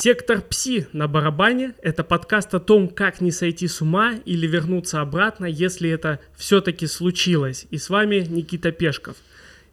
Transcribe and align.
Сектор 0.00 0.40
Пси 0.42 0.86
на 0.92 1.08
барабане– 1.08 1.74
это 1.82 2.04
подкаст 2.04 2.54
о 2.54 2.60
том, 2.60 2.86
как 2.86 3.20
не 3.20 3.32
сойти 3.32 3.66
с 3.66 3.80
ума 3.80 4.14
или 4.24 4.46
вернуться 4.46 5.00
обратно, 5.00 5.44
если 5.44 5.90
это 5.90 6.20
все-таки 6.36 6.86
случилось. 6.86 7.66
И 7.72 7.78
с 7.78 7.90
вами 7.90 8.24
Никита 8.28 8.70
Пешков– 8.70 9.16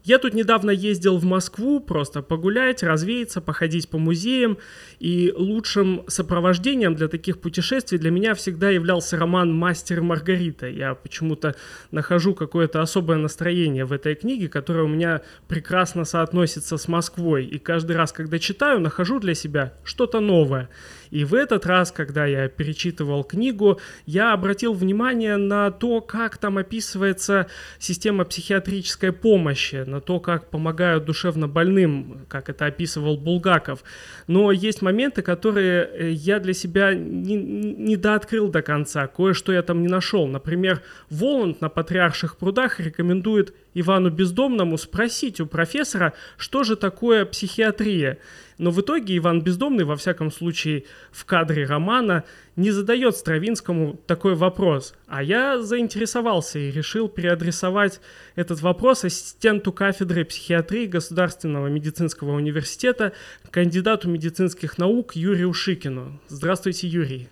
я 0.05 0.19
тут 0.19 0.35
недавно 0.35 0.69
ездил 0.69 1.17
в 1.17 1.25
Москву 1.25 1.79
просто 1.79 2.21
погулять, 2.21 2.83
развеяться, 2.83 3.41
походить 3.41 3.89
по 3.89 3.97
музеям, 3.97 4.59
и 4.99 5.33
лучшим 5.35 6.03
сопровождением 6.07 6.93
для 6.93 7.07
таких 7.07 7.39
путешествий 7.39 7.97
для 7.97 8.11
меня 8.11 8.35
всегда 8.35 8.69
являлся 8.69 9.17
роман 9.17 9.51
«Мастер 9.51 9.97
и 9.97 10.01
Маргарита». 10.01 10.67
Я 10.67 10.93
почему-то 10.93 11.55
нахожу 11.91 12.35
какое-то 12.35 12.81
особое 12.81 13.17
настроение 13.17 13.85
в 13.85 13.91
этой 13.91 14.13
книге, 14.13 14.47
которое 14.47 14.83
у 14.83 14.87
меня 14.87 15.21
прекрасно 15.47 16.05
соотносится 16.05 16.77
с 16.77 16.87
Москвой, 16.87 17.45
и 17.45 17.57
каждый 17.57 17.95
раз, 17.95 18.11
когда 18.11 18.37
читаю, 18.37 18.79
нахожу 18.79 19.19
для 19.19 19.33
себя 19.33 19.73
что-то 19.83 20.19
новое. 20.19 20.69
И 21.15 21.23
в 21.23 21.33
этот 21.33 21.65
раз, 21.65 21.93
когда 21.93 22.25
я 22.25 22.49
перечитывал 22.49 23.23
книгу, 23.23 23.79
я 24.05 24.33
обратил 24.33 24.73
внимание 24.73 25.37
на 25.37 25.71
то, 25.71 26.01
как 26.01 26.37
там 26.37 26.57
описывается 26.57 27.47
система 27.79 28.25
психиатрической 28.25 29.13
помощи, 29.13 29.85
на 29.87 30.01
то, 30.01 30.19
как 30.19 30.49
помогают 30.49 31.05
душевно 31.05 31.47
больным, 31.47 32.25
как 32.27 32.49
это 32.49 32.65
описывал 32.65 33.15
Булгаков. 33.15 33.85
Но 34.27 34.51
есть 34.51 34.81
моменты, 34.81 35.21
которые 35.21 35.89
э, 35.89 36.11
я 36.11 36.41
для 36.41 36.53
себя 36.53 36.93
не, 36.93 37.37
не 37.37 37.95
дооткрыл 37.95 38.49
до 38.49 38.61
конца, 38.61 39.07
кое-что 39.07 39.53
я 39.53 39.61
там 39.61 39.83
не 39.83 39.87
нашел. 39.87 40.27
Например, 40.27 40.81
Воланд 41.09 41.61
на 41.61 41.69
Патриарших 41.69 42.35
прудах 42.35 42.81
рекомендует 42.81 43.53
Ивану 43.75 44.09
Бездомному 44.09 44.77
спросить 44.77 45.39
у 45.39 45.45
профессора, 45.45 46.13
что 46.37 46.63
же 46.63 46.75
такое 46.75 47.25
психиатрия. 47.25 48.17
Но 48.57 48.71
в 48.71 48.79
итоге 48.79 49.17
Иван 49.17 49.41
Бездомный, 49.41 49.83
во 49.83 49.97
всяком 49.97 50.31
случае, 50.31 50.85
в 51.11 51.25
кадре 51.25 51.65
романа, 51.65 52.23
не 52.55 52.71
задает 52.71 53.17
Стравинскому 53.17 53.99
такой 54.07 54.35
вопрос. 54.35 54.95
А 55.07 55.21
я 55.21 55.61
заинтересовался 55.61 56.57
и 56.57 56.71
решил 56.71 57.09
переадресовать 57.09 57.99
этот 58.35 58.61
вопрос 58.61 59.03
ассистенту 59.03 59.73
кафедры 59.73 60.23
психиатрии 60.23 60.85
Государственного 60.85 61.67
медицинского 61.67 62.31
университета, 62.31 63.11
кандидату 63.51 64.09
медицинских 64.09 64.77
наук 64.77 65.17
Юрию 65.17 65.53
Шикину. 65.53 66.21
Здравствуйте, 66.29 66.87
Юрий. 66.87 67.27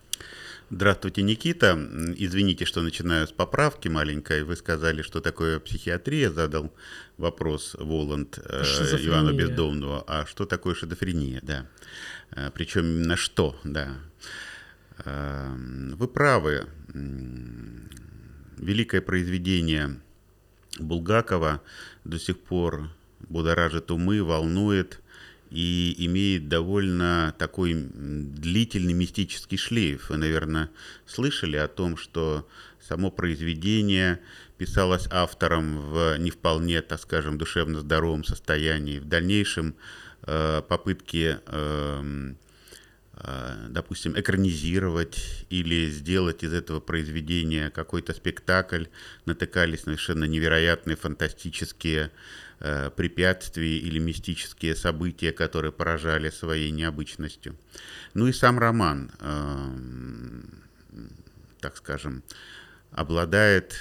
Здравствуйте, 0.75 1.21
Никита. 1.21 1.77
Извините, 2.17 2.66
что 2.66 2.81
начинаю 2.81 3.27
с 3.27 3.31
поправки 3.31 3.89
маленькой. 3.89 4.43
Вы 4.43 4.55
сказали, 4.55 5.03
что 5.03 5.21
такое 5.21 5.59
психиатрия, 5.59 6.31
задал 6.31 6.73
вопрос 7.17 7.75
Воланд 7.77 8.39
э, 8.43 8.63
Ивана 9.05 9.33
Бездомного. 9.33 10.03
А 10.07 10.25
что 10.25 10.47
такое 10.47 10.73
шизофрения, 10.73 11.41
да. 11.44 11.67
Э, 12.31 12.49
Причем 12.51 12.85
именно 12.85 13.16
что, 13.17 13.55
да. 13.63 13.97
Э, 15.05 15.55
вы 15.94 16.07
правы. 16.07 16.66
Великое 18.57 19.01
произведение 19.01 20.01
Булгакова 20.79 21.61
до 22.03 22.17
сих 22.17 22.39
пор 22.39 22.89
будоражит 23.19 23.91
умы, 23.91 24.23
волнует 24.23 25.03
и 25.54 25.94
имеет 26.08 26.50
довольно 26.50 27.36
такой 27.38 27.76
длительный 27.76 28.94
мистический 28.94 29.58
шлейф. 29.58 30.09
Вы, 30.09 30.18
наверное, 30.18 30.72
слышали 31.06 31.58
о 31.58 31.68
том, 31.68 31.96
что 31.96 32.48
само 32.82 33.12
произведение 33.12 34.20
писалось 34.58 35.08
автором 35.12 35.80
в 35.80 36.18
не 36.18 36.31
вполне, 36.31 36.81
так 36.81 37.00
скажем, 37.00 37.38
душевно 37.38 37.81
здоровом 37.81 38.24
состоянии. 38.24 38.98
В 38.98 39.06
дальнейшем 39.06 39.76
э, 40.24 40.64
попытки, 40.68 41.38
э, 41.46 42.34
э, 43.14 43.68
допустим, 43.70 44.20
экранизировать 44.20 45.46
или 45.52 45.88
сделать 45.92 46.44
из 46.44 46.52
этого 46.52 46.80
произведения 46.80 47.69
какой-то 47.69 48.13
спектакль 48.13 48.86
натыкались 49.25 49.86
на 49.86 49.94
совершенно 49.94 50.24
невероятные, 50.24 50.96
фантастические 50.96 52.09
Э, 52.66 52.90
препятствия 52.96 53.78
или 53.78 54.00
мистические 54.00 54.74
события, 54.78 55.34
которые 55.34 55.74
поражали 55.74 56.29
своей 56.29 56.72
необычностью. 56.72 57.57
Ну 58.13 58.28
и 58.28 58.31
сам 58.31 58.57
роман, 58.57 59.12
э, 59.19 59.68
так 61.59 61.75
скажем, 61.75 62.24
обладает 62.94 63.75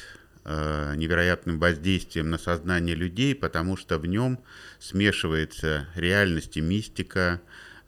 э, 0.44 0.94
невероятным 0.96 1.60
воздействием 1.60 2.30
на 2.30 2.38
сознание 2.38 2.96
людей, 2.96 3.36
потому 3.36 3.76
что 3.76 4.00
в 4.00 4.06
нем 4.06 4.40
смешивается 4.80 5.86
реальность 5.94 6.56
и 6.56 6.60
мистика, 6.60 7.40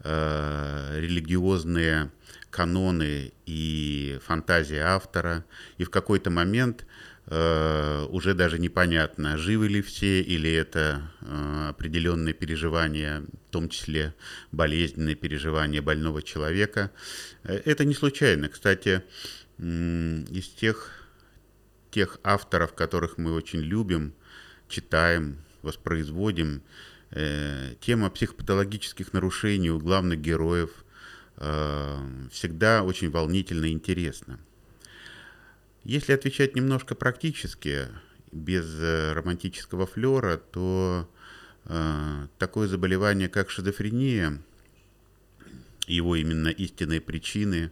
религиозные 0.05 2.11
каноны 2.51 3.33
и 3.47 4.21
фантазия 4.23 4.83
автора, 4.83 5.45
и 5.79 5.85
в 5.85 5.91
какой-то 5.91 6.31
момент 6.31 6.85
Э, 7.27 8.07
уже 8.11 8.35
даже 8.35 8.59
непонятно, 8.59 9.39
живы 9.39 9.69
ли 9.69 9.81
все 9.81 10.21
или 10.21 10.53
это 10.53 11.11
э, 11.23 11.69
определенные 11.71 12.35
переживания, 12.35 13.23
в 13.49 13.51
том 13.51 13.71
числе 13.71 14.15
болезненные 14.53 15.15
переживания 15.15 15.81
больного 15.81 16.23
человека. 16.23 16.91
Э, 17.45 17.55
это 17.65 17.87
не 17.87 17.95
случайно. 17.95 18.49
Кстати, 18.51 19.03
из 19.57 20.49
тех, 20.49 20.91
тех 21.91 22.19
авторов, 22.25 22.75
которых 22.75 23.17
мы 23.17 23.33
очень 23.33 23.61
любим, 23.61 24.13
читаем, 24.69 25.39
воспроизводим, 25.63 26.63
тема 27.81 28.11
психопатологических 28.11 29.13
нарушений 29.13 29.71
у 29.71 29.79
главных 29.79 30.21
героев 30.21 30.85
всегда 31.37 32.83
очень 32.83 33.11
волнительно 33.11 33.67
и 33.67 33.71
интересна. 33.71 34.41
Если 35.85 36.13
отвечать 36.13 36.57
немножко 36.57 36.95
практически, 36.95 37.89
без 38.33 38.67
э, 38.81 39.13
романтического 39.13 39.87
флера, 39.87 40.39
то 40.39 41.09
э, 41.67 42.27
такое 42.39 42.69
заболевание, 42.69 43.29
как 43.29 43.51
шизофрения, 43.51 44.43
его 45.87 46.17
именно 46.17 46.49
истинные 46.49 47.03
причины, 47.03 47.71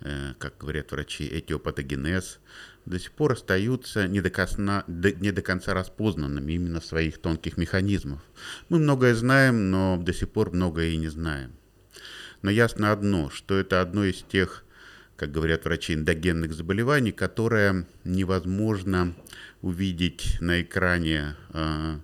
э, 0.00 0.34
как 0.38 0.58
говорят 0.58 0.92
врачи, 0.92 1.26
этиопатогенез, 1.26 2.40
до 2.84 3.00
сих 3.00 3.12
пор 3.12 3.32
остаются 3.32 4.06
не 4.06 4.20
до, 4.20 4.28
конца, 4.28 4.84
не 4.86 5.32
до 5.32 5.40
конца 5.40 5.72
распознанными 5.72 6.52
именно 6.52 6.82
своих 6.82 7.18
тонких 7.18 7.56
механизмах. 7.56 8.20
Мы 8.68 8.78
многое 8.78 9.14
знаем, 9.14 9.70
но 9.70 9.96
до 9.96 10.12
сих 10.12 10.28
пор 10.28 10.52
многое 10.52 10.90
и 10.90 10.96
не 10.98 11.08
знаем. 11.08 11.52
Но 12.42 12.50
ясно 12.50 12.92
одно, 12.92 13.30
что 13.30 13.58
это 13.58 13.80
одно 13.80 14.04
из 14.04 14.22
тех 14.22 14.65
как 15.16 15.32
говорят 15.32 15.64
врачи, 15.64 15.94
эндогенных 15.94 16.52
заболеваний, 16.52 17.12
которое 17.12 17.86
невозможно 18.04 19.14
увидеть 19.62 20.36
на 20.40 20.60
экране 20.62 21.36
а, 21.50 21.98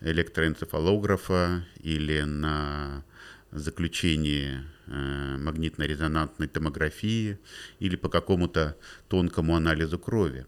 электроэнцефалографа 0.00 1.64
или 1.80 2.22
на 2.22 3.04
заключении 3.52 4.64
а, 4.86 5.36
магнитно-резонансной 5.38 6.48
томографии 6.48 7.38
или 7.78 7.96
по 7.96 8.08
какому-то 8.08 8.76
тонкому 9.08 9.54
анализу 9.54 9.98
крови. 9.98 10.46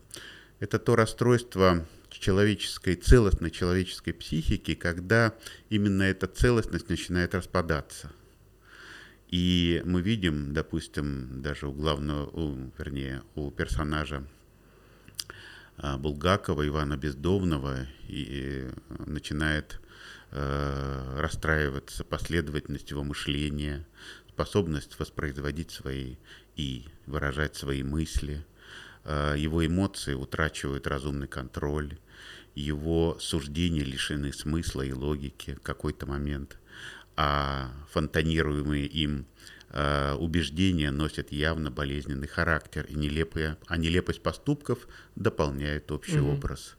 Это 0.58 0.80
то 0.80 0.96
расстройство 0.96 1.86
человеческой, 2.10 2.96
целостной 2.96 3.52
человеческой 3.52 4.12
психики, 4.12 4.74
когда 4.74 5.34
именно 5.70 6.02
эта 6.02 6.26
целостность 6.26 6.88
начинает 6.88 7.34
распадаться. 7.34 8.10
И 9.28 9.82
мы 9.84 10.00
видим, 10.00 10.54
допустим, 10.54 11.42
даже 11.42 11.68
у 11.68 11.72
главного, 11.72 12.26
у, 12.30 12.72
вернее, 12.78 13.22
у 13.34 13.50
персонажа 13.50 14.26
а, 15.76 15.98
Булгакова, 15.98 16.66
Ивана 16.66 16.96
Бездомного, 16.96 17.86
и, 18.08 18.70
и 18.88 19.06
начинает 19.06 19.80
э, 20.30 21.20
расстраиваться 21.20 22.04
последовательность 22.04 22.90
его 22.90 23.04
мышления, 23.04 23.86
способность 24.30 24.98
воспроизводить 24.98 25.72
свои 25.72 26.16
и 26.56 26.86
выражать 27.04 27.54
свои 27.54 27.82
мысли. 27.82 28.46
Э, 29.04 29.34
его 29.36 29.64
эмоции 29.66 30.14
утрачивают 30.14 30.86
разумный 30.86 31.28
контроль, 31.28 31.98
его 32.54 33.18
суждения 33.20 33.84
лишены 33.84 34.32
смысла 34.32 34.80
и 34.80 34.92
логики 34.92 35.54
в 35.54 35.60
какой-то 35.60 36.06
момент– 36.06 36.58
а 37.20 37.72
фонтанируемые 37.90 38.86
им 38.86 39.26
э, 39.70 40.14
убеждения 40.14 40.92
носят 40.92 41.32
явно 41.32 41.72
болезненный 41.72 42.28
характер, 42.28 42.86
и 42.88 42.94
нелепые, 42.94 43.56
а 43.66 43.76
нелепость 43.76 44.22
поступков 44.22 44.86
дополняет 45.16 45.90
общий 45.90 46.20
угу. 46.20 46.34
образ. 46.34 46.76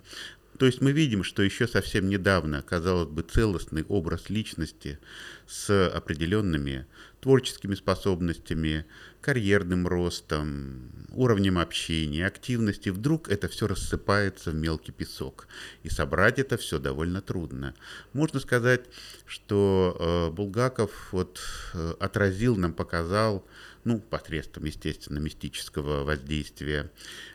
То 0.57 0.65
есть 0.65 0.79
мы 0.79 0.93
видим, 0.93 1.25
что 1.25 1.43
еще 1.43 1.67
совсем 1.67 2.07
недавно, 2.07 2.61
казалось 2.61 3.09
бы, 3.09 3.21
целостный 3.21 3.83
образ 3.83 4.29
личности 4.29 4.97
с 5.45 5.89
определенными 5.89 6.85
творческими 7.21 7.75
способностями, 7.75 8.85
карьерным 9.21 9.87
ростом, 9.87 10.91
уровнем 11.11 11.57
общения, 11.57 12.25
активности, 12.25 12.89
вдруг 12.89 13.29
это 13.29 13.47
все 13.49 13.67
рассыпается 13.67 14.51
в 14.51 14.55
мелкий 14.55 14.91
песок. 14.91 15.47
И 15.83 15.89
собрать 15.89 16.39
это 16.39 16.57
все 16.57 16.79
довольно 16.79 17.21
трудно. 17.21 17.73
Можно 18.13 18.39
сказать, 18.39 18.85
что 19.25 19.97
э, 19.99 20.33
Булгаков 20.33 21.09
вот, 21.11 21.41
э, 21.73 21.93
отразил 21.99 22.55
нам, 22.55 22.73
показал, 22.73 23.45
ну, 23.83 23.99
посредством, 23.99 24.65
естественно, 24.65 25.19
мистического 25.19 26.03
воздействия 26.03 26.91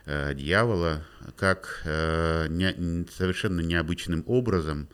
э, 0.07 0.35
дьявола, 0.35 1.05
как 1.37 1.83
э, 1.85 2.47
не, 2.49 3.07
совершенно 3.11 3.61
необычным 3.61 4.25
образом 4.27 4.89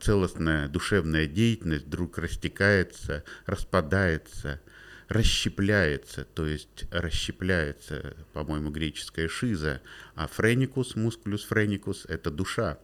целостная 0.00 0.68
душевная 0.68 1.26
деятельность 1.26 1.86
вдруг 1.86 2.18
растекается, 2.18 3.24
распадается– 3.46 4.60
расщепляется, 5.08 6.24
то 6.24 6.46
есть 6.46 6.84
расщепляется, 6.90 8.16
по-моему, 8.32 8.70
греческая 8.70 9.28
шиза, 9.28 9.80
а 10.14 10.26
френикус, 10.26 10.96
мускулюс 10.96 11.44
френикус– 11.44 12.06
это 12.08 12.30
душа. 12.30 12.78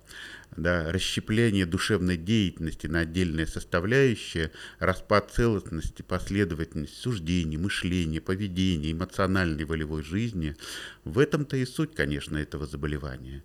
Да, 0.56 0.90
расщепление 0.90 1.64
душевной 1.64 2.16
деятельности 2.16 2.88
на 2.88 3.00
отдельные 3.00 3.46
составляющие, 3.46 4.50
распад 4.80 5.30
целостности, 5.30 6.02
последовательность 6.02 6.98
суждений, 6.98 7.56
мышления, 7.56 8.20
поведения, 8.20 8.92
эмоциональной 8.92 9.64
волевой 9.64 10.02
жизни– 10.02 10.56
в 11.04 11.18
этом-то 11.18 11.56
и 11.56 11.64
суть, 11.64 11.94
конечно, 11.94 12.36
этого 12.36 12.66
заболевания. 12.66 13.42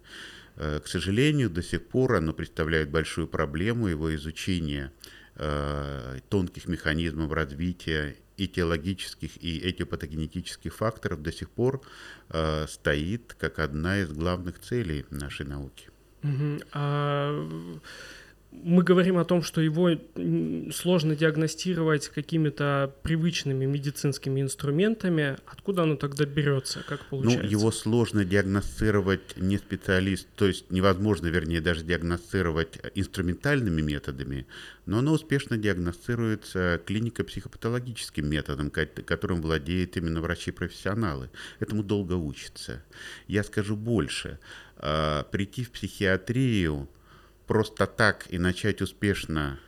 Э, 0.57 0.79
к 0.79 0.87
сожалению, 0.87 1.49
до 1.49 1.61
сих 1.61 1.85
пор 1.87 2.15
оно 2.15 2.33
представляет 2.33 2.89
большую 2.89 3.27
проблему, 3.27 3.87
его 3.87 4.13
изучение 4.15 4.91
э, 5.35 6.19
тонких 6.29 6.67
механизмов 6.67 7.31
развития 7.31 8.15
и 8.37 8.47
теологических, 8.47 9.41
и 9.43 9.59
этиопатогенетических 9.59 10.73
факторов 10.75 11.21
до 11.21 11.31
сих 11.31 11.49
пор 11.49 11.81
э, 12.29 12.65
стоит 12.67 13.35
как 13.37 13.59
одна 13.59 13.99
из 13.99 14.11
главных 14.11 14.59
целей 14.59 15.05
нашей 15.09 15.45
науки. 15.45 15.89
Угу. 16.23 16.59
А 16.73 17.79
мы 18.63 18.83
говорим 18.83 19.17
о 19.17 19.25
том, 19.25 19.41
что 19.41 19.61
его 19.61 19.91
сложно 20.71 21.15
диагностировать 21.15 22.09
какими-то 22.09 22.93
привычными 23.03 23.65
медицинскими 23.65 24.41
инструментами. 24.41 25.37
Откуда 25.45 25.83
оно 25.83 25.95
тогда 25.95 26.25
берется? 26.25 26.83
Как 26.87 27.01
ну, 27.01 27.05
получается? 27.09 27.43
Ну, 27.43 27.49
его 27.49 27.71
сложно 27.71 28.25
диагностировать 28.25 29.37
не 29.37 29.57
специалист, 29.57 30.27
то 30.35 30.45
есть 30.45 30.71
невозможно, 30.71 31.27
вернее, 31.27 31.61
даже 31.61 31.83
диагностировать 31.83 32.79
инструментальными 32.95 33.81
методами, 33.81 34.45
но 34.85 34.99
оно 34.99 35.13
успешно 35.13 35.57
диагностируется 35.57 36.81
клинико-психопатологическим 36.85 38.27
методом, 38.27 38.69
которым 38.71 39.41
владеют 39.41 39.97
именно 39.97 40.21
врачи-профессионалы. 40.21 41.29
Этому 41.59 41.83
долго 41.83 42.13
учатся. 42.13 42.83
Я 43.27 43.43
скажу 43.43 43.75
больше. 43.75 44.39
А, 44.77 45.23
прийти 45.23 45.63
в 45.63 45.71
психиатрию 45.71 46.89
просто 47.47 47.85
так 47.87 48.25
и 48.29 48.37
начать 48.37 48.81
успешно 48.81 49.59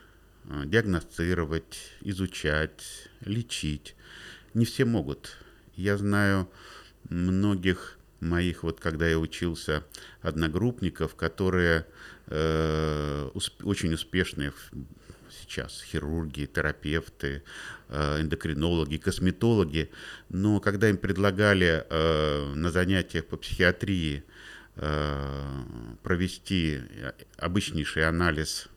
э, 0.46 0.64
диагностировать, 0.66 1.78
изучать, 2.02 3.10
лечить 3.22 3.96
не 4.54 4.66
все 4.66 4.86
могут. 4.86 5.38
Я 5.76 5.98
знаю 5.98 6.50
многих 7.10 7.98
моих, 8.20 8.64
вот 8.64 8.80
когда 8.80 9.08
я 9.08 9.20
учился, 9.20 9.84
одногруппников, 10.22 11.16
которые 11.16 11.86
э, 12.28 13.30
усп- 13.34 13.64
очень 13.64 13.94
успешные 13.94 14.52
сейчас 15.30 15.84
хирурги, 15.84 16.46
терапевты, 16.46 17.44
э, 17.90 18.22
эндокринологи, 18.22 18.98
косметологи, 18.98 19.92
но 20.30 20.60
когда 20.60 20.90
им 20.90 20.98
предлагали 20.98 21.86
э, 21.88 22.54
на 22.56 22.72
занятиях 22.72 23.26
по 23.26 23.38
психиатрии 23.38 24.24
провести 24.78 26.82
обычнейший 27.38 28.08
анализ 28.08 28.70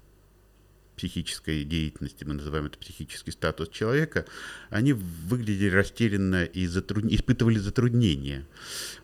психической 0.96 1.64
деятельности, 1.64 2.24
мы 2.24 2.34
называем 2.34 2.66
это 2.66 2.78
психический 2.78 3.30
статус 3.30 3.70
человека, 3.70 4.26
они 4.68 4.92
выглядели 4.92 5.70
растерянно 5.70 6.44
и 6.44 6.66
затруд... 6.66 7.06
испытывали 7.06 7.58
затруднения. 7.58 8.46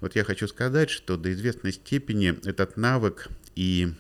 Вот 0.01 0.15
я 0.15 0.25
хочу 0.25 0.47
сказать, 0.47 0.91
что 0.91 1.17
до 1.17 1.33
известной 1.33 1.73
степени 1.73 2.39
этот 2.47 2.77
навык 2.77 3.29
и 3.55 3.95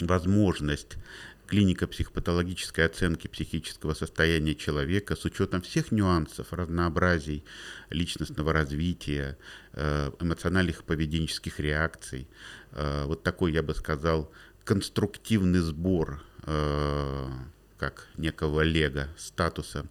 возможность 0.00 0.96
клиника 1.46 1.86
психопатологической 1.86 2.84
оценки 2.84 3.28
психического 3.28 3.94
состояния 3.94 4.54
человека 4.54 5.16
с 5.16 5.24
учетом 5.24 5.62
всех 5.62 5.92
нюансов, 5.92 6.52
разнообразий 6.52 7.44
личностного 7.90 8.52
развития, 8.52 9.38
э, 9.72 10.10
эмоциональных 10.20 10.84
поведенческих 10.84 11.60
реакций. 11.60 12.28
Э, 12.72 13.04
вот 13.06 13.22
такой, 13.22 13.52
я 13.52 13.62
бы 13.62 13.74
сказал, 13.74 14.30
конструктивный 14.64 15.60
сбор 15.60 16.22
э, 16.42 17.28
как 17.78 18.08
некого 18.16 18.62
лего 18.62 19.08
статуса 19.16 19.86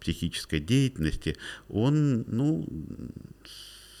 психической 0.00 0.60
деятельности, 0.60 1.36
он 1.68 2.24
ну, 2.26 2.66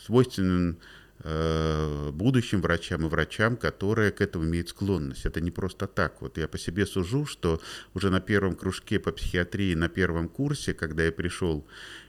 свойственен 0.04 0.78
будущим 1.22 2.60
врачам 2.60 3.06
и 3.06 3.08
врачам, 3.08 3.56
которые 3.56 4.10
к 4.10 4.20
этому 4.20 4.44
имеют 4.44 4.68
склонность. 4.68 5.24
Это 5.24 5.40
не 5.40 5.50
просто 5.50 5.86
так. 5.86 6.20
Вот 6.20 6.38
я 6.38 6.48
по 6.48 6.58
себе 6.58 6.86
сужу, 6.86 7.24
что 7.24 7.60
уже 7.94 8.10
на 8.10 8.20
первом 8.20 8.56
кружке 8.56 8.98
по 8.98 9.12
психиатрии, 9.12 9.74
на 9.74 9.88
первом 9.88 10.28
курсе, 10.28 10.74
когда 10.74 11.04
я 11.04 11.12
пришел, 11.12 11.64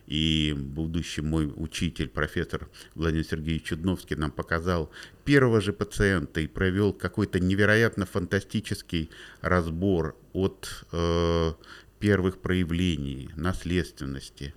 и 0.07 0.53
будущий 0.57 1.21
мой 1.21 1.51
учитель, 1.55 2.09
профессор 2.09 2.69
Владимир 2.93 3.25
Сергеевич 3.25 3.63
Чудновский, 3.63 4.15
нам 4.15 4.31
показал 4.31 4.91
первого 5.23 5.61
же 5.61 5.73
пациента 5.73 6.41
и 6.41 6.47
провел 6.47 6.93
какой-то 6.93 7.39
невероятно 7.39 8.05
фантастический 8.05 9.09
разбор 9.41 10.15
от 10.33 10.85
э, 10.91 11.53
первых 11.99 12.39
проявлений 12.39 13.29
наследственности, 13.35 14.53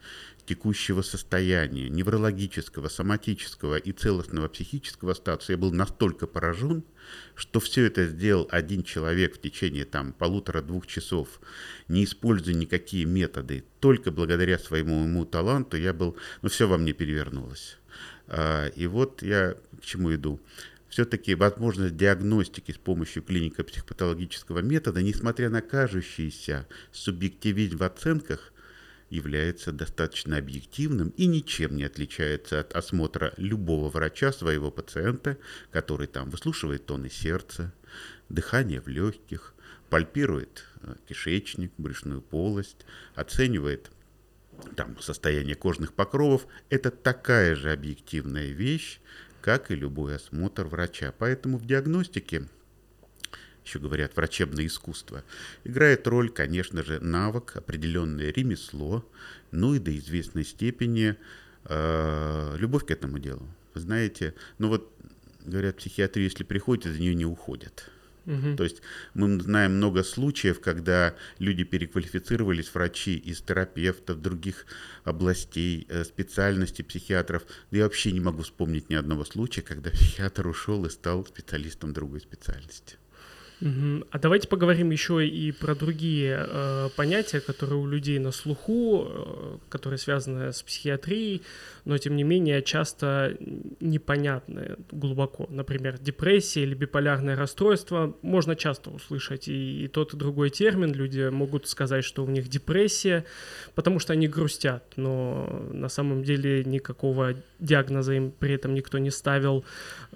текущего 0.48 1.02
состояния, 1.02 1.90
неврологического, 1.90 2.88
соматического 2.88 3.76
и 3.76 3.92
целостного 3.92 4.48
психического 4.48 5.12
статуса, 5.12 5.52
я 5.52 5.58
был 5.58 5.72
настолько 5.72 6.26
поражен, 6.26 6.84
что 7.34 7.60
все 7.60 7.84
это 7.84 8.06
сделал 8.06 8.48
один 8.50 8.82
человек 8.82 9.36
в 9.36 9.40
течение 9.42 9.84
там 9.84 10.14
полутора-двух 10.14 10.86
часов, 10.86 11.40
не 11.88 12.04
используя 12.04 12.54
никакие 12.54 13.04
методы, 13.04 13.64
только 13.80 14.10
благодаря 14.10 14.58
своему 14.58 15.04
ему 15.04 15.26
таланту 15.26 15.76
я 15.76 15.92
был, 15.92 16.16
ну 16.40 16.48
все 16.48 16.66
во 16.66 16.78
мне 16.78 16.94
перевернулось. 16.94 17.76
А, 18.26 18.68
и 18.68 18.86
вот 18.86 19.22
я 19.22 19.54
к 19.80 19.84
чему 19.84 20.14
иду 20.14 20.40
все-таки 20.88 21.34
возможность 21.34 21.96
диагностики 21.96 22.72
с 22.72 22.78
помощью 22.78 23.22
клинико-психопатологического 23.22 24.62
метода, 24.62 25.02
несмотря 25.02 25.50
на 25.50 25.60
кажущийся 25.60 26.66
субъективизм 26.90 27.76
в 27.76 27.82
оценках, 27.82 28.54
является 29.10 29.72
достаточно 29.72 30.36
объективным 30.36 31.10
и 31.10 31.26
ничем 31.26 31.76
не 31.76 31.84
отличается 31.84 32.60
от 32.60 32.74
осмотра 32.74 33.32
любого 33.36 33.88
врача 33.88 34.32
своего 34.32 34.70
пациента, 34.70 35.38
который 35.70 36.06
там 36.06 36.30
выслушивает 36.30 36.86
тоны 36.86 37.10
сердца, 37.10 37.72
дыхание 38.28 38.80
в 38.80 38.88
легких, 38.88 39.54
пальпирует 39.88 40.64
э, 40.82 40.94
кишечник, 41.08 41.72
брюшную 41.78 42.20
полость, 42.20 42.84
оценивает 43.14 43.90
там 44.76 45.00
состояние 45.00 45.54
кожных 45.54 45.94
покровов. 45.94 46.46
Это 46.68 46.90
такая 46.90 47.54
же 47.54 47.72
объективная 47.72 48.48
вещь, 48.48 49.00
как 49.40 49.70
и 49.70 49.76
любой 49.76 50.16
осмотр 50.16 50.66
врача. 50.66 51.14
Поэтому 51.18 51.58
в 51.58 51.66
диагностике 51.66 52.48
еще 53.68 53.78
говорят, 53.78 54.16
врачебное 54.16 54.66
искусство, 54.66 55.22
играет 55.64 56.06
роль, 56.06 56.30
конечно 56.30 56.82
же, 56.82 57.00
навык, 57.00 57.56
определенное 57.56 58.32
ремесло, 58.32 59.04
ну 59.50 59.74
и 59.74 59.78
до 59.78 59.96
известной 59.96 60.44
степени 60.44 61.16
э, 61.64 62.56
любовь 62.58 62.86
к 62.86 62.90
этому 62.90 63.18
делу. 63.18 63.46
Вы 63.74 63.80
знаете, 63.80 64.34
ну 64.58 64.68
вот, 64.68 64.90
говорят, 65.44 65.76
психиатрия, 65.76 66.24
если 66.24 66.44
приходит, 66.44 66.86
из 66.86 66.98
нее 66.98 67.14
не 67.14 67.26
уходят. 67.26 67.90
Угу. 68.24 68.56
То 68.56 68.64
есть 68.64 68.82
мы 69.14 69.40
знаем 69.40 69.76
много 69.76 70.02
случаев, 70.02 70.60
когда 70.60 71.14
люди 71.38 71.64
переквалифицировались, 71.64 72.72
врачи 72.74 73.16
из 73.16 73.40
терапевтов, 73.40 74.20
других 74.20 74.66
областей, 75.04 75.86
э, 75.88 76.04
специальностей 76.04 76.84
психиатров. 76.84 77.44
Да 77.70 77.78
я 77.78 77.84
вообще 77.84 78.12
не 78.12 78.20
могу 78.20 78.42
вспомнить 78.42 78.90
ни 78.90 78.94
одного 78.94 79.24
случая, 79.24 79.62
когда 79.62 79.90
психиатр 79.90 80.46
ушел 80.46 80.84
и 80.84 80.90
стал 80.90 81.24
специалистом 81.26 81.92
другой 81.92 82.20
специальности. 82.20 82.96
А 83.60 84.18
давайте 84.18 84.46
поговорим 84.46 84.90
еще 84.90 85.26
и 85.26 85.50
про 85.50 85.74
другие 85.74 86.46
э, 86.48 86.88
понятия, 86.94 87.40
которые 87.40 87.78
у 87.78 87.86
людей 87.86 88.20
на 88.20 88.30
слуху, 88.30 89.06
э, 89.08 89.56
которые 89.68 89.98
связаны 89.98 90.52
с 90.52 90.62
психиатрией, 90.62 91.42
но 91.84 91.98
тем 91.98 92.14
не 92.14 92.22
менее 92.22 92.62
часто 92.62 93.36
непонятны 93.80 94.76
глубоко. 94.92 95.46
Например, 95.50 95.98
депрессия 95.98 96.62
или 96.62 96.74
биполярное 96.74 97.34
расстройство 97.34 98.14
можно 98.22 98.54
часто 98.54 98.90
услышать 98.90 99.48
и, 99.48 99.84
и 99.84 99.88
тот 99.88 100.14
и 100.14 100.16
другой 100.16 100.50
термин. 100.50 100.92
Люди 100.92 101.28
могут 101.28 101.66
сказать, 101.66 102.04
что 102.04 102.24
у 102.24 102.28
них 102.28 102.46
депрессия, 102.48 103.24
потому 103.74 103.98
что 103.98 104.12
они 104.12 104.28
грустят, 104.28 104.84
но 104.94 105.66
на 105.72 105.88
самом 105.88 106.22
деле 106.22 106.62
никакого 106.62 107.34
диагноза 107.58 108.12
им 108.12 108.30
при 108.30 108.54
этом 108.54 108.74
никто 108.74 108.98
не 108.98 109.10
ставил. 109.10 109.64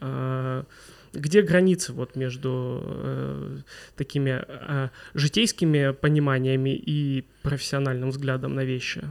Э, 0.00 0.62
где 1.12 1.42
граница 1.42 1.92
вот 1.92 2.16
между 2.16 2.82
э, 2.84 3.58
такими 3.96 4.44
э, 4.46 4.88
житейскими 5.14 5.92
пониманиями 5.92 6.74
и 6.74 7.24
профессиональным 7.42 8.10
взглядом 8.10 8.54
на 8.54 8.64
вещи? 8.64 9.02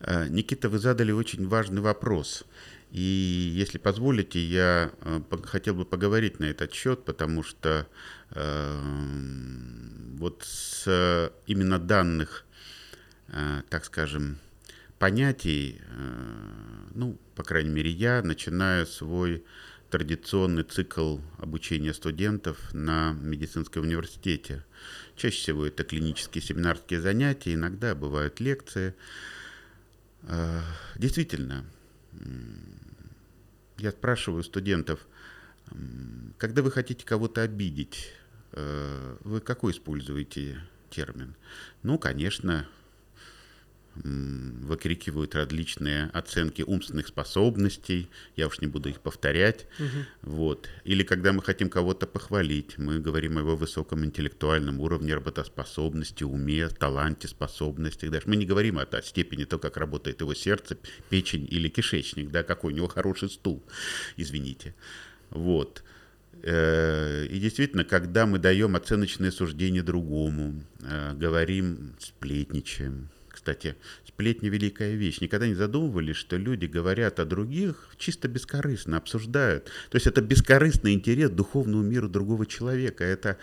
Э, 0.00 0.28
Никита, 0.28 0.68
вы 0.68 0.78
задали 0.78 1.12
очень 1.12 1.46
важный 1.48 1.80
вопрос. 1.80 2.44
И 2.92 3.00
если 3.00 3.78
позволите, 3.78 4.40
я 4.40 4.90
э, 5.00 5.20
хотел 5.44 5.74
бы 5.74 5.84
поговорить 5.84 6.38
на 6.38 6.44
этот 6.44 6.72
счет, 6.72 7.04
потому 7.04 7.42
что 7.42 7.86
э, 8.30 8.80
вот 10.18 10.42
с 10.44 11.32
именно 11.46 11.78
данных, 11.78 12.44
э, 13.28 13.62
так 13.68 13.84
скажем, 13.84 14.38
понятий, 14.98 15.80
э, 15.80 16.90
ну, 16.94 17.18
по 17.34 17.42
крайней 17.42 17.70
мере, 17.70 17.90
я 17.90 18.22
начинаю 18.22 18.86
свой 18.86 19.44
традиционный 19.90 20.64
цикл 20.64 21.18
обучения 21.38 21.94
студентов 21.94 22.72
на 22.72 23.12
медицинском 23.12 23.82
университете. 23.84 24.64
Чаще 25.14 25.36
всего 25.36 25.66
это 25.66 25.84
клинические 25.84 26.42
семинарские 26.42 27.00
занятия, 27.00 27.54
иногда 27.54 27.94
бывают 27.94 28.40
лекции. 28.40 28.94
А, 30.22 30.62
действительно, 30.96 31.64
я 33.78 33.90
спрашиваю 33.90 34.42
студентов, 34.42 35.06
когда 36.38 36.62
вы 36.62 36.70
хотите 36.70 37.04
кого-то 37.04 37.42
обидеть, 37.42 38.12
э, 38.52 39.16
вы 39.20 39.40
какой 39.40 39.72
используете 39.72 40.60
термин? 40.90 41.34
Ну, 41.82 41.98
конечно, 41.98 42.66
выкрикивают 44.04 45.34
различные 45.34 46.10
оценки 46.12 46.62
умственных 46.62 47.08
способностей, 47.08 48.08
я 48.36 48.46
уж 48.46 48.60
не 48.60 48.66
буду 48.66 48.88
их 48.88 49.00
повторять, 49.00 49.66
угу. 49.78 50.32
вот. 50.34 50.68
Или 50.84 51.02
когда 51.02 51.32
мы 51.32 51.42
хотим 51.42 51.68
кого-то 51.68 52.06
похвалить, 52.06 52.78
мы 52.78 52.98
говорим 52.98 53.38
о 53.38 53.40
его 53.40 53.56
высоком 53.56 54.04
интеллектуальном 54.04 54.80
уровне 54.80 55.14
работоспособности, 55.14 56.24
уме, 56.24 56.68
таланте, 56.68 57.28
способностях, 57.28 58.10
даже 58.10 58.28
мы 58.28 58.36
не 58.36 58.46
говорим 58.46 58.78
о, 58.78 58.82
о 58.82 59.02
степени 59.02 59.44
того, 59.44 59.60
как 59.60 59.76
работает 59.76 60.20
его 60.20 60.34
сердце, 60.34 60.76
печень 61.08 61.46
или 61.50 61.68
кишечник, 61.68 62.30
да, 62.30 62.42
какой 62.42 62.72
у 62.72 62.76
него 62.76 62.88
хороший 62.88 63.30
стул, 63.30 63.62
извините, 64.16 64.74
вот. 65.30 65.82
Э, 66.42 67.26
и 67.26 67.38
действительно, 67.38 67.84
когда 67.84 68.26
мы 68.26 68.38
даем 68.38 68.76
оценочное 68.76 69.30
суждение 69.30 69.82
другому, 69.82 70.62
э, 70.82 71.14
говорим, 71.14 71.94
сплетничаем, 71.98 73.08
кстати, 73.46 73.76
сплетни– 74.04 74.48
великая 74.50 74.96
вещь. 74.96 75.20
Никогда 75.20 75.46
не 75.46 75.54
задумывались, 75.54 76.16
что 76.16 76.36
люди 76.36 76.66
говорят 76.66 77.20
о 77.20 77.24
других 77.24 77.90
чисто 77.96 78.26
бескорыстно, 78.26 78.96
обсуждают. 78.96 79.66
То 79.88 79.96
есть 79.96 80.08
это 80.08 80.20
бескорыстный 80.20 80.94
интерес 80.94 81.30
к 81.30 81.34
духовному 81.34 81.84
миру 81.84 82.08
другого 82.08 82.44
человека. 82.44 83.04
Это 83.04 83.36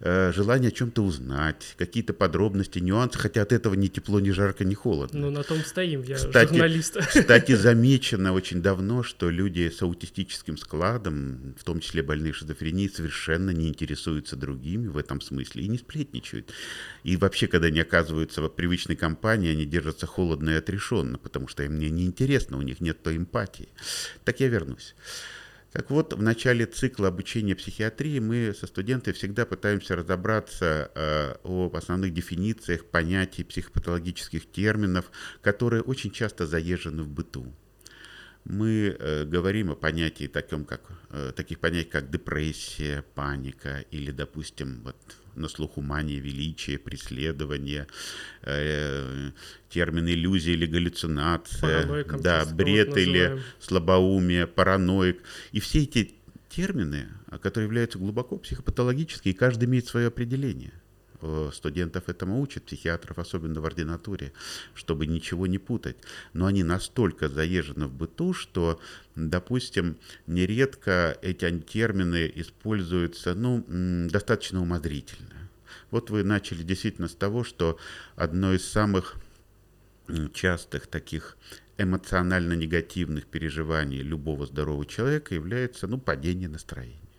э, 0.00 0.32
желание 0.34 0.68
о 0.68 0.72
чем-то 0.72 1.02
узнать, 1.02 1.74
какие-то 1.76 2.14
подробности, 2.14 2.78
нюансы, 2.78 3.18
хотя 3.18 3.42
от 3.42 3.52
этого 3.52 3.74
ни 3.74 3.88
тепло, 3.88 4.18
ни 4.18 4.30
жарко, 4.30 4.64
ни 4.64 4.72
холодно. 4.72 5.20
Ну, 5.20 5.30
на 5.30 5.42
том 5.42 5.58
стоим, 5.62 6.04
я 6.04 6.16
кстати, 6.16 6.48
журналист. 6.48 6.96
Кстати, 6.96 7.54
замечено 7.54 8.32
очень 8.32 8.62
давно, 8.62 9.02
что 9.02 9.28
люди 9.28 9.68
с 9.68 9.82
аутистическим 9.82 10.56
складом, 10.56 11.54
в 11.58 11.64
том 11.64 11.80
числе 11.80 12.02
больные 12.02 12.32
шизофренией, 12.32 12.88
совершенно 12.88 13.50
не 13.50 13.68
интересуются 13.68 14.36
другими 14.36 14.88
в 14.88 14.96
этом 14.96 15.20
смысле 15.20 15.64
и 15.64 15.68
не 15.68 15.76
сплетничают. 15.76 16.50
И 17.04 17.18
вообще, 17.18 17.46
когда 17.46 17.66
они 17.66 17.80
оказываются 17.80 18.40
в 18.40 18.48
привычной 18.48 18.96
компании, 18.96 19.49
они 19.50 19.66
держатся 19.66 20.06
холодно 20.06 20.50
и 20.50 20.54
отрешенно, 20.54 21.18
потому 21.18 21.48
что 21.48 21.62
им 21.62 21.74
мне 21.74 21.90
неинтересно, 21.90 22.58
у 22.58 22.62
них 22.62 22.80
нет 22.80 23.02
той 23.02 23.16
эмпатии. 23.16 23.68
Так 24.24 24.40
я 24.40 24.48
вернусь. 24.48 24.94
Так 25.72 25.90
вот, 25.90 26.14
в 26.14 26.22
начале 26.22 26.66
цикла 26.66 27.08
обучения 27.08 27.54
психиатрии 27.54 28.18
мы 28.18 28.52
со 28.58 28.66
студентами 28.66 29.14
всегда 29.14 29.46
пытаемся 29.46 29.94
разобраться 29.94 30.90
э, 30.94 31.34
об 31.44 31.76
основных 31.76 32.12
дефинициях 32.12 32.84
понятий 32.86 33.44
психопатологических 33.44 34.50
терминов, 34.50 35.12
которые 35.42 35.82
очень 35.82 36.10
часто 36.10 36.46
заезжены 36.46 37.04
в 37.04 37.08
быту. 37.08 37.52
Мы 38.44 38.96
э, 38.98 39.24
говорим 39.24 39.70
о 39.70 39.74
понятии 39.74 40.26
таком, 40.26 40.64
как, 40.64 40.80
э, 41.10 41.32
таких 41.36 41.58
понятий, 41.60 41.90
как 41.90 42.10
депрессия, 42.10 43.04
паника 43.14 43.84
или, 43.90 44.10
допустим, 44.10 44.80
вот 44.82 44.96
на 45.34 45.48
слуху 45.48 45.82
мания 45.82 46.18
величия, 46.18 46.78
преследование, 46.78 47.86
э, 48.42 49.30
термин 49.68 50.08
иллюзия 50.08 50.52
или 50.52 50.66
галлюцинация, 50.66 52.04
да, 52.22 52.44
бред 52.46 52.96
или 52.96 53.40
слабоумие, 53.60 54.46
параноик. 54.46 55.22
И 55.52 55.60
все 55.60 55.82
эти 55.82 56.14
термины, 56.48 57.08
которые 57.42 57.66
являются 57.66 57.98
глубоко 57.98 58.36
психопатологическими, 58.38 59.32
и 59.32 59.36
каждый 59.36 59.66
имеет 59.66 59.86
свое 59.86 60.08
определение. 60.08 60.72
Э, 61.22 61.50
студентов 61.52 62.08
этому 62.08 62.40
учат, 62.40 62.64
психиатров, 62.64 63.18
особенно 63.18 63.60
в 63.60 63.66
ординатуре, 63.66 64.32
чтобы 64.74 65.06
ничего 65.06 65.46
не 65.46 65.58
путать. 65.58 65.96
Но 66.32 66.46
они 66.46 66.62
настолько 66.62 67.28
заезжены 67.28 67.86
в 67.86 67.92
быту, 67.92 68.32
что, 68.32 68.80
допустим, 69.16 69.98
нередко 70.26 71.18
эти 71.20 71.50
термины 71.60 72.30
используются 72.34 73.34
ну, 73.34 73.64
достаточно 74.08 74.62
умозрительно. 74.62 75.50
Вот 75.90 76.08
вы 76.08 76.24
начали 76.24 76.62
действительно 76.62 77.08
с 77.08 77.14
того, 77.14 77.44
что 77.44 77.78
одно 78.16 78.54
из 78.54 78.66
самых 78.66 79.16
частых 80.32 80.86
таких 80.86 81.36
эмоционально 81.76 82.54
негативных 82.54 83.26
переживаний 83.26 84.00
любого 84.00 84.46
здорового 84.46 84.86
человека 84.86 85.34
является 85.34 85.86
ну, 85.86 85.98
падение 85.98 86.48
настроения 86.48 87.09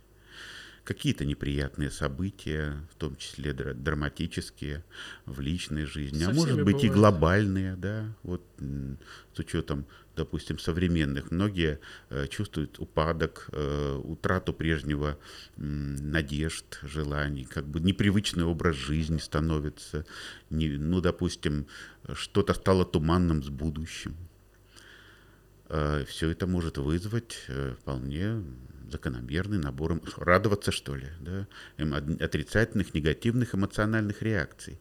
какие-то 0.84 1.24
неприятные 1.24 1.90
события, 1.90 2.76
в 2.90 2.96
том 2.96 3.16
числе 3.16 3.52
драматические 3.52 4.84
в 5.26 5.40
личной 5.40 5.84
жизни, 5.84 6.24
Со 6.24 6.30
а 6.30 6.34
может 6.34 6.56
быть 6.64 6.74
бывает. 6.74 6.84
и 6.84 6.88
глобальные, 6.88 7.76
да, 7.76 8.12
вот 8.22 8.42
с 8.58 9.38
учетом, 9.38 9.86
допустим, 10.16 10.58
современных. 10.58 11.30
Многие 11.30 11.78
э, 12.10 12.26
чувствуют 12.26 12.80
упадок, 12.80 13.48
э, 13.52 14.00
утрату 14.02 14.52
прежнего 14.52 15.18
э, 15.56 15.62
надежд, 15.62 16.80
желаний, 16.82 17.44
как 17.44 17.64
бы 17.66 17.80
непривычный 17.80 18.44
образ 18.44 18.76
жизни 18.76 19.18
становится, 19.18 20.04
не, 20.50 20.68
ну, 20.70 21.00
допустим, 21.00 21.66
что-то 22.12 22.54
стало 22.54 22.84
туманным 22.84 23.42
с 23.42 23.48
будущим. 23.48 24.16
Э, 25.68 26.04
Все 26.08 26.28
это 26.30 26.46
может 26.46 26.76
вызвать 26.76 27.46
вполне 27.80 28.42
закономерный 28.92 29.58
набор, 29.58 30.00
радоваться 30.16 30.70
что 30.70 30.94
ли, 30.94 31.08
да, 31.20 31.48
отрицательных, 31.76 32.94
негативных 32.94 33.54
эмоциональных 33.54 34.22
реакций. 34.22 34.80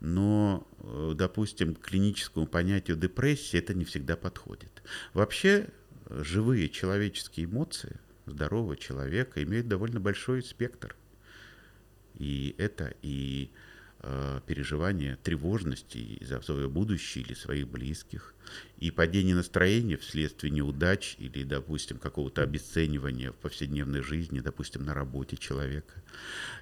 Но, 0.00 0.68
э, 0.78 1.12
допустим, 1.16 1.74
к 1.74 1.80
клиническому 1.80 2.46
понятию 2.46 2.96
депрессии 2.96 3.58
это 3.58 3.74
не 3.74 3.84
всегда 3.84 4.16
подходит. 4.16 4.82
Вообще, 5.14 5.68
живые 6.10 6.68
человеческие 6.68 7.46
эмоции 7.46 7.98
здорового 8.26 8.76
человека 8.76 9.42
имеют 9.42 9.68
довольно 9.68 10.00
большой 10.00 10.42
спектр. 10.42 10.94
И 12.14 12.54
это 12.58 12.94
и 13.02 13.50
э, 14.06 14.40
переживание 14.46 15.16
тревожности 15.16 16.18
за 16.24 16.40
свое 16.40 16.68
будущее 16.68 17.24
или 17.24 17.34
своих 17.34 17.68
близких, 17.68 18.34
и 18.78 18.90
падение 18.90 19.34
настроения 19.34 19.96
вследствие 19.96 20.52
неудач 20.52 21.16
или, 21.18 21.42
допустим, 21.42 21.98
какого-то 21.98 22.42
обесценивания 22.42 23.32
в 23.32 23.36
повседневной 23.36 24.02
жизни, 24.02 24.40
допустим, 24.40 24.84
на 24.84 24.94
работе 24.94 25.36
человека, 25.36 26.02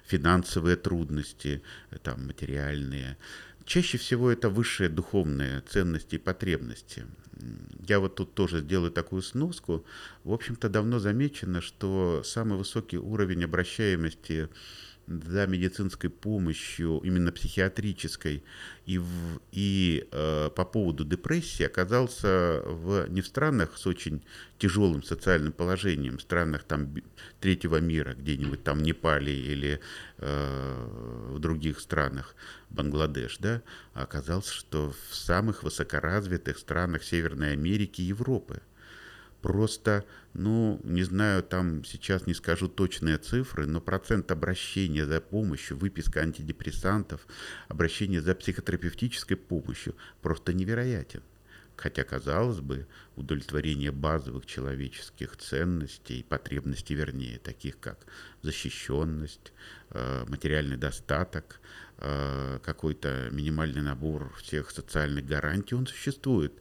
финансовые 0.05 0.75
трудности, 0.75 1.61
там, 2.01 2.25
материальные. 2.25 3.17
Чаще 3.65 3.97
всего 3.97 4.31
это 4.31 4.49
высшие 4.49 4.89
духовные 4.89 5.61
ценности 5.61 6.15
и 6.15 6.19
потребности. 6.19 7.05
Я 7.87 7.99
вот 7.99 8.15
тут 8.15 8.33
тоже 8.33 8.61
сделаю 8.61 8.91
такую 8.91 9.21
сноску. 9.21 9.85
В 10.23 10.31
общем-то, 10.33 10.69
давно 10.69 10.99
замечено, 10.99 11.61
что 11.61 12.21
самый 12.23 12.57
высокий 12.57 12.97
уровень 12.97 13.43
обращаемости 13.43 14.49
за 15.07 15.45
медицинской 15.47 16.09
помощью, 16.09 16.99
именно 17.03 17.31
психиатрической, 17.31 18.43
и, 18.85 18.97
в, 18.97 19.39
и 19.51 20.07
э, 20.11 20.49
по 20.55 20.65
поводу 20.65 21.05
депрессии 21.05 21.63
оказался 21.63 22.61
в, 22.65 23.07
не 23.09 23.21
в 23.21 23.27
странах 23.27 23.77
с 23.77 23.85
очень 23.85 24.23
тяжелым 24.57 25.03
социальным 25.03 25.53
положением, 25.53 26.17
в 26.17 26.21
странах 26.21 26.63
там 26.63 26.93
третьего 27.39 27.79
мира, 27.79 28.15
где-нибудь 28.15 28.63
там 28.63 28.81
Непале 28.81 29.33
или 29.33 29.79
э, 30.17 31.29
в 31.29 31.39
других 31.39 31.79
странах, 31.79 32.35
Бангладеш, 32.69 33.37
да, 33.37 33.61
а 33.93 34.03
оказался, 34.03 34.53
что 34.53 34.93
в 35.09 35.15
самых 35.15 35.63
высокоразвитых 35.63 36.57
странах 36.57 37.03
Северной 37.03 37.53
Америки 37.53 38.01
и 38.01 38.05
Европы– 38.05 38.61
Просто, 39.45 40.03
ну, 40.33 40.81
не 40.83 41.03
знаю, 41.03 41.43
там 41.43 41.85
сейчас 41.85 42.25
не 42.25 42.33
скажу 42.33 42.67
точные 42.67 43.19
цифры, 43.19 43.67
но 43.67 43.79
процент 43.79 44.31
обращения 44.31 45.05
за 45.05 45.21
помощью, 45.21 45.77
выписка 45.77 46.21
антидепрессантов, 46.21 47.27
обращение 47.67 48.23
за 48.23 48.33
психотерапевтической 48.33 49.37
помощью 49.37 49.95
просто 50.23 50.51
невероятен. 50.51 51.21
Хотя, 51.75 52.03
казалось 52.03 52.59
бы, 52.59 52.87
удовлетворение 53.15 53.91
базовых 53.91 54.47
человеческих 54.47 55.37
ценностей, 55.37 56.25
потребностей, 56.27 56.95
вернее, 56.95 57.37
таких 57.37 57.79
как 57.79 57.99
защищенность, 58.41 59.53
э, 59.91 60.25
материальный 60.27 60.77
достаток, 60.77 61.59
какой-то 61.97 63.29
минимальный 63.31 63.81
набор 63.81 64.33
всех 64.41 64.71
социальных 64.71 65.25
гарантий, 65.25 65.75
он 65.75 65.87
существует. 65.87 66.53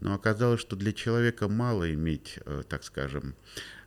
Но 0.00 0.14
оказалось, 0.14 0.60
что 0.60 0.76
для 0.76 0.92
человека 0.92 1.48
мало 1.48 1.92
иметь, 1.92 2.38
э, 2.44 2.62
так 2.68 2.84
скажем, 2.84 3.34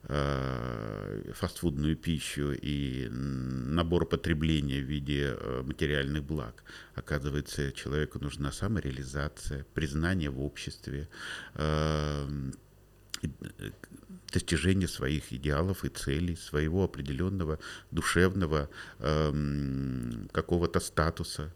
э, 0.04 1.32
фастфудную 1.36 1.96
пищу 1.96 2.52
и 2.52 3.08
набор 3.10 4.06
потребления 4.06 4.82
в 4.82 4.86
виде 4.86 5.36
э, 5.38 5.62
материальных 5.64 6.24
благ. 6.24 6.64
Оказывается, 6.96 7.72
человеку 7.72 8.20
нужна 8.20 8.52
самореализация, 8.52 9.66
признание 9.74 10.30
в 10.30 10.42
обществе, 10.42 11.08
достижение 14.32 14.88
своих 14.88 15.32
идеалов 15.34 15.86
и 15.86 15.90
целей, 15.90 16.36
своего 16.36 16.84
определенного 16.84 17.60
душевного 17.92 18.70
какого-то 20.32 20.80
статуса. 20.80 21.54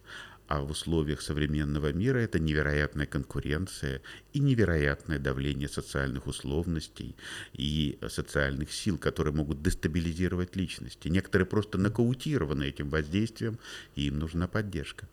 А 0.48 0.62
в 0.62 0.70
условиях 0.70 1.24
современного 1.24 1.92
мира 1.92 2.20
это 2.20 2.38
невероятная 2.38 3.08
конкуренция 3.08 4.04
и 4.32 4.40
невероятное 4.40 5.18
давление 5.18 5.68
социальных 5.68 6.28
условностей 6.28 7.16
и 7.54 7.98
социальных 8.10 8.72
сил, 8.72 9.00
которые 9.00 9.34
могут 9.34 9.64
дестабилизировать 9.64 10.56
личности. 10.56 11.08
Некоторые 11.08 11.48
просто 11.48 11.80
нокаутированы 11.80 12.66
этим 12.66 12.90
воздействием, 12.92 13.58
и 13.96 14.06
им 14.06 14.20
нужна 14.20 14.48
поддержка. 14.48 15.08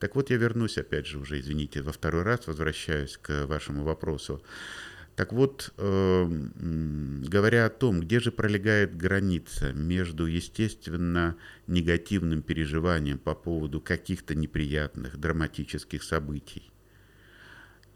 Так 0.00 0.16
вот, 0.16 0.30
я 0.30 0.36
вернусь, 0.36 0.78
опять 0.78 1.06
же, 1.06 1.18
уже, 1.18 1.38
извините, 1.38 1.80
во 1.82 1.92
второй 1.92 2.24
раз 2.24 2.48
возвращаюсь 2.48 3.16
к 3.22 3.46
вашему 3.46 3.84
вопросу. 3.84 4.42
Так 5.16 5.32
вот, 5.32 5.74
э, 5.76 6.24
говоря 7.28 7.66
о 7.66 7.70
том, 7.70 8.00
где 8.00 8.18
же 8.18 8.32
пролегает 8.32 8.96
граница 8.96 9.72
между, 9.74 10.26
естественно, 10.26 11.36
негативным 11.66 12.42
переживанием 12.42 13.18
по 13.18 13.34
поводу 13.34 13.80
каких-то 13.80 14.34
неприятных, 14.34 15.18
драматических 15.18 16.02
событий 16.02 16.72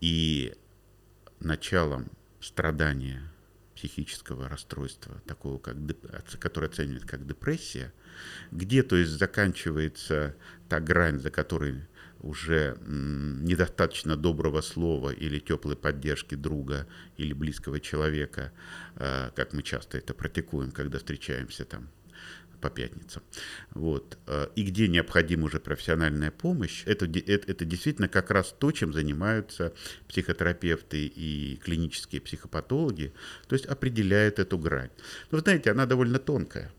и 0.00 0.54
началом 1.40 2.10
страдания 2.40 3.22
психического 3.74 4.48
расстройства, 4.48 5.20
такого, 5.26 5.58
как, 5.58 5.76
которое 6.38 6.66
оценивается 6.66 7.08
как 7.08 7.26
депрессия, 7.26 7.92
где, 8.50 8.82
то 8.82 8.96
есть, 8.96 9.12
заканчивается 9.12 10.34
та 10.68 10.80
грань, 10.80 11.18
за 11.20 11.30
которой 11.30 11.82
уже 12.20 12.78
недостаточно 12.86 14.16
доброго 14.16 14.60
слова 14.60 15.10
или 15.10 15.38
теплой 15.38 15.76
поддержки 15.76 16.34
друга 16.34 16.86
или 17.16 17.32
близкого 17.32 17.80
человека, 17.80 18.52
э, 18.96 19.30
как 19.34 19.52
мы 19.52 19.62
часто 19.62 19.98
это 19.98 20.14
практикуем, 20.14 20.70
когда 20.70 20.98
встречаемся 20.98 21.64
там 21.64 21.88
по 22.60 22.70
пятницам. 22.70 23.22
Вот. 23.70 24.18
Э, 24.26 24.48
и 24.56 24.62
где 24.62 24.88
необходима 24.88 25.44
уже 25.44 25.60
профессиональная 25.60 26.30
помощь, 26.30 26.82
это, 26.86 27.06
это, 27.06 27.50
это 27.52 27.64
действительно 27.64 28.08
как 28.08 28.30
раз 28.30 28.54
то, 28.58 28.72
чем 28.72 28.92
занимаются 28.92 29.72
психотерапевты 30.08 31.06
и 31.06 31.60
клинические 31.62 32.20
психопатологи, 32.20 33.12
то 33.46 33.54
есть 33.54 33.66
определяют 33.66 34.38
эту 34.38 34.58
грань. 34.58 34.90
Но 35.30 35.36
вы 35.36 35.40
знаете, 35.40 35.70
она 35.70 35.86
довольно 35.86 36.18
тонкая. 36.18 36.72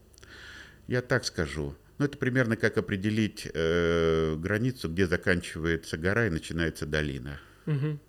Я 0.88 1.02
так 1.02 1.26
скажу, 1.26 1.76
ну, 1.98 2.06
это 2.06 2.18
примерно 2.18 2.56
как 2.56 2.78
определить 2.78 3.48
э, 3.54 4.36
границу, 4.38 4.90
где 4.90 5.08
заканчивается 5.08 5.98
гора 5.98 6.28
и 6.28 6.32
начинается 6.32 6.86
долина. 6.86 7.40
Угу. 7.66 8.00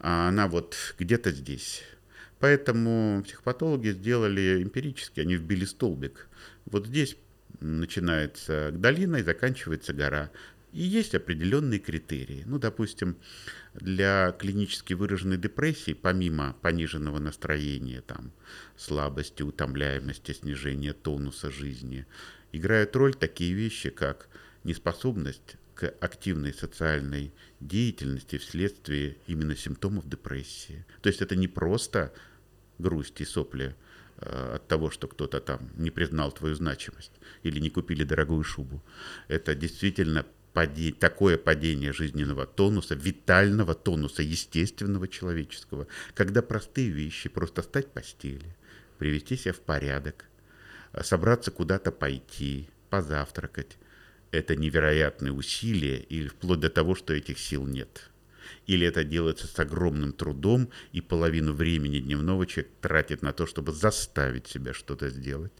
А 0.00 0.28
она 0.28 0.48
вот 0.48 0.76
где-то 0.98 1.30
здесь. 1.30 1.82
Поэтому 2.40 3.22
психопатологи 3.24 3.90
сделали 3.90 4.62
эмпирически, 4.62 5.20
они 5.20 5.36
вбили 5.36 5.64
столбик. 5.64 6.28
Вот 6.66 6.86
здесь 6.86 7.16
начинается 7.60 8.70
долина 8.72 9.16
и 9.16 9.22
заканчивается 9.22 9.92
гора. 9.92 10.30
И 10.72 10.82
есть 10.82 11.14
определенные 11.14 11.80
критерии. 11.80 12.44
Ну, 12.46 12.58
допустим, 12.58 13.16
для 13.74 14.32
клинически 14.38 14.92
выраженной 14.92 15.38
депрессии, 15.38 15.94
помимо 15.94 16.54
пониженного 16.60 17.18
настроения, 17.18 18.02
там, 18.02 18.32
слабости, 18.76 19.42
утомляемости, 19.42 20.32
снижения 20.32 20.92
тонуса 20.92 21.50
жизни, 21.50 22.06
играют 22.52 22.94
роль 22.96 23.14
такие 23.14 23.52
вещи, 23.52 23.90
как 23.90 24.28
неспособность 24.64 25.56
к 25.74 25.94
активной 26.00 26.52
социальной 26.52 27.32
деятельности 27.60 28.38
вследствие 28.38 29.16
именно 29.26 29.54
симптомов 29.54 30.08
депрессии. 30.08 30.84
То 31.02 31.08
есть 31.08 31.22
это 31.22 31.36
не 31.36 31.46
просто 31.46 32.12
грусть 32.78 33.20
и 33.20 33.24
сопли 33.24 33.76
э, 34.16 34.54
от 34.56 34.66
того, 34.66 34.90
что 34.90 35.06
кто-то 35.06 35.40
там 35.40 35.70
не 35.76 35.90
признал 35.90 36.32
твою 36.32 36.56
значимость 36.56 37.12
или 37.44 37.60
не 37.60 37.70
купили 37.70 38.02
дорогую 38.02 38.42
шубу. 38.42 38.82
Это 39.28 39.54
действительно 39.54 40.26
падение, 40.52 40.94
такое 40.94 41.38
падение 41.38 41.92
жизненного 41.92 42.44
тонуса, 42.46 42.96
витального 42.96 43.74
тонуса, 43.74 44.22
естественного 44.22 45.06
человеческого, 45.06 45.86
когда 46.14 46.42
простые 46.42 46.90
вещи, 46.90 47.28
просто 47.28 47.62
стать 47.62 47.92
постели, 47.92 48.56
привести 48.98 49.36
себя 49.36 49.52
в 49.52 49.60
порядок, 49.60 50.27
собраться 51.02 51.50
куда-то 51.50 51.92
пойти, 51.92 52.68
позавтракать. 52.90 53.76
Это 54.30 54.56
невероятные 54.56 55.32
усилия, 55.32 55.98
или 55.98 56.28
вплоть 56.28 56.60
до 56.60 56.70
того, 56.70 56.94
что 56.94 57.14
этих 57.14 57.38
сил 57.38 57.66
нет. 57.66 58.10
Или 58.66 58.86
это 58.86 59.04
делается 59.04 59.46
с 59.46 59.58
огромным 59.58 60.12
трудом, 60.12 60.70
и 60.92 61.00
половину 61.00 61.54
времени 61.54 61.98
дневного 62.00 62.46
человек 62.46 62.72
тратит 62.80 63.22
на 63.22 63.32
то, 63.32 63.46
чтобы 63.46 63.72
заставить 63.72 64.46
себя 64.46 64.74
что-то 64.74 65.08
сделать. 65.08 65.52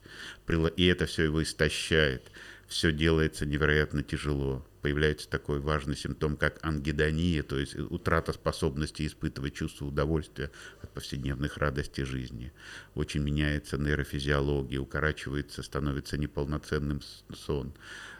И 0.76 0.86
это 0.86 1.06
все 1.06 1.24
его 1.24 1.42
истощает. 1.42 2.30
Все 2.68 2.92
делается 2.92 3.46
невероятно 3.46 4.02
тяжело 4.02 4.64
появляется 4.80 5.28
такой 5.28 5.60
важный 5.60 5.96
симптом, 5.96 6.36
как 6.36 6.58
ангидония, 6.62 7.42
то 7.42 7.58
есть 7.58 7.76
утрата 7.76 8.32
способности 8.32 9.06
испытывать 9.06 9.54
чувство 9.54 9.86
удовольствия 9.86 10.50
от 10.82 10.90
повседневных 10.92 11.58
радостей 11.58 12.04
жизни. 12.04 12.52
Очень 12.94 13.22
меняется 13.22 13.76
нейрофизиология, 13.76 14.78
укорачивается, 14.78 15.62
становится 15.62 16.16
неполноценным 16.16 17.02
сон. 17.34 17.72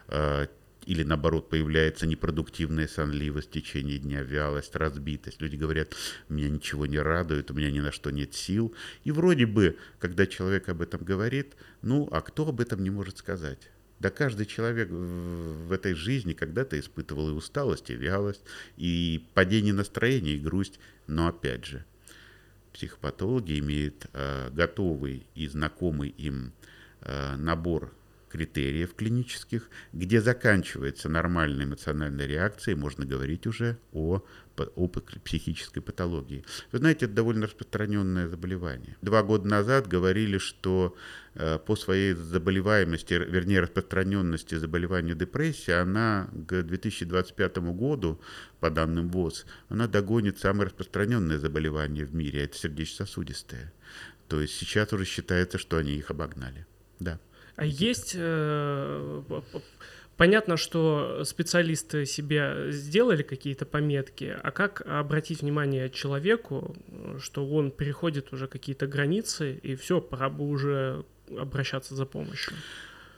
А, 0.07 0.47
или 0.85 1.03
наоборот 1.03 1.49
появляется 1.49 2.07
непродуктивная 2.07 2.87
сонливость 2.87 3.49
в 3.49 3.51
течение 3.51 3.99
дня, 3.99 4.21
вялость, 4.23 4.75
разбитость. 4.75 5.41
Люди 5.41 5.55
говорят, 5.55 5.93
меня 6.29 6.49
ничего 6.49 6.85
не 6.85 6.99
радует, 6.99 7.51
у 7.51 7.53
меня 7.53 7.69
ни 7.69 7.79
на 7.79 7.91
что 7.91 8.11
нет 8.11 8.33
сил. 8.33 8.73
И 9.03 9.11
вроде 9.11 9.45
бы, 9.45 9.77
когда 9.99 10.25
человек 10.25 10.69
об 10.69 10.81
этом 10.81 11.03
говорит, 11.03 11.55
ну, 11.81 12.07
а 12.11 12.21
кто 12.21 12.47
об 12.47 12.61
этом 12.61 12.83
не 12.83 12.89
может 12.89 13.17
сказать? 13.17 13.69
Да 13.99 14.09
каждый 14.09 14.45
человек 14.45 14.89
в 14.89 15.71
этой 15.71 15.93
жизни 15.93 16.33
когда-то 16.33 16.79
испытывал 16.79 17.29
и 17.29 17.33
усталость, 17.33 17.89
и 17.89 17.95
вялость, 17.95 18.43
и 18.77 19.25
падение 19.33 19.73
настроения, 19.73 20.35
и 20.35 20.39
грусть. 20.39 20.79
Но 21.07 21.27
опять 21.27 21.65
же, 21.65 21.85
психопатологи 22.71 23.59
имеют 23.59 24.05
э, 24.13 24.49
готовый 24.51 25.27
и 25.35 25.47
знакомый 25.47 26.09
им 26.09 26.53
э, 27.01 27.35
набор 27.35 27.93
критериев 28.29 28.93
клинических, 28.93 29.69
где 29.91 30.21
заканчивается 30.21 31.09
нормальная 31.09 31.65
эмоциональная 31.65 32.25
реакция, 32.25 32.73
и 32.73 32.77
можно 32.77 33.05
говорить 33.05 33.47
уже 33.47 33.77
о, 33.91 34.23
о 34.57 34.87
психической 34.87 35.81
патологии. 35.81 36.45
Вы 36.71 36.77
знаете, 36.77 37.05
это 37.05 37.15
довольно 37.15 37.47
распространенное 37.47 38.27
заболевание. 38.27 38.95
Два 39.01 39.23
года 39.23 39.47
назад 39.47 39.87
говорили, 39.87 40.37
что 40.37 40.95
по 41.65 41.75
своей 41.75 42.13
заболеваемости, 42.13 43.13
вернее 43.13 43.61
распространенности 43.61 44.55
заболевания 44.55 45.15
депрессии, 45.15 45.71
она 45.71 46.29
к 46.47 46.63
2025 46.63 47.57
году, 47.57 48.19
по 48.59 48.69
данным 48.69 49.09
ВОЗ, 49.09 49.45
она 49.69 49.87
догонит 49.87 50.39
самое 50.39 50.67
распространенное 50.67 51.37
заболевание 51.37 52.05
в 52.05 52.13
мире, 52.13 52.43
это 52.43 52.57
сердечно-сосудистое. 52.57 53.71
То 54.27 54.41
есть 54.41 54.53
сейчас 54.53 54.91
уже 54.93 55.05
считается, 55.05 55.57
что 55.57 55.77
они 55.77 55.93
их 55.93 56.11
обогнали. 56.11 56.65
Да. 56.99 57.19
А 57.55 57.65
есть 57.65 58.13
э, 58.15 59.23
Понятно, 60.19 60.57
что 60.57 61.23
специалисты 61.23 62.05
себе 62.05 62.73
сделали 62.73 63.23
какие-то 63.23 63.65
пометки, 63.65 64.35
а 64.43 64.51
как 64.51 64.81
обратить 64.85 65.41
внимание 65.41 65.89
человеку, 65.89 66.75
что 67.21 67.47
он 67.47 67.71
переходит 67.71 68.33
уже 68.33 68.49
какие-то 68.49 68.85
границы, 68.85 69.57
и 69.63 69.77
все, 69.77 70.01
пора 70.01 70.29
бы 70.29 70.49
уже 70.49 71.05
обращаться 71.37 71.95
за 71.95 72.05
помощью? 72.05 72.53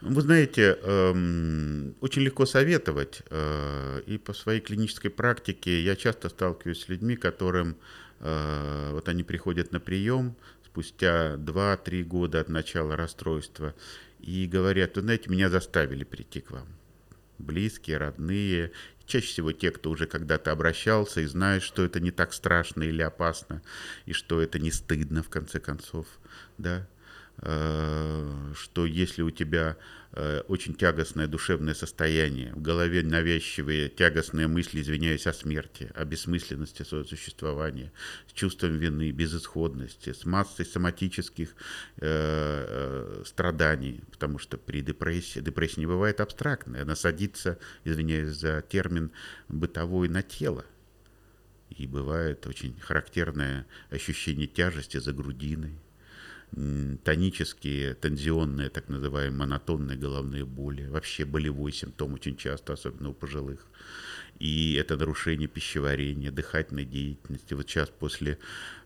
Вы 0.02 0.22
знаете, 0.22 0.80
эм, 0.82 1.96
очень 2.02 2.24
легко 2.24 2.48
советовать, 2.48 3.22
э, 3.30 4.02
и 4.08 4.18
по 4.18 4.34
своей 4.34 4.60
клинической 4.60 5.12
практике 5.12 5.84
я 5.84 5.96
часто 5.96 6.30
сталкиваюсь 6.30 6.82
с 6.82 6.90
людьми, 6.90 7.16
которым 7.16 7.78
э, 8.20 8.90
вот 8.94 9.08
они 9.10 9.24
приходят 9.24 9.72
на 9.72 9.80
прием 9.80 10.36
спустя 10.66 11.36
2-3 11.36 12.04
года 12.04 12.40
от 12.40 12.50
начала 12.50 12.96
расстройства 12.96 13.76
и 14.20 14.48
говорят, 14.48 14.96
вы 14.96 15.02
знаете, 15.02 15.30
меня 15.30 15.50
заставили 15.50 16.04
прийти 16.04 16.42
к 16.42 16.50
вам. 16.50 16.68
Близкие, 17.38 17.98
родные, 17.98 18.72
чаще 19.06 19.28
всего 19.28 19.52
те, 19.52 19.70
кто 19.70 19.92
уже 19.92 20.08
когда-то 20.08 20.52
обращался 20.52 21.22
и 21.22 21.26
знают, 21.26 21.64
что 21.64 21.84
это 21.84 22.00
не 22.00 22.12
так 22.12 22.34
страшно 22.34 22.84
или 22.84 23.02
опасно, 23.02 23.62
и 24.06 24.14
что 24.14 24.42
это 24.42 24.58
не 24.58 24.72
стыдно, 24.72 25.22
в 25.22 25.30
конце 25.30 25.60
концов, 25.60 26.08
да, 26.58 26.88
что 27.42 28.86
если 28.86 29.24
у 29.24 29.32
тебя 29.32 29.78
Э, 30.14 30.42
очень 30.50 30.74
тягостное 30.74 31.28
душевное 31.28 31.74
состояние, 31.74 32.54
в 32.54 32.62
голове 32.62 33.02
навязчивые 33.02 33.88
тягостные 33.88 34.48
мысли, 34.48 34.82
извиняюсь, 34.82 35.26
о 35.26 35.32
смерти, 35.32 35.90
о 35.96 36.04
бессмысленности 36.04 36.84
своего 36.84 37.08
существования, 37.08 37.94
с 38.28 38.34
чувством 38.34 38.78
вины, 38.78 39.12
безысходности, 39.12 40.12
с 40.12 40.26
массой 40.26 40.66
соматических 40.66 41.52
э, 41.52 41.54
э, 42.02 43.24
страданий, 43.26 44.02
потому 44.12 44.38
что 44.38 44.58
при 44.58 44.82
депрессии, 44.82 45.40
депрессия 45.40 45.80
не 45.80 45.88
бывает 45.88 46.20
абстрактной, 46.20 46.82
она 46.82 46.98
садится, 46.98 47.58
извиняюсь 47.86 48.36
за 48.36 48.62
термин, 48.62 49.12
бытовой 49.48 50.10
на 50.10 50.24
тело. 50.24 50.66
И 51.70 51.88
бывает 51.88 52.46
очень 52.48 52.78
характерное 52.82 53.66
ощущение 53.90 54.48
тяжести 54.48 54.98
за 54.98 55.14
грудиной, 55.14 55.80
тонические, 57.04 57.94
тензионные, 57.96 58.70
так 58.70 58.90
называемые 58.90 59.38
монотонные 59.38 59.98
головные 59.98 60.46
боли, 60.46 60.88
вообще 60.88 61.24
болевой 61.24 61.72
симптом 61.72 62.14
очень 62.14 62.36
часто, 62.36 62.74
особенно 62.74 63.10
у 63.10 63.14
пожилых. 63.14 63.66
И 64.40 64.74
это 64.74 64.98
нарушение 64.98 65.48
пищеварения, 65.48 66.32
дыхательной 66.32 66.84
деятельности. 66.84 67.54
Вот 67.54 67.70
сейчас 67.70 67.90
после, 67.90 68.40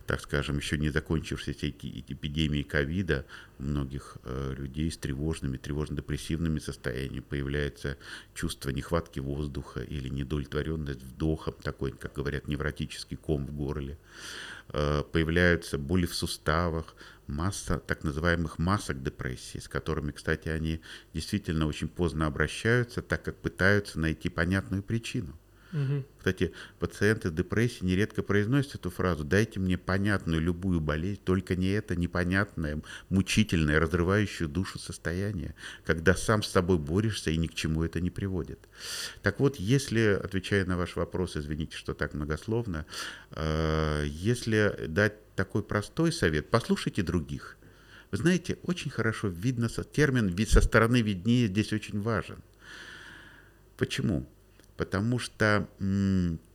так 0.06 0.20
скажем, 0.20 0.58
еще 0.58 0.78
не 0.78 0.90
закончившейся 0.90 1.70
эпидемии 1.70 2.62
ковида 2.62 3.26
у 3.58 3.64
многих 3.64 4.18
э, 4.26 4.54
людей 4.58 4.92
с 4.92 4.98
тревожными, 4.98 5.58
тревожно-депрессивными 5.58 6.60
состояниями 6.60 7.22
появляется 7.22 7.98
чувство 8.34 8.72
нехватки 8.72 9.20
воздуха 9.20 9.82
или 9.82 10.10
недовлетворенность 10.10 11.02
вдохом, 11.02 11.56
такой, 11.64 11.94
как 11.94 12.14
говорят, 12.14 12.48
невротический 12.50 13.16
ком 13.16 13.46
в 13.46 13.56
горле. 13.56 13.98
Э, 14.70 15.04
появляются 15.12 15.78
боли 15.78 16.06
в 16.06 16.16
суставах, 16.16 16.96
масса 17.28 17.80
так 17.80 18.04
называемых 18.04 18.58
масок 18.60 19.04
депрессии, 19.04 19.60
с 19.60 19.68
которыми, 19.68 20.12
кстати, 20.12 20.50
они 20.50 20.82
действительно 21.14 21.68
очень 21.68 21.88
поздно 21.88 22.26
обращаются, 22.26 23.02
так 23.02 23.24
как 23.24 23.38
пытаются 23.38 24.00
найти 24.00 24.30
понятную 24.30 24.82
причину. 24.84 25.38
Угу. 25.76 26.06
Кстати, 26.20 26.54
пациенты 26.80 27.30
с 27.30 27.34
депрессией 27.34 27.86
нередко 27.86 28.24
произносят 28.24 28.76
эту 28.76 28.90
фразу 28.90 29.26
«дайте 29.26 29.60
мне 29.60 29.78
понятную 29.78 30.40
любую 30.40 30.80
болезнь, 30.80 31.20
только 31.22 31.58
не 31.58 31.68
это 31.68 31.98
непонятное, 31.98 32.82
мучительное, 33.10 33.78
разрывающее 33.78 34.48
душу 34.48 34.80
состояние, 34.80 35.54
когда 35.84 36.16
сам 36.16 36.44
с 36.44 36.50
собой 36.50 36.78
борешься 36.78 37.30
и 37.30 37.38
ни 37.38 37.48
к 37.48 37.54
чему 37.54 37.84
это 37.84 38.00
не 38.00 38.10
приводит». 38.10 38.60
Так 39.22 39.42
вот, 39.42 39.58
если, 39.58 40.18
отвечая 40.24 40.64
на 40.66 40.78
ваш 40.78 40.96
вопрос, 40.96 41.36
извините, 41.36 41.76
что 41.76 41.94
так 41.94 42.14
многословно, 42.14 42.86
э, 43.32 44.06
если 44.08 44.86
дать 44.88 45.36
такой 45.36 45.62
простой 45.62 46.14
совет, 46.14 46.50
послушайте 46.50 47.04
других. 47.04 47.58
Вы 48.12 48.20
знаете, 48.20 48.58
очень 48.64 48.92
хорошо 48.92 49.28
видно, 49.28 49.68
термин 49.68 50.34
«со 50.48 50.62
стороны 50.62 51.02
виднее» 51.02 51.48
здесь 51.48 51.74
очень 51.74 52.00
важен. 52.00 52.38
Почему? 53.76 54.26
Потому 54.78 55.20
что 55.20 55.68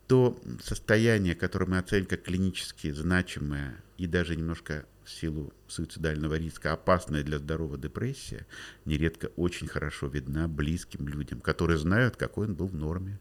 то 0.07 0.39
состояние, 0.63 1.35
которое 1.35 1.67
мы 1.67 1.79
оценим 1.79 2.07
как 2.07 2.23
клинически 2.23 2.91
значимое 2.91 3.81
и 3.97 4.07
даже 4.07 4.35
немножко 4.35 4.85
в 5.05 5.11
силу 5.11 5.53
суицидального 5.69 6.35
риска 6.35 6.73
опасная 6.73 7.23
для 7.23 7.39
здорового 7.39 7.79
депрессия, 7.79 8.47
нередко 8.85 9.27
очень 9.37 9.69
хорошо 9.69 10.09
видна 10.09 10.49
близким 10.49 11.07
людям, 11.09 11.41
которые 11.41 11.79
знают, 11.79 12.17
какой 12.17 12.49
он 12.49 12.55
был 12.55 12.67
в 12.67 12.75
норме, 12.75 13.21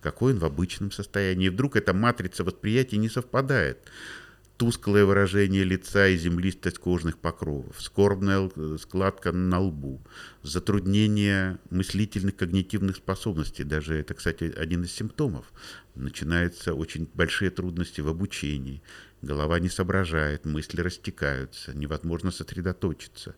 какой 0.00 0.32
он 0.32 0.38
в 0.38 0.44
обычном 0.44 0.90
состоянии. 0.90 1.46
И 1.46 1.50
вдруг 1.50 1.76
эта 1.76 1.94
матрица 1.94 2.44
восприятия 2.44 2.96
не 2.96 3.08
совпадает 3.08 3.78
тусклое 4.58 5.04
выражение 5.04 5.62
лица 5.62 6.08
и 6.08 6.16
землистость 6.16 6.78
кожных 6.78 7.16
покровов, 7.18 7.80
скорбная 7.80 8.50
складка 8.78 9.30
на 9.30 9.60
лбу, 9.60 10.02
затруднение 10.42 11.58
мыслительных 11.70 12.34
когнитивных 12.34 12.96
способностей, 12.96 13.62
даже 13.62 13.94
это, 13.94 14.14
кстати, 14.14 14.52
один 14.56 14.82
из 14.82 14.92
симптомов. 14.92 15.52
Начинаются 15.94 16.74
очень 16.74 17.08
большие 17.14 17.50
трудности 17.50 18.00
в 18.00 18.08
обучении, 18.08 18.82
голова 19.22 19.60
не 19.60 19.68
соображает, 19.68 20.44
мысли 20.44 20.80
растекаются, 20.80 21.72
невозможно 21.72 22.32
сосредоточиться, 22.32 23.36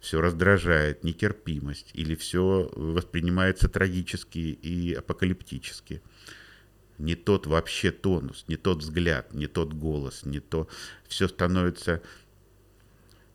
все 0.00 0.22
раздражает, 0.22 1.04
нетерпимость, 1.04 1.90
или 1.92 2.14
все 2.14 2.70
воспринимается 2.74 3.68
трагически 3.68 4.38
и 4.38 4.94
апокалиптически– 4.94 6.00
не 6.98 7.14
тот 7.14 7.46
вообще 7.46 7.90
тонус, 7.90 8.44
не 8.48 8.56
тот 8.56 8.78
взгляд, 8.78 9.34
не 9.34 9.46
тот 9.46 9.72
голос, 9.72 10.24
не 10.24 10.40
то... 10.40 10.68
Все 11.06 11.28
становится... 11.28 12.02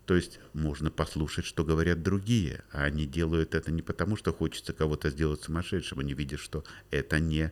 То 0.06 0.16
есть 0.16 0.40
можно 0.54 0.90
послушать, 0.90 1.44
что 1.44 1.66
говорят 1.66 2.02
другие, 2.02 2.64
а 2.72 2.84
они 2.84 3.06
делают 3.06 3.56
это 3.56 3.72
не 3.72 3.82
потому, 3.82 4.16
что 4.16 4.32
хочется 4.32 4.72
кого-то 4.72 5.10
сделать 5.10 5.42
сумасшедшим, 5.42 6.00
они 6.00 6.14
видят, 6.14 6.40
что 6.40 6.64
это 6.92 7.20
не 7.20 7.52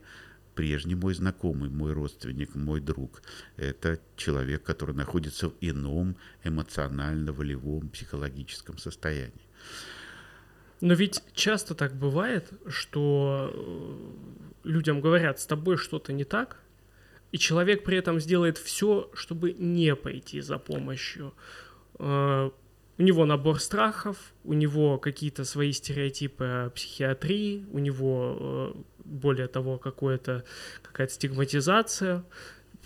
прежний 0.56 0.96
мой 0.96 1.14
знакомый, 1.14 1.70
мой 1.70 1.94
родственник, 1.94 2.56
мой 2.56 2.80
друг. 2.80 3.22
Это 3.58 4.00
человек, 4.16 4.64
который 4.64 4.96
находится 4.96 5.50
в 5.50 5.56
ином 5.60 6.16
эмоционально-волевом, 6.44 7.90
психологическом 7.90 8.78
состоянии. 8.78 9.34
Но 10.82 10.94
ведь 10.94 11.22
часто 11.34 11.76
так 11.76 11.94
бывает, 11.96 12.50
что 12.68 13.52
э, 13.54 14.54
людям 14.66 15.02
говорят, 15.02 15.40
с 15.40 15.46
тобой 15.46 15.78
что-то 15.78 16.14
не 16.14 16.24
так, 16.24 16.58
и 17.32 17.38
человек 17.38 17.84
при 17.84 17.98
этом 17.98 18.20
сделает 18.20 18.58
все, 18.58 19.10
чтобы 19.14 19.54
не 19.54 19.96
пойти 19.96 20.42
за 20.42 20.58
помощью. 20.58 21.34
Э, 22.00 22.50
у 22.98 23.02
него 23.02 23.26
набор 23.26 23.60
страхов, 23.60 24.18
у 24.44 24.54
него 24.54 24.98
какие-то 24.98 25.44
свои 25.44 25.72
стереотипы 25.72 26.44
о 26.46 26.70
психиатрии, 26.70 27.66
у 27.72 27.80
него, 27.80 28.38
э, 28.40 28.82
более 29.04 29.48
того, 29.48 29.78
какое-то, 29.78 30.44
какая-то 30.82 31.14
стигматизация 31.14 32.24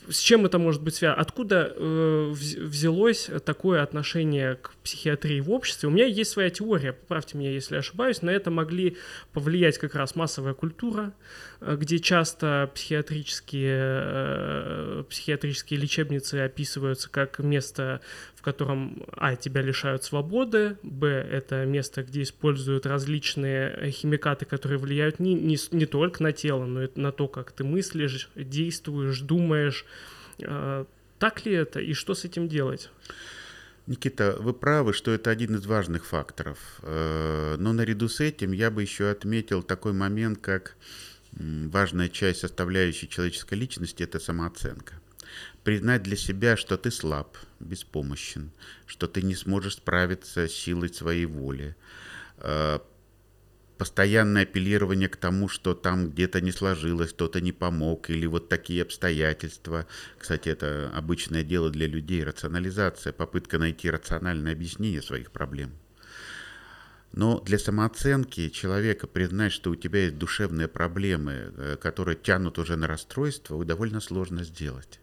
с 0.10 0.20
чем 0.20 0.46
это 0.46 0.60
может 0.60 0.82
быть 0.82 0.96
связано? 0.96 1.22
Откуда 1.22 1.74
э, 1.76 2.32
взялось 2.32 3.30
такое 3.46 3.84
отношение 3.84 4.56
к 4.56 4.72
психиатрии 4.90 5.40
в 5.40 5.52
обществе? 5.52 5.88
У 5.88 5.92
меня 5.92 6.06
есть 6.06 6.32
своя 6.32 6.50
теория, 6.50 6.94
поправьте 6.94 7.38
меня, 7.38 7.52
если 7.52 7.76
ошибаюсь, 7.76 8.24
на 8.24 8.32
это 8.32 8.50
могли 8.50 8.98
повлиять 9.34 9.78
как 9.78 9.94
раз 9.94 10.16
массовая 10.16 10.56
культура, 10.56 11.14
э, 11.62 11.78
где 11.80 12.00
часто 12.00 12.72
психиатрические, 12.74 13.80
э, 13.80 15.04
психиатрические 15.08 15.80
лечебницы 15.80 16.36
описываются 16.40 17.08
как 17.10 17.38
место, 17.38 18.02
в 18.34 18.42
котором, 18.42 19.04
а, 19.16 19.36
тебя 19.36 19.62
лишают 19.62 20.04
свободы, 20.04 20.78
б, 20.82 21.08
это 21.08 21.66
место, 21.66 22.02
где 22.02 22.24
используют 22.24 22.88
различные 22.88 23.92
химикаты, 23.92 24.46
которые 24.46 24.80
влияют 24.80 25.20
не, 25.20 25.36
не, 25.36 25.58
не 25.72 25.86
только 25.86 26.24
на 26.24 26.32
тело, 26.32 26.66
но 26.66 26.84
и 26.84 26.90
на 26.96 27.12
то, 27.12 27.28
как 27.28 27.52
ты 27.52 27.64
мыслишь, 27.64 28.30
действуешь, 28.36 29.20
думаешь. 29.20 29.86
А, 30.44 30.88
так 31.20 31.46
ли 31.46 31.54
это 31.54 31.80
и 31.80 31.94
что 31.94 32.16
с 32.16 32.26
этим 32.26 32.48
делать? 32.48 32.90
Никита, 33.90 34.38
вы 34.40 34.54
правы, 34.54 34.94
что 34.94 35.12
это 35.12 35.32
один 35.32 35.56
из 35.56 35.66
важных 35.66 36.06
факторов. 36.06 36.80
Э, 36.84 37.56
но 37.58 37.74
наряду 37.74 38.08
с 38.08 38.20
этим 38.20 38.52
я 38.52 38.70
бы 38.70 38.84
еще 38.84 39.10
отметил 39.10 39.64
такой 39.64 39.94
момент, 39.94 40.40
как 40.40 40.78
важная 41.32 42.10
часть 42.10 42.40
составляющей 42.40 43.10
человеческой 43.10 43.56
личности– 43.56 44.04
это 44.04 44.20
самооценка 44.20 44.94
признать 45.64 46.04
для 46.04 46.16
себя, 46.16 46.58
что 46.58 46.78
ты 46.78 46.92
слаб, 46.92 47.38
беспомощен, 47.60 48.52
что 48.86 49.08
ты 49.08 49.22
не 49.22 49.36
сможешь 49.36 49.76
справиться 49.76 50.48
с 50.48 50.52
силой 50.52 50.90
своей 50.90 51.26
воли. 51.26 51.76
Постоянное 53.80 54.44
апеллирование 54.44 55.08
к 55.08 55.16
тому, 55.16 55.48
что 55.48 55.74
там 55.74 56.10
где-то 56.10 56.42
не 56.42 56.52
сложилось, 56.52 57.14
кто-то 57.14 57.40
не 57.40 57.54
помог, 57.54 58.10
или 58.10 58.26
вот 58.26 58.50
такие 58.50 58.82
обстоятельства. 58.82 59.88
Кстати, 60.18 60.50
это 60.50 60.92
обычное 60.94 61.44
дело 61.44 61.70
для 61.70 61.88
людей, 61.88 62.26
рационализация, 62.26 63.14
попытка 63.14 63.58
найти 63.58 63.90
рациональное 63.90 64.52
объяснение 64.52 65.02
своих 65.02 65.32
проблем. 65.32 65.72
Но 67.14 67.40
для 67.40 67.58
самооценки 67.58 68.50
человека 68.50 69.08
признать, 69.08 69.54
что 69.54 69.72
у 69.72 69.78
тебя 69.78 70.04
есть 70.04 70.18
душевные 70.18 70.68
проблемы, 70.68 71.54
э, 71.56 71.78
которые 71.82 72.18
тянут 72.18 72.60
уже 72.60 72.76
на 72.76 72.86
расстройство, 72.86 73.64
довольно 73.64 74.02
сложно 74.02 74.44
сделать. 74.44 75.00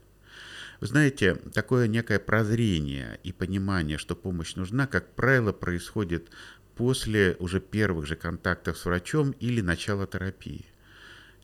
Вы 0.81 0.89
знаете, 0.89 1.37
такое 1.55 1.89
некое 1.89 2.19
прозрение 2.19 3.19
и 3.23 3.33
понимание, 3.33 3.97
что 3.97 4.15
помощь 4.15 4.57
нужна, 4.57 4.87
как 4.87 5.15
правило, 5.15 5.53
происходит 5.53 6.29
после 6.77 7.37
уже 7.39 7.61
первых 7.61 8.07
же 8.07 8.17
контактов 8.17 8.79
с 8.79 8.85
врачом 8.85 9.33
или 9.33 9.61
начала 9.61 10.07
терапии. 10.07 10.65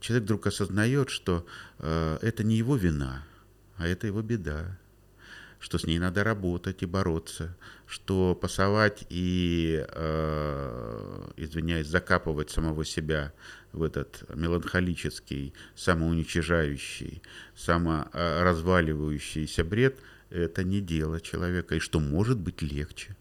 Человек 0.01 0.25
вдруг 0.25 0.47
осознает, 0.47 1.11
что 1.11 1.47
э, 1.79 2.19
это 2.23 2.45
не 2.45 2.57
его 2.57 2.77
вина, 2.77 3.25
а 3.77 3.89
это 3.89 4.07
его 4.07 4.23
беда 4.23 4.79
что 5.63 5.79
с 5.79 5.85
ней 5.85 5.99
надо 6.01 6.25
работать 6.25 6.83
и 6.83 6.87
бороться, 6.87 7.57
что 7.87 8.35
пасовать 8.35 9.07
и, 9.11 9.87
э, 9.89 11.31
извиняюсь, 11.37 11.87
закапывать 11.87 12.51
самого 12.51 12.85
себя 12.85 13.33
в 13.73 13.85
этот 13.85 14.25
меланхолический, 14.35 15.55
самоуничижающий, 15.77 17.23
саморазваливающийся 17.55 19.63
бред, 19.63 20.01
это 20.31 20.65
не 20.65 20.81
дело 20.81 21.21
человека, 21.21 21.77
и 21.77 21.79
что 21.79 22.01
может 22.01 22.41
быть 22.41 22.61
легче. 22.61 23.15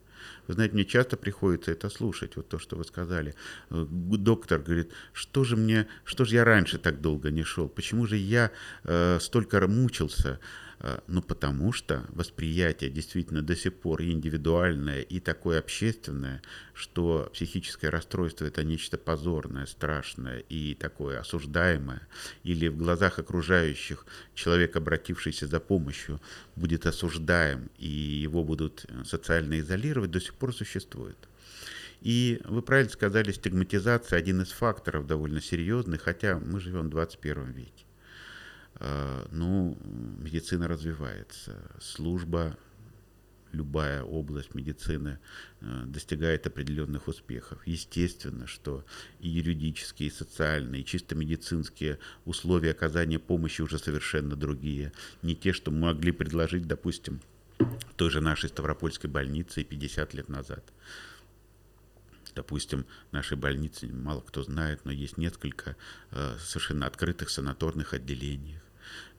Вы 0.48 0.54
знаете, 0.54 0.74
мне 0.74 0.86
часто 0.86 1.18
приходится 1.18 1.72
это 1.72 1.90
слушать, 1.90 2.36
вот 2.36 2.50
то, 2.50 2.60
что 2.60 2.76
вы 2.76 2.84
сказали. 2.84 3.36
Э, 3.70 3.86
доктор 3.90 4.60
говорит, 4.60 4.92
что 5.14 5.44
же 5.44 5.56
мне, 5.56 5.88
что 6.04 6.26
же 6.26 6.36
я 6.36 6.44
раньше 6.44 6.78
так 6.78 7.02
долго 7.02 7.32
не 7.32 7.44
шел, 7.44 7.70
почему 7.70 8.06
же 8.06 8.18
я 8.18 8.52
э, 8.84 9.20
столько 9.20 9.68
мучился, 9.68 10.40
ну, 11.08 11.22
потому 11.22 11.72
что 11.74 12.06
восприятие 12.10 12.90
действительно 12.90 13.42
до 13.42 13.56
сих 13.56 13.76
пор 13.76 14.02
и 14.02 14.12
индивидуальное, 14.12 15.02
и 15.02 15.20
такое 15.20 15.60
общественное, 15.60 16.42
что 16.74 17.30
психическое 17.34 17.90
расстройство– 17.90 18.46
это 18.48 18.64
нечто 18.64 18.98
позорное, 18.98 19.68
страшное 19.68 20.40
и 20.50 20.74
такое 20.74 21.20
осуждаемое, 21.20 22.08
или 22.44 22.68
в 22.68 22.78
глазах 22.78 23.20
окружающих 23.20 24.06
человек, 24.34 24.76
обратившийся 24.76 25.48
за 25.48 25.60
помощью, 25.60 26.20
будет 26.56 26.86
осуждаем, 26.88 27.70
и 27.78 27.88
его 27.88 28.44
будут 28.44 28.86
социально 29.06 29.60
изолировать, 29.60 30.12
до 30.12 30.20
сих 30.20 30.34
пор 30.34 30.54
существует. 30.54 31.18
И 32.02 32.42
вы 32.46 32.64
правильно 32.64 32.92
сказали, 32.92 33.32
стигматизация– 33.32 34.18
один 34.20 34.42
из 34.42 34.52
факторов 34.52 35.06
довольно 35.06 35.42
серьезных, 35.42 36.02
хотя 36.02 36.40
мы 36.40 36.60
живем 36.60 36.88
в 36.88 36.90
21 36.90 37.52
веке. 37.52 37.86
Э, 38.84 39.28
ну, 39.32 39.78
медицина 40.18 40.68
развивается, 40.68 41.56
служба, 41.80 42.58
любая 43.52 44.02
область 44.02 44.56
медицины 44.56 45.20
э, 45.60 45.84
достигает 45.86 46.48
определенных 46.48 47.08
успехов. 47.08 47.62
Естественно, 47.68 48.48
что 48.48 48.84
и 49.20 49.30
юридические, 49.30 50.10
и 50.10 50.12
социальные, 50.12 50.82
и 50.82 50.86
чисто 50.86 51.14
медицинские 51.14 52.00
условия 52.26 52.72
оказания 52.72 53.20
помощи 53.20 53.62
уже 53.62 53.78
совершенно 53.78 54.36
другие. 54.36 54.94
Не 55.22 55.36
те, 55.36 55.54
что 55.54 55.70
мы 55.70 55.94
могли 55.94 56.12
предложить, 56.12 56.66
допустим, 56.66 57.22
той 57.98 58.10
же 58.10 58.20
нашей 58.20 58.50
Ставропольской 58.50 59.12
больнице 59.12 59.64
50 59.64 60.16
лет 60.16 60.28
назад. 60.28 60.64
Допустим, 62.34 62.88
нашей 63.12 63.38
больнице 63.38 63.86
мало 63.94 64.22
кто 64.22 64.42
знает, 64.42 64.86
но 64.86 64.92
есть 64.92 65.20
несколько 65.20 65.76
э, 66.10 66.36
совершенно 66.40 66.88
открытых 66.88 67.30
санаторных 67.30 67.94
отделений 67.94 68.61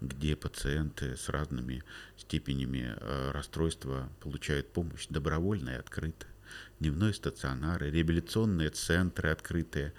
где 0.02 0.36
пациенты 0.36 1.16
с 1.16 1.28
разными 1.28 1.82
степенями 2.16 2.94
э, 2.96 3.30
расстройства 3.32 4.08
получают 4.20 4.72
помощь 4.72 5.06
добровольно 5.08 5.70
и 5.70 5.74
открыто 5.74 6.26
дневной 6.80 7.14
стационары, 7.14 7.90
реабилитационные 7.90 8.70
центры 8.70 9.30
открытые, 9.30 9.94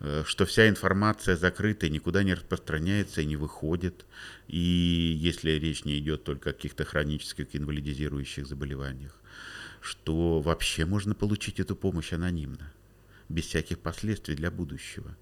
э, 0.00 0.22
что 0.24 0.46
вся 0.46 0.68
информация 0.68 1.36
закрытая, 1.36 1.90
никуда 1.90 2.22
не 2.22 2.34
распространяется 2.34 3.20
и 3.20 3.26
не 3.26 3.36
выходит. 3.36 4.06
И 4.46 4.58
если 4.58 5.50
речь 5.52 5.84
не 5.84 5.98
идет 5.98 6.24
только 6.24 6.50
о 6.50 6.52
каких-то 6.52 6.84
хронических 6.84 7.54
инвалидизирующих 7.54 8.46
заболеваниях, 8.46 9.20
что 9.80 10.40
вообще 10.40 10.86
можно 10.86 11.14
получить 11.14 11.60
эту 11.60 11.76
помощь 11.76 12.12
анонимно 12.12 12.72
без 13.28 13.44
всяких 13.44 13.78
последствий 13.78 14.34
для 14.34 14.50
будущего. 14.50 15.16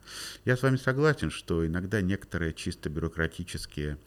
Я 0.44 0.56
с 0.56 0.62
вами 0.62 0.76
согласен, 0.76 1.30
что 1.30 1.66
иногда 1.66 2.00
некоторые 2.00 2.52
чисто 2.54 2.88
бюрократические, 2.88 3.98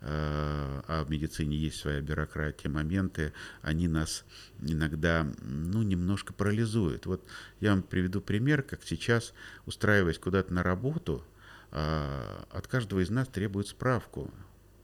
э, 0.00 0.82
а 0.86 1.04
в 1.04 1.10
медицине 1.10 1.56
есть 1.56 1.78
своя 1.78 2.00
бюрократия, 2.00 2.68
моменты, 2.68 3.32
они 3.62 3.88
нас 3.88 4.24
иногда, 4.60 5.26
ну, 5.40 5.82
немножко 5.82 6.32
парализуют. 6.32 7.06
Вот 7.06 7.26
я 7.60 7.70
вам 7.70 7.82
приведу 7.82 8.20
пример, 8.20 8.62
как 8.62 8.82
сейчас, 8.84 9.32
устраиваясь 9.66 10.18
куда-то 10.18 10.52
на 10.52 10.62
работу, 10.62 11.24
э, 11.70 12.44
от 12.50 12.66
каждого 12.66 13.00
из 13.00 13.10
нас 13.10 13.28
требует 13.28 13.68
справку 13.68 14.32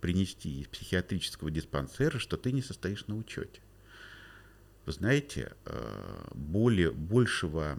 принести 0.01 0.61
из 0.61 0.69
психиатрического 0.69 1.51
диспансера, 1.51 2.19
что 2.19 2.37
ты 2.37 2.53
не 2.53 2.63
состоишь 2.63 3.07
на 3.07 3.17
учете. 3.17 3.61
Вы 4.87 4.93
знаете, 4.93 5.53
э, 5.65 6.27
более, 6.35 6.91
большего 6.91 7.79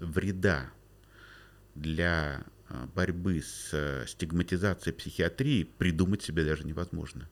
вреда 0.00 0.70
для 1.74 2.44
э, 2.68 2.86
борьбы 2.94 3.42
с 3.42 3.70
э, 3.72 4.04
стигматизацией 4.06 4.94
психиатрии 4.94 5.64
придумать 5.64 6.22
себе 6.22 6.44
даже 6.44 6.64
невозможно. 6.64 7.28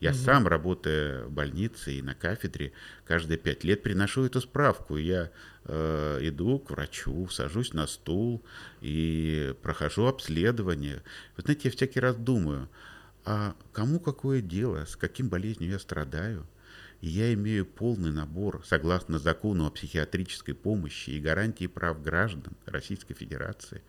Я 0.00 0.10
угу. 0.10 0.18
сам, 0.18 0.48
работая 0.48 1.26
в 1.26 1.30
больнице 1.30 1.92
и 1.92 2.02
на 2.02 2.14
кафедре, 2.14 2.72
каждые 3.04 3.38
пять 3.38 3.62
лет 3.62 3.84
приношу 3.84 4.24
эту 4.24 4.40
справку. 4.40 4.96
Я 4.96 5.30
э, 5.64 6.18
иду 6.22 6.58
к 6.58 6.70
врачу, 6.70 7.28
сажусь 7.28 7.72
на 7.72 7.86
стул 7.86 8.42
и 8.80 9.54
прохожу 9.62 10.06
обследование. 10.06 11.02
Вы 11.36 11.44
знаете, 11.44 11.68
я 11.68 11.70
всякий 11.70 12.00
раз 12.00 12.16
думаю, 12.16 12.68
а 13.24 13.54
кому 13.72 14.00
какое 14.00 14.40
дело, 14.40 14.84
с 14.86 14.96
каким 14.96 15.28
болезнью 15.28 15.70
я 15.70 15.78
страдаю? 15.78 16.48
Я 17.08 17.34
имею 17.34 17.66
полный 17.66 18.12
набор, 18.12 18.62
согласно 18.64 19.18
закону 19.18 19.66
о 19.66 19.70
психиатрической 19.70 20.54
помощи 20.54 21.10
и 21.10 21.20
гарантии 21.20 21.66
прав 21.66 22.00
граждан 22.00 22.56
Российской 22.64 23.14
Федерации, 23.14 23.82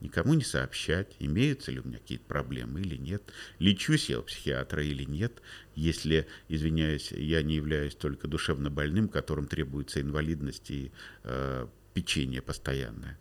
никому 0.00 0.32
не 0.32 0.44
сообщать, 0.44 1.14
имеются 1.18 1.70
ли 1.70 1.80
у 1.80 1.86
меня 1.86 1.98
какие-то 1.98 2.24
проблемы 2.24 2.80
или 2.80 2.96
нет, 2.96 3.22
лечусь 3.58 4.08
я 4.08 4.18
у 4.18 4.22
психиатра 4.22 4.82
или 4.82 5.04
нет, 5.04 5.42
если, 5.74 6.26
извиняюсь, 6.48 7.12
я 7.12 7.42
не 7.42 7.56
являюсь 7.56 7.94
только 7.94 8.28
душевно 8.28 8.70
больным, 8.70 9.08
которым 9.08 9.46
требуется 9.46 10.00
инвалидность 10.00 10.70
и 10.70 10.90
э, 11.22 11.66
печенье 11.92 12.40
постоянное. 12.40 13.18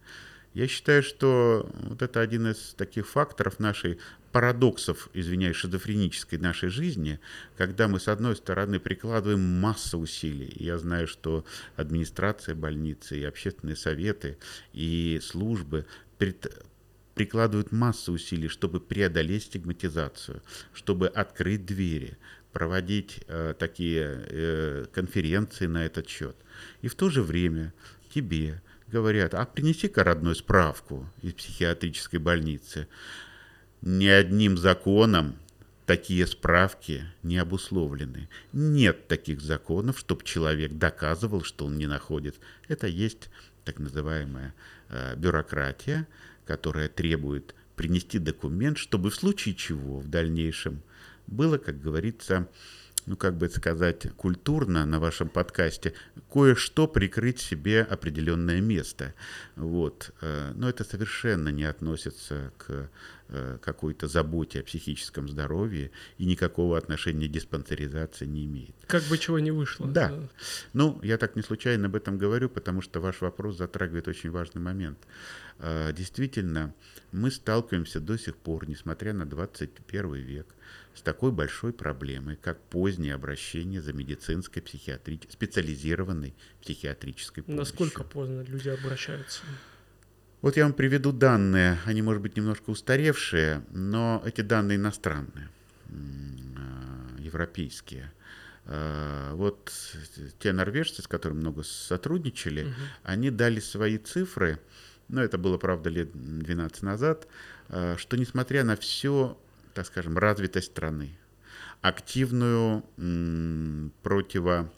Я 0.54 0.68
считаю, 0.68 1.02
что 1.02 1.70
вот 1.74 2.02
это 2.02 2.22
один 2.22 2.48
из 2.48 2.76
таких 2.76 3.08
факторов 3.08 3.60
нашей 3.60 3.98
парадоксов, 4.32 5.10
извиняюсь, 5.14 5.56
шизофренической 5.56 6.38
нашей 6.40 6.70
жизни, 6.70 7.20
когда 7.58 7.88
мы, 7.88 8.00
с 8.00 8.08
одной 8.08 8.36
стороны, 8.36 8.80
прикладываем 8.80 9.42
массу 9.42 10.00
усилий. 10.00 10.52
Я 10.56 10.78
знаю, 10.78 11.08
что 11.08 11.46
администрация 11.76 12.56
больницы 12.56 13.20
и 13.20 13.24
общественные 13.24 13.76
советы 13.76 14.38
и 14.74 15.20
службы 15.24 15.86
прикладывают 17.16 17.72
массу 17.72 18.14
усилий, 18.14 18.48
чтобы 18.48 18.80
преодолеть 18.80 19.44
стигматизацию, 19.44 20.42
чтобы 20.74 21.08
открыть 21.08 21.66
двери, 21.66 22.18
проводить 22.52 23.22
э, 23.28 23.54
такие 23.58 24.26
э, 24.30 24.86
конференции 24.94 25.66
на 25.66 25.86
этот 25.86 26.08
счет. 26.08 26.36
И 26.82 26.88
в 26.88 26.96
то 26.96 27.10
же 27.10 27.22
время 27.22 27.74
тебе, 28.14 28.62
говорят, 28.94 29.34
а 29.34 29.46
принеси-ка 29.46 30.04
родной 30.04 30.36
справку 30.36 31.10
из 31.24 31.34
психиатрической 31.34 32.20
больницы. 32.20 32.88
Ни 33.82 34.06
одним 34.06 34.56
законом 34.56 35.36
такие 35.88 36.28
справки 36.28 37.04
не 37.24 37.40
обусловлены. 37.40 38.30
Нет 38.54 39.08
таких 39.08 39.42
законов, 39.42 39.98
чтобы 39.98 40.24
человек 40.24 40.74
доказывал, 40.74 41.44
что 41.44 41.66
он 41.66 41.78
не 41.78 41.88
находит. 41.88 42.36
Это 42.68 42.86
есть 42.86 43.30
так 43.66 43.80
называемая 43.80 44.54
э, 44.90 45.16
бюрократия, 45.16 46.08
которая 46.46 46.88
требует 46.88 47.56
принести 47.76 48.20
документ, 48.20 48.78
чтобы 48.78 49.10
в 49.10 49.16
случае 49.16 49.56
чего 49.56 50.00
в 50.00 50.08
дальнейшем 50.08 50.84
было, 51.26 51.58
как 51.58 51.82
говорится, 51.82 52.48
ну 53.06 53.16
как 53.16 53.36
бы 53.36 53.50
сказать, 53.50 54.08
культурно 54.16 54.86
на 54.86 55.00
вашем 55.00 55.30
подкасте 55.30 55.94
кое-что 56.32 56.88
прикрыть 56.88 57.40
себе 57.40 57.82
определенное 57.82 58.62
место. 58.62 59.14
Вот. 59.56 60.12
Э, 60.22 60.52
но 60.56 60.70
это 60.70 60.84
совершенно 60.84 61.50
не 61.50 61.64
относится 61.64 62.52
к 62.58 62.90
какой-то 63.62 64.08
заботе 64.08 64.60
о 64.60 64.64
психическом 64.64 65.28
здоровье 65.28 65.92
и 66.18 66.26
никакого 66.26 66.78
отношения 66.78 67.28
к 67.28 67.32
диспансеризации 67.32 68.26
не 68.26 68.46
имеет. 68.46 68.76
Как 68.88 69.04
бы 69.04 69.18
чего 69.18 69.40
не 69.40 69.52
вышло. 69.52 69.88
Да. 69.88 70.14
Ну, 70.74 71.00
я 71.04 71.18
так 71.18 71.36
не 71.36 71.42
случайно 71.42 71.88
об 71.88 71.96
этом 71.96 72.18
говорю, 72.18 72.50
потому 72.50 72.82
что 72.82 73.00
ваш 73.00 73.22
вопрос 73.22 73.58
затрагивает 73.58 74.08
очень 74.08 74.32
важный 74.32 74.62
момент. 74.62 74.98
Э, 75.60 75.92
действительно, 75.94 76.74
мы 77.12 77.32
сталкиваемся 77.32 78.00
до 78.00 78.18
сих 78.18 78.36
пор, 78.36 78.68
несмотря 78.68 79.14
на 79.14 79.26
21 79.26 80.14
век, 80.16 80.48
с 80.94 81.02
такой 81.02 81.32
большой 81.32 81.74
проблемой, 81.74 82.36
как 82.36 82.62
позднее 82.62 83.16
обращение 83.16 83.82
за 83.82 83.94
медицинской, 83.94 84.62
психиатрической, 84.62 85.32
специализированной 85.32 86.36
психиатрической 86.62 87.44
помощью. 87.44 87.60
Насколько 87.60 88.04
поздно 88.04 88.42
люди 88.42 88.70
обращаются? 88.70 89.42
Вот 90.44 90.58
я 90.58 90.66
вам 90.66 90.74
приведу 90.74 91.14
данные, 91.14 91.80
они, 91.86 92.02
может 92.02 92.22
быть, 92.22 92.36
немножко 92.36 92.70
устаревшие, 92.70 93.64
но 93.72 94.22
эти 94.26 94.42
данные 94.42 94.76
иностранные, 94.76 95.48
а, 95.88 97.18
европейские. 97.18 98.12
А, 98.66 99.34
вот 99.36 99.72
те 100.40 100.52
норвежцы, 100.52 101.02
с 101.02 101.08
которыми 101.08 101.40
много 101.40 101.64
сотрудничали, 101.64 102.66
угу. 102.66 102.74
они 103.04 103.32
дали 103.32 103.62
свои 103.62 103.98
цифры, 103.98 104.60
но 105.08 105.24
это 105.24 105.38
было, 105.38 105.58
правда, 105.58 105.90
лет 105.90 106.10
12 106.14 106.84
назад, 106.84 107.26
а, 107.70 107.96
что 107.98 108.18
несмотря 108.18 108.66
на 108.66 108.76
все 108.76 109.38
так 109.74 109.88
скажем, 109.88 110.18
развитость 110.18 110.68
страны, 110.68 111.18
активную 111.82 112.84
противо 114.04 114.72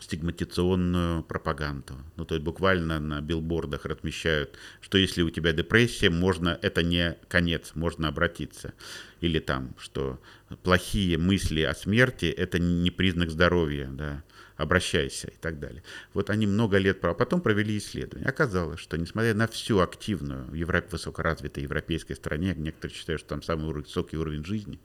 стигматизационную 0.00 1.22
пропаганду. 1.22 1.94
Ну, 2.16 2.24
то 2.24 2.34
есть 2.34 2.44
буквально 2.44 3.00
на 3.00 3.20
билбордах 3.20 3.84
размещают, 3.84 4.56
что 4.80 4.98
если 4.98 5.22
у 5.22 5.30
тебя 5.30 5.52
депрессия, 5.52 6.10
можно, 6.10 6.58
это 6.62 6.82
не 6.82 7.16
конец, 7.28 7.72
можно 7.74 8.08
обратиться. 8.08 8.72
Или 9.20 9.38
там, 9.38 9.74
что 9.78 10.18
плохие 10.62 11.18
мысли 11.18 11.62
о 11.62 11.74
смерти– 11.74 12.26
это 12.36 12.58
не 12.58 12.90
признак 12.90 13.30
здоровья, 13.30 13.88
да 13.90 14.22
обращайся 14.60 15.28
и 15.28 15.36
так 15.36 15.58
далее. 15.58 15.82
Вот 16.12 16.30
они 16.30 16.46
много 16.46 16.78
лет, 16.78 17.02
а 17.04 17.14
потом 17.14 17.40
провели 17.40 17.78
исследование. 17.78 18.28
Оказалось, 18.28 18.80
что 18.80 18.98
несмотря 18.98 19.34
на 19.34 19.46
всю 19.46 19.80
активную 19.80 20.44
в 20.50 20.54
Европе, 20.54 20.88
высокоразвитой 20.92 21.62
европейской 21.62 22.14
стране, 22.14 22.54
некоторые 22.56 22.96
считают, 22.96 23.20
что 23.20 23.30
там 23.30 23.42
самый 23.42 23.72
высокий 23.72 24.16
уровень 24.16 24.44
жизни 24.44 24.78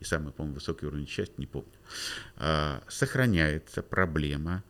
и 0.00 0.04
самый, 0.04 0.32
по-моему, 0.32 0.56
высокий 0.56 0.86
уровень 0.86 1.08
счастья, 1.08 1.34
не 1.38 1.46
помню, 1.46 1.72
а, 2.36 2.82
сохраняется 2.88 3.82
проблема 3.82 4.62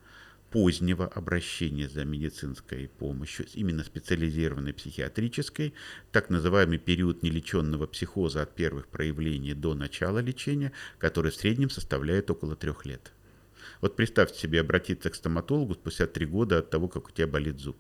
позднего 0.50 1.06
обращения 1.06 1.88
за 1.88 2.04
медицинской 2.04 2.88
помощью, 2.98 3.46
именно 3.54 3.82
специализированной 3.82 4.74
психиатрической, 4.74 5.72
так 6.12 6.28
называемый 6.28 6.78
период 6.78 7.22
нелеченного 7.22 7.86
психоза 7.86 8.42
от 8.42 8.54
первых 8.54 8.86
проявлений 8.88 9.54
до 9.54 9.74
начала 9.74 10.18
лечения, 10.18 10.72
который 10.98 11.32
в 11.32 11.36
среднем 11.36 11.70
составляет 11.70 12.30
около 12.30 12.54
трех 12.54 12.84
лет. 12.84 13.12
Вот 13.82 13.96
представьте 13.96 14.38
себе 14.38 14.60
обратиться 14.60 15.10
к 15.10 15.14
стоматологу 15.16 15.74
спустя 15.74 16.06
три 16.06 16.24
года 16.24 16.58
от 16.58 16.70
того, 16.70 16.88
как 16.88 17.08
у 17.08 17.10
тебя 17.10 17.26
болит 17.26 17.58
зуб. 17.58 17.76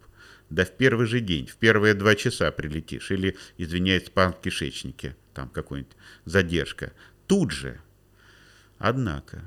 Да 0.50 0.64
в 0.64 0.72
первый 0.72 1.06
же 1.06 1.20
день, 1.20 1.46
в 1.46 1.56
первые 1.56 1.94
два 1.94 2.16
часа 2.16 2.50
прилетишь. 2.50 3.12
Или, 3.12 3.36
извиняюсь, 3.56 4.06
спам 4.06 4.32
в 4.32 4.40
кишечнике, 4.40 5.16
там 5.32 5.48
какой-нибудь 5.48 5.96
задержка. 6.24 6.92
Тут 7.28 7.52
же. 7.52 7.80
Однако, 8.78 9.44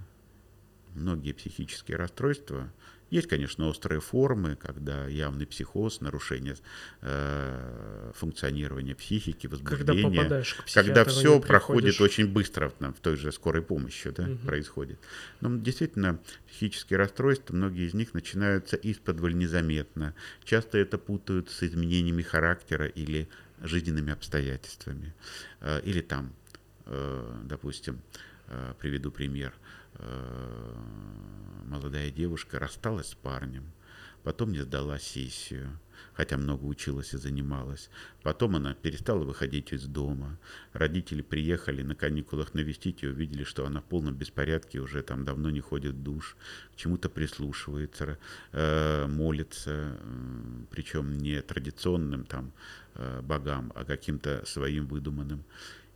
многие 0.94 1.34
психические 1.34 1.98
расстройства 1.98 2.72
есть, 3.12 3.28
конечно, 3.28 3.68
острые 3.68 4.02
формы, 4.02 4.56
когда 4.56 5.08
явный 5.08 5.46
психоз, 5.46 6.02
нарушение 6.02 6.56
э, 7.02 8.12
функционирования 8.16 8.96
психики, 8.96 9.48
возбуждения. 9.48 10.04
Когда 10.04 10.10
попадаешь 10.10 10.54
к 10.56 10.74
Когда 10.74 11.06
все 11.06 11.40
проходит 11.40 12.02
очень 12.02 12.28
быстро, 12.28 12.70
там, 12.70 12.94
в 12.94 13.00
той 13.00 13.16
же 13.16 13.32
скорой 13.32 13.62
помощи 13.62 14.10
да, 14.10 14.24
угу. 14.24 14.38
происходит. 14.46 15.00
Но 15.40 15.56
действительно, 15.56 16.20
психические 16.48 16.98
расстройства, 16.98 17.56
многие 17.56 17.88
из 17.88 17.94
них 17.94 18.14
начинаются 18.14 18.76
из-под 18.76 19.20
незаметно. 19.36 20.16
Часто 20.44 20.78
это 20.78 20.98
путают 20.98 21.52
с 21.52 21.64
изменениями 21.64 22.22
характера 22.22 22.88
или 22.88 23.30
жизненными 23.62 24.14
обстоятельствами. 24.14 25.14
Э, 25.62 25.80
или 25.84 26.02
там, 26.02 26.34
э, 26.86 27.42
допустим, 27.44 28.02
э, 28.48 28.74
приведу 28.80 29.12
пример– 29.12 29.54
молодая 31.66 32.12
девушка 32.12 32.60
рассталась 32.60 33.10
с 33.10 33.16
парнем, 33.16 33.72
потом 34.24 34.52
не 34.52 34.60
сдала 34.60 34.98
сессию, 34.98 35.80
хотя 36.14 36.38
много 36.38 36.66
училась 36.66 37.14
и 37.14 37.18
занималась. 37.18 37.90
Потом 38.24 38.56
она 38.56 38.74
перестала 38.74 39.24
выходить 39.24 39.74
из 39.74 39.86
дома. 39.86 40.40
Родители 40.74 41.22
приехали 41.22 41.84
на 41.84 41.96
каникулах 41.96 42.54
навестить 42.54 43.04
и 43.04 43.08
увидели, 43.08 43.44
что 43.44 43.66
она 43.66 43.82
в 43.82 43.86
полном 43.86 44.16
беспорядке, 44.16 44.80
уже 44.80 45.02
там 45.04 45.26
давно 45.26 45.50
не 45.50 45.62
ходит 45.62 45.94
в 45.94 46.04
душ, 46.04 46.38
к 46.74 46.76
чему-то 46.76 47.10
прислушивается, 47.10 48.18
э, 48.52 49.08
молится, 49.08 49.98
причем 50.72 51.18
не 51.18 51.42
традиционным 51.42 52.26
там 52.26 52.52
э, 52.96 53.22
богам, 53.22 53.72
а 53.76 53.86
каким-то 53.86 54.44
своим 54.46 54.88
выдуманным. 54.88 55.44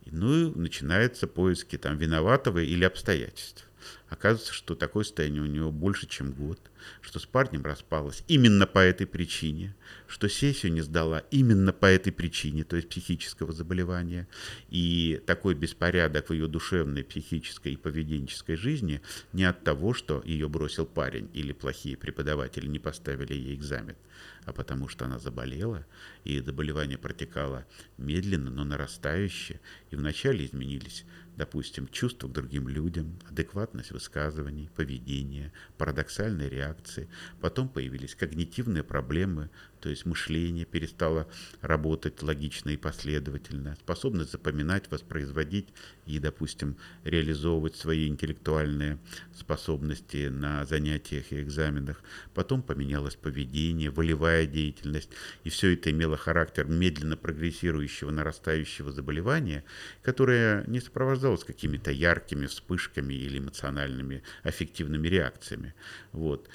Ну 0.06 0.34
и 0.34 0.58
начинаются 0.58 1.26
поиски 1.26 1.76
там 1.76 1.96
виноватого 1.96 2.58
или 2.58 2.84
обстоятельств. 2.84 3.69
Оказывается, 4.08 4.52
что 4.52 4.74
такое 4.74 5.04
состояние 5.04 5.42
у 5.42 5.46
него 5.46 5.70
больше, 5.70 6.06
чем 6.06 6.32
год, 6.32 6.58
что 7.00 7.18
с 7.18 7.26
парнем 7.26 7.64
распалась 7.64 8.24
именно 8.28 8.66
по 8.66 8.78
этой 8.78 9.06
причине, 9.06 9.74
что 10.06 10.28
сессию 10.28 10.72
не 10.72 10.80
сдала 10.80 11.20
именно 11.30 11.72
по 11.72 11.86
этой 11.86 12.12
причине, 12.12 12.64
то 12.64 12.76
есть 12.76 12.88
психического 12.88 13.52
заболевания. 13.52 14.28
И 14.68 15.22
такой 15.26 15.54
беспорядок 15.54 16.28
в 16.28 16.32
ее 16.32 16.48
душевной, 16.48 17.04
психической 17.04 17.74
и 17.74 17.76
поведенческой 17.76 18.56
жизни 18.56 19.00
не 19.32 19.44
от 19.44 19.62
того, 19.62 19.94
что 19.94 20.22
ее 20.24 20.48
бросил 20.48 20.86
парень 20.86 21.30
или 21.32 21.52
плохие 21.52 21.96
преподаватели 21.96 22.66
не 22.66 22.78
поставили 22.78 23.34
ей 23.34 23.54
экзамен, 23.54 23.96
а 24.44 24.52
потому 24.52 24.88
что 24.88 25.04
она 25.04 25.18
заболела, 25.18 25.86
и 26.24 26.40
заболевание 26.40 26.98
протекало 26.98 27.66
медленно, 27.98 28.50
но 28.50 28.64
нарастающе, 28.64 29.60
и 29.90 29.96
вначале 29.96 30.44
изменились 30.46 31.04
допустим, 31.40 31.88
чувства 31.88 32.28
к 32.28 32.32
другим 32.32 32.68
людям, 32.68 33.18
адекватность 33.26 33.92
высказываний, 33.92 34.68
поведения, 34.76 35.54
парадоксальные 35.78 36.50
реакции. 36.50 37.08
Потом 37.40 37.70
появились 37.70 38.14
когнитивные 38.14 38.82
проблемы, 38.82 39.48
то 39.80 39.88
есть 39.88 40.04
мышление 40.06 40.64
перестало 40.64 41.26
работать 41.60 42.22
логично 42.22 42.70
и 42.70 42.76
последовательно, 42.76 43.76
способность 43.76 44.32
запоминать, 44.32 44.90
воспроизводить 44.90 45.68
и, 46.06 46.18
допустим, 46.18 46.76
реализовывать 47.04 47.76
свои 47.76 48.08
интеллектуальные 48.08 48.98
способности 49.34 50.28
на 50.28 50.66
занятиях 50.66 51.32
и 51.32 51.40
экзаменах. 51.40 52.02
Потом 52.34 52.62
поменялось 52.62 53.16
поведение, 53.16 53.90
волевая 53.90 54.46
деятельность, 54.46 55.10
и 55.44 55.50
все 55.50 55.74
это 55.74 55.90
имело 55.90 56.16
характер 56.16 56.66
медленно 56.66 57.16
прогрессирующего, 57.16 58.10
нарастающего 58.10 58.92
заболевания, 58.92 59.64
которое 60.02 60.64
не 60.66 60.80
сопровождалось 60.80 61.44
какими-то 61.44 61.90
яркими 61.90 62.46
вспышками 62.46 63.14
или 63.14 63.38
эмоциональными 63.38 64.22
аффективными 64.42 65.08
реакциями. 65.08 65.74
Вот. 66.12 66.48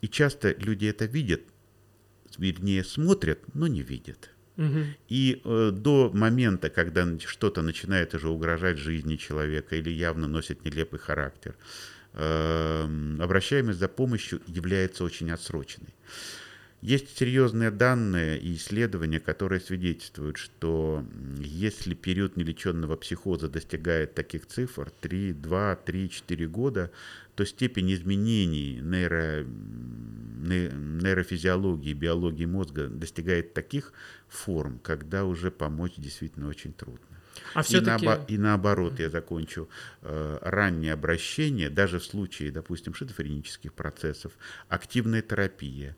И 0.00 0.08
часто 0.08 0.54
люди 0.58 0.86
это 0.86 1.04
видят, 1.04 1.42
вернее, 2.40 2.84
смотрят, 2.84 3.38
но 3.54 3.66
не 3.66 3.82
видят. 3.82 4.30
И 5.08 5.40
э, 5.42 5.70
до 5.72 6.10
момента, 6.12 6.68
когда 6.68 7.06
что-то 7.18 7.62
начинает 7.62 8.14
уже 8.14 8.28
угрожать 8.28 8.76
жизни 8.76 9.16
человека 9.16 9.76
или 9.76 9.90
явно 9.90 10.28
носит 10.28 10.64
нелепый 10.64 10.98
характер, 10.98 11.54
э, 12.12 13.16
обращаемость 13.20 13.78
за 13.78 13.88
помощью 13.88 14.42
является 14.46 15.04
очень 15.04 15.30
отсроченной. 15.30 15.94
Есть 16.82 17.18
серьезные 17.18 17.70
данные 17.70 18.38
и 18.38 18.54
исследования, 18.54 19.20
которые 19.20 19.60
свидетельствуют, 19.60 20.38
что 20.38 21.04
если 21.38 21.92
период 21.94 22.36
нелеченного 22.36 22.96
психоза 22.96 23.48
достигает 23.48 24.14
таких 24.14 24.46
цифр 24.46 24.90
3, 25.00 25.34
2, 25.34 25.76
3, 25.76 26.10
4 26.10 26.48
года, 26.48 26.90
то 27.34 27.44
степень 27.44 27.92
изменений 27.92 28.80
нейро, 28.82 29.44
нейрофизиологии, 30.42 31.92
биологии 31.92 32.46
мозга 32.46 32.88
достигает 32.88 33.52
таких 33.52 33.92
форм, 34.28 34.78
когда 34.82 35.26
уже 35.26 35.50
помочь 35.50 35.92
действительно 35.96 36.48
очень 36.48 36.72
трудно. 36.72 37.04
А 37.54 37.60
и, 37.60 37.64
наобо- 37.76 38.24
и 38.28 38.38
наоборот, 38.38 39.00
я 39.00 39.08
закончу, 39.10 39.68
э, 40.02 40.38
раннее 40.42 40.92
обращение, 40.92 41.70
даже 41.70 41.98
в 41.98 42.04
случае, 42.04 42.50
допустим, 42.50 42.94
шизофренических 42.94 43.72
процессов, 43.72 44.32
активная 44.68 45.22
терапия, 45.22 45.96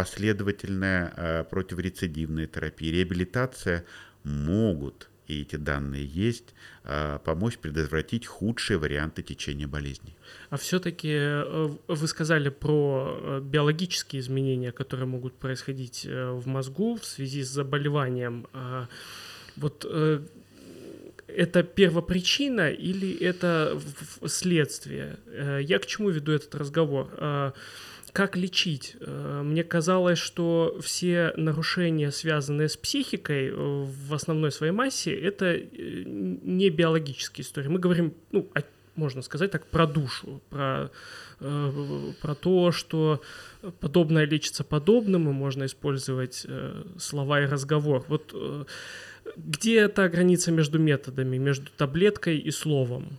последовательная 0.00 1.12
э, 1.14 1.44
противорецидивная 1.44 2.46
терапия, 2.46 2.90
реабилитация 2.90 3.84
могут, 4.24 5.10
и 5.28 5.42
эти 5.42 5.56
данные 5.56 6.06
есть, 6.06 6.54
э, 6.84 7.18
помочь 7.22 7.58
предотвратить 7.58 8.26
худшие 8.26 8.78
варианты 8.78 9.22
течения 9.22 9.68
болезней. 9.68 10.16
А 10.48 10.56
все-таки 10.56 11.10
э, 11.12 11.68
вы 11.86 12.08
сказали 12.08 12.48
про 12.48 13.40
биологические 13.42 14.20
изменения, 14.20 14.72
которые 14.72 15.06
могут 15.06 15.34
происходить 15.34 16.06
в 16.06 16.46
мозгу 16.46 16.96
в 16.96 17.04
связи 17.04 17.42
с 17.42 17.48
заболеванием. 17.48 18.46
А 18.54 18.88
вот 19.56 19.84
это 21.26 21.62
первопричина 21.62 22.70
или 22.70 23.12
это 23.20 23.78
следствие? 24.26 25.18
Я 25.60 25.78
к 25.78 25.86
чему 25.86 26.08
веду 26.08 26.32
этот 26.32 26.54
разговор? 26.54 27.52
Э, 28.10 28.12
как 28.12 28.36
лечить? 28.36 28.96
Э, 29.00 29.42
мне 29.44 29.64
казалось, 29.64 30.18
что 30.18 30.78
все 30.82 31.32
нарушения, 31.36 32.10
связанные 32.10 32.68
с 32.68 32.76
психикой 32.76 33.52
в 33.52 34.14
основной 34.14 34.52
своей 34.52 34.72
массе, 34.72 35.14
это 35.14 35.60
не 35.60 36.70
биологические 36.70 37.44
истории. 37.44 37.68
Мы 37.68 37.78
говорим, 37.78 38.14
ну, 38.32 38.48
можно 38.96 39.22
сказать 39.22 39.50
так, 39.50 39.66
про 39.66 39.86
душу, 39.86 40.42
про, 40.50 40.90
про 41.38 42.34
то, 42.34 42.72
что 42.72 43.22
подобное 43.80 44.26
лечится 44.26 44.64
подобным, 44.64 45.30
и 45.30 45.32
можно 45.32 45.64
использовать 45.64 46.46
слова 46.98 47.40
и 47.40 47.46
разговор. 47.46 48.04
Вот 48.08 48.34
где 49.36 49.78
эта 49.78 50.08
граница 50.08 50.52
между 50.52 50.78
методами, 50.78 51.38
между 51.38 51.70
таблеткой 51.76 52.38
и 52.38 52.50
словом? 52.50 53.18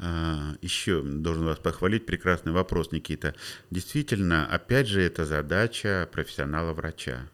А, 0.00 0.54
еще 0.62 1.02
должен 1.02 1.44
вас 1.44 1.58
похвалить, 1.58 2.06
прекрасный 2.06 2.52
вопрос, 2.52 2.92
Никита. 2.92 3.34
Действительно, 3.70 4.46
опять 4.46 4.86
же, 4.86 5.02
это 5.02 5.24
задача 5.24 6.08
профессионала-врача. 6.12 7.28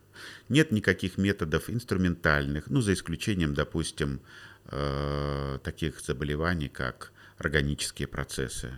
Нет 0.48 0.72
никаких 0.72 1.18
методов 1.18 1.68
инструментальных, 1.68 2.68
ну, 2.68 2.80
за 2.80 2.94
исключением, 2.94 3.54
допустим, 3.54 4.20
э, 4.66 5.58
таких 5.62 6.00
заболеваний, 6.00 6.68
как 6.68 7.12
органические 7.38 8.08
процессы. 8.08 8.72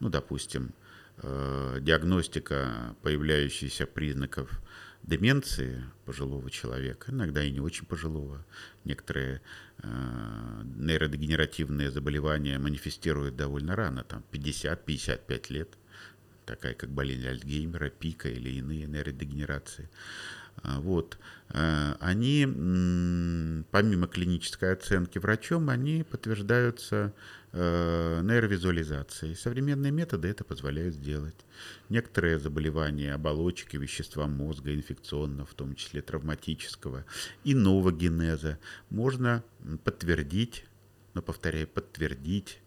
Ну, 0.00 0.10
допустим, 0.10 0.74
э, 1.22 1.78
диагностика 1.80 2.94
появляющихся 3.02 3.86
признаков 3.86 4.50
деменции 5.06 5.84
пожилого 6.06 6.50
человека, 6.50 7.12
иногда 7.12 7.42
и 7.42 7.50
не 7.50 7.60
очень 7.60 7.86
пожилого. 7.86 8.44
Некоторые 8.84 9.42
э, 9.78 10.62
нейродегенеративные 10.76 11.90
заболевания 11.90 12.58
манифестируют 12.58 13.36
довольно 13.36 13.76
рано, 13.76 14.04
там 14.04 14.24
50-55 14.32 15.52
лет, 15.52 15.68
такая 16.46 16.74
как 16.74 16.90
болезнь 16.90 17.26
Альцгеймера, 17.26 17.90
пика 17.90 18.28
или 18.28 18.50
иные 18.50 18.86
нейродегенерации. 18.86 19.90
А, 20.62 20.80
вот. 20.80 21.18
Э, 21.50 21.94
они, 22.00 22.44
помимо 23.70 24.06
клинической 24.06 24.72
оценки 24.72 25.18
врачом, 25.18 25.68
они 25.70 26.04
подтверждаются 26.04 27.12
э, 27.52 28.20
нейровизуализацией. 28.22 29.36
Современные 29.36 29.92
методы 29.92 30.28
это 30.28 30.44
позволяют 30.44 30.94
сделать. 30.94 31.36
Некоторые 31.88 32.38
заболевания 32.38 33.14
оболочек 33.14 33.74
и 33.74 33.78
вещества 33.78 34.26
мозга, 34.26 34.74
инфекционного, 34.74 35.46
в 35.46 35.54
том 35.54 35.74
числе 35.74 36.02
травматического, 36.02 37.04
иного 37.44 37.92
генеза, 37.92 38.58
можно 38.90 39.42
подтвердить, 39.84 40.64
но, 41.14 41.22
повторяю, 41.22 41.68
подтвердить, 41.68 42.58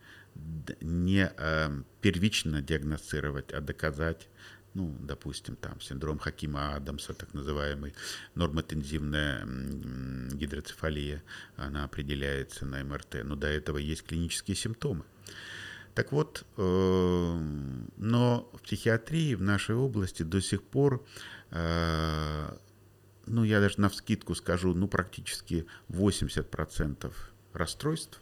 не 0.82 1.32
э, 1.36 1.82
первично 2.02 2.62
диагностировать, 2.62 3.52
а 3.52 3.62
доказать 3.62 4.30
ну, 4.78 4.96
допустим, 5.00 5.56
там 5.56 5.82
синдром 5.82 6.20
Хакима 6.20 6.76
Адамса, 6.76 7.16
так 7.16 7.34
называемый, 7.34 7.96
нормотензивная 8.36 9.44
гидроцефалия, 10.34 11.24
она 11.56 11.84
определяется 11.84 12.64
на 12.66 12.84
МРТ, 12.84 13.24
но 13.24 13.36
до 13.36 13.48
этого 13.48 13.80
есть 13.80 14.04
клинические 14.04 14.56
симптомы. 14.56 15.04
Так 15.96 16.12
вот, 16.12 16.46
э, 16.58 17.40
но 17.98 18.50
в 18.54 18.62
психиатрии 18.62 19.34
в 19.34 19.42
нашей 19.42 19.76
области 19.76 20.22
до 20.22 20.42
сих 20.42 20.62
пор, 20.62 21.04
э, 21.50 22.56
ну, 23.26 23.44
я 23.44 23.60
даже 23.60 23.82
на 23.82 23.90
вскидку 23.90 24.36
скажу, 24.36 24.76
ну, 24.76 24.88
практически 24.88 25.66
80% 25.90 27.12
расстройств, 27.54 28.22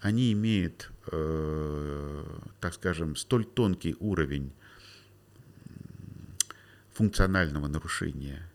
они 0.00 0.32
имеют, 0.32 0.90
э, 1.12 2.24
так 2.60 2.72
скажем, 2.72 3.14
столь 3.14 3.44
тонкий 3.44 3.94
уровень 4.00 4.52
функционального 6.96 7.68
нарушения 7.68 8.50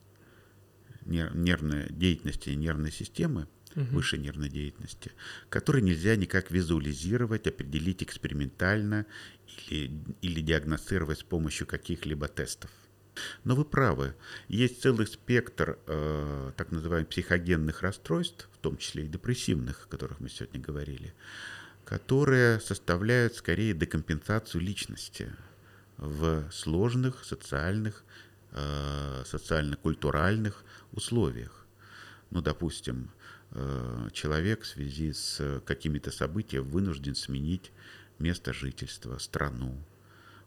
нервной 1.05 1.87
деятельности 1.91 2.49
нервной 2.49 2.91
системы, 2.91 3.47
угу. 3.75 3.85
высшей 3.91 4.19
нервной 4.19 4.49
деятельности, 4.49 5.11
который 5.49 5.81
нельзя 5.81 6.15
никак 6.15 6.51
визуализировать, 6.51 7.47
определить 7.47 8.03
экспериментально 8.03 9.05
или, 9.69 9.91
или 10.21 10.41
диагностировать 10.41 11.19
с 11.19 11.23
помощью 11.23 11.67
каких-либо 11.67 12.27
тестов. 12.27 12.71
Но 13.43 13.55
вы 13.55 13.65
правы, 13.65 14.15
есть 14.47 14.81
целый 14.81 15.05
спектр 15.05 15.77
э, 15.85 16.51
так 16.55 16.71
называемых 16.71 17.09
психогенных 17.09 17.81
расстройств, 17.81 18.49
в 18.53 18.57
том 18.57 18.77
числе 18.77 19.05
и 19.05 19.07
депрессивных, 19.07 19.85
о 19.85 19.89
которых 19.89 20.19
мы 20.19 20.29
сегодня 20.29 20.61
говорили, 20.61 21.13
которые 21.83 22.59
составляют 22.59 23.35
скорее 23.35 23.73
декомпенсацию 23.73 24.61
личности 24.61 25.31
в 25.97 26.49
сложных 26.51 27.23
социальных 27.23 28.03
социально-культуральных 29.25 30.63
условиях. 30.91 31.65
Ну, 32.31 32.41
допустим, 32.41 33.09
э, 33.51 34.09
человек 34.13 34.63
в 34.63 34.67
связи 34.67 35.13
с 35.13 35.61
какими-то 35.65 36.11
событиями 36.11 36.65
вынужден 36.65 37.15
сменить 37.15 37.71
место 38.19 38.53
жительства, 38.53 39.17
страну. 39.17 39.77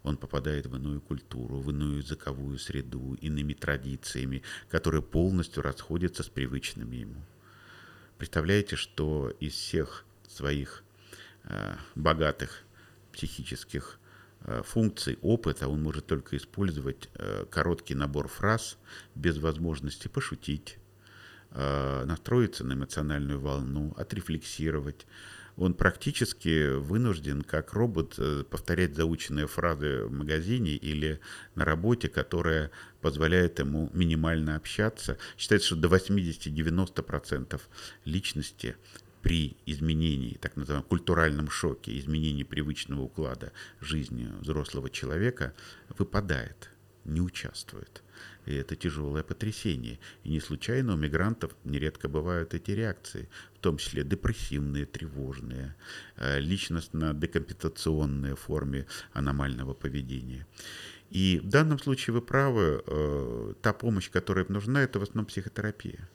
Он 0.03 0.17
попадает 0.17 0.67
в 0.67 0.77
иную 0.77 1.01
культуру, 1.01 1.61
в 1.61 1.71
иную 1.71 1.99
языковую 1.99 2.59
среду, 2.59 3.15
иными 3.21 3.55
традициями, 3.55 4.43
которые 4.69 5.03
полностью 5.03 5.63
расходятся 5.63 6.23
с 6.23 6.29
привычными 6.29 6.97
ему. 6.97 7.23
Представляете, 8.19 8.77
что 8.77 9.31
из 9.41 9.55
всех 9.55 10.05
своих 10.29 10.85
э, 11.45 11.77
богатых 11.95 12.65
психических 13.13 13.99
Э, 13.99 14.04
функций 14.63 15.19
опыта 15.23 15.69
он 15.69 15.83
может 15.83 16.07
только 16.07 16.37
использовать 16.37 17.09
э, 17.15 17.47
короткий 17.51 17.95
набор 17.95 18.29
фраз 18.29 18.77
без 19.15 19.39
возможности 19.39 20.09
пошутить, 20.09 20.79
э, 21.51 22.05
настроиться 22.05 22.65
на 22.65 22.75
эмоциональную 22.75 23.41
волну, 23.41 23.95
отрефлексировать. 23.97 25.07
Он 25.57 25.73
практически 25.73 26.75
вынужден, 26.75 27.43
как 27.43 27.75
робот, 27.75 28.19
повторять 28.51 28.97
заученные 28.97 29.47
фразы 29.47 30.05
в 30.05 30.13
магазине 30.13 30.73
или 30.73 31.21
на 31.55 31.65
работе, 31.65 32.09
которая 32.09 32.73
позволяет 33.01 33.61
ему 33.61 33.89
минимально 33.95 34.57
общаться. 34.57 35.17
Считается, 35.39 35.69
что 35.69 35.77
до 35.77 35.87
80-90% 35.89 37.61
личности 38.05 38.75
при 39.25 39.57
изменении, 39.65 40.37
так 40.37 40.55
называемом 40.55 40.87
культуральном 40.87 41.49
шоке, 41.51 41.99
изменении 41.99 42.43
привычного 42.45 43.01
уклада 43.01 43.53
жизни 43.81 44.31
взрослого 44.41 44.91
человека, 44.91 45.55
выпадает, 45.99 46.71
не 47.07 47.23
участвует. 47.23 48.03
И 48.45 48.55
это 48.55 48.77
тяжелое 48.77 49.23
потрясение. 49.23 49.99
И 50.25 50.29
не 50.29 50.41
случайно 50.41 50.93
у 50.93 50.99
мигрантов 50.99 51.57
нередко 51.65 52.11
бывают 52.11 52.53
эти 52.53 52.73
реакции, 52.73 53.31
в 53.55 53.61
том 53.61 53.79
числе 53.79 54.05
депрессивные, 54.05 54.85
тревожные, 54.85 55.75
э, 56.17 56.39
личностно-декомпенсационные 56.41 58.37
формы 58.37 58.87
аномального 59.15 59.73
поведения. 59.73 60.47
И 61.09 61.41
в 61.43 61.49
данном 61.49 61.79
случае 61.79 62.13
вы 62.13 62.21
правы, 62.21 62.83
э, 62.87 63.55
та 63.63 63.73
помощь, 63.73 64.11
которая 64.11 64.45
нужна, 64.51 64.83
это 64.83 64.99
в 64.99 65.03
основном 65.03 65.25
психотерапия 65.25 66.11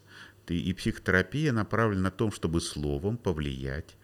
и 0.54 0.74
психотерапия 0.74 1.52
направлена 1.52 2.04
на 2.04 2.12
том, 2.12 2.32
чтобы 2.32 2.62
словом 2.62 3.18
повлиять 3.18 3.95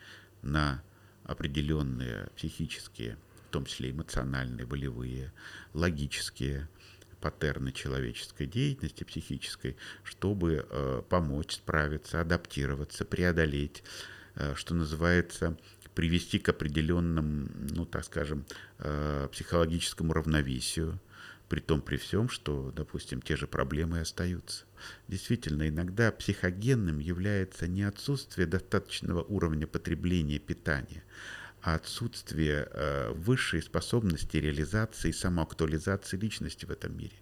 на 0.42 0.84
определенные 1.24 2.30
психические, 2.36 3.18
в 3.50 3.52
том 3.52 3.66
числе 3.66 3.92
эмоциональные, 3.92 4.66
болевые, 4.66 5.34
логические 5.74 6.70
паттерны 7.20 7.72
человеческой 7.72 8.46
деятельности 8.46 9.04
психической, 9.04 9.78
чтобы 10.04 10.68
э, 10.70 11.02
помочь 11.10 11.56
справиться, 11.56 12.22
адаптироваться, 12.22 13.06
преодолеть, 13.06 13.84
э, 14.36 14.54
что 14.56 14.76
называется, 14.76 15.58
привести 15.96 16.38
к 16.38 16.50
определенному, 16.50 17.48
ну 17.72 17.86
так 17.86 18.06
скажем, 18.06 18.46
э, 18.78 19.28
психологическому 19.32 20.14
равновесию, 20.14 21.00
при 21.50 21.60
том 21.60 21.82
при 21.82 21.98
всем, 21.98 22.30
что, 22.30 22.72
допустим, 22.76 23.22
те 23.22 23.36
же 23.36 23.48
проблемы 23.48 24.00
остаются. 24.00 24.66
Действительно, 25.08 25.68
иногда 25.68 26.12
психогенным 26.12 27.00
является 27.00 27.68
не 27.68 27.84
отсутствие 27.84 28.48
достаточного 28.48 29.24
уровня 29.24 29.68
потребления 29.68 30.40
питания, 30.40 31.04
а 31.62 31.76
отсутствие 31.76 32.68
э, 32.72 33.12
высшей 33.12 33.62
способности 33.62 34.38
реализации 34.38 35.10
и 35.10 35.14
самоактуализации 35.14 36.18
личности 36.18 36.66
в 36.66 36.72
этом 36.72 36.98
мире. 36.98 37.16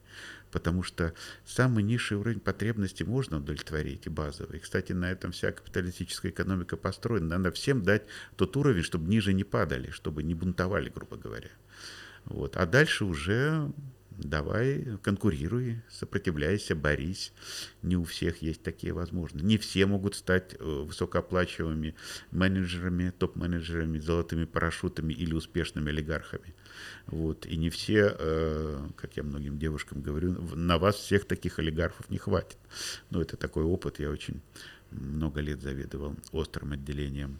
Потому 0.51 0.83
что 0.83 1.13
самый 1.45 1.83
низший 1.83 2.17
уровень 2.17 2.39
потребностей 2.39 3.03
можно 3.03 3.37
удовлетворить 3.37 4.05
и 4.05 4.09
базовый. 4.09 4.59
Кстати, 4.59 4.91
на 4.91 5.11
этом 5.11 5.31
вся 5.31 5.51
капиталистическая 5.51 6.29
экономика 6.29 6.77
построена. 6.77 7.37
Надо 7.37 7.51
всем 7.51 7.83
дать 7.83 8.03
тот 8.35 8.55
уровень, 8.55 8.83
чтобы 8.83 9.09
ниже 9.09 9.33
не 9.33 9.43
падали, 9.43 9.89
чтобы 9.89 10.23
не 10.23 10.35
бунтовали, 10.35 10.89
грубо 10.89 11.17
говоря. 11.17 11.49
Вот. 12.25 12.55
А 12.55 12.65
дальше 12.65 13.05
уже 13.05 13.71
давай 14.23 14.97
конкурируй, 15.01 15.81
сопротивляйся, 15.89 16.75
борись. 16.75 17.33
Не 17.81 17.95
у 17.95 18.03
всех 18.03 18.41
есть 18.41 18.63
такие 18.63 18.93
возможности. 18.93 19.45
Не 19.45 19.57
все 19.57 19.85
могут 19.85 20.15
стать 20.15 20.55
э, 20.59 20.63
высокооплачиваемыми 20.63 21.95
менеджерами, 22.31 23.13
топ-менеджерами, 23.17 23.99
золотыми 23.99 24.45
парашютами 24.45 25.13
или 25.13 25.33
успешными 25.33 25.89
олигархами. 25.89 26.53
Вот. 27.07 27.45
И 27.45 27.57
не 27.57 27.69
все, 27.69 28.15
э, 28.17 28.89
как 28.95 29.17
я 29.17 29.23
многим 29.23 29.59
девушкам 29.59 30.01
говорю, 30.01 30.31
на 30.55 30.77
вас 30.77 30.95
всех 30.95 31.25
таких 31.25 31.59
олигархов 31.59 32.09
не 32.09 32.17
хватит. 32.17 32.57
Но 33.09 33.21
это 33.21 33.37
такой 33.37 33.63
опыт. 33.63 33.99
Я 33.99 34.09
очень 34.09 34.41
много 34.91 35.41
лет 35.41 35.61
заведовал 35.61 36.15
острым 36.31 36.73
отделением 36.73 37.39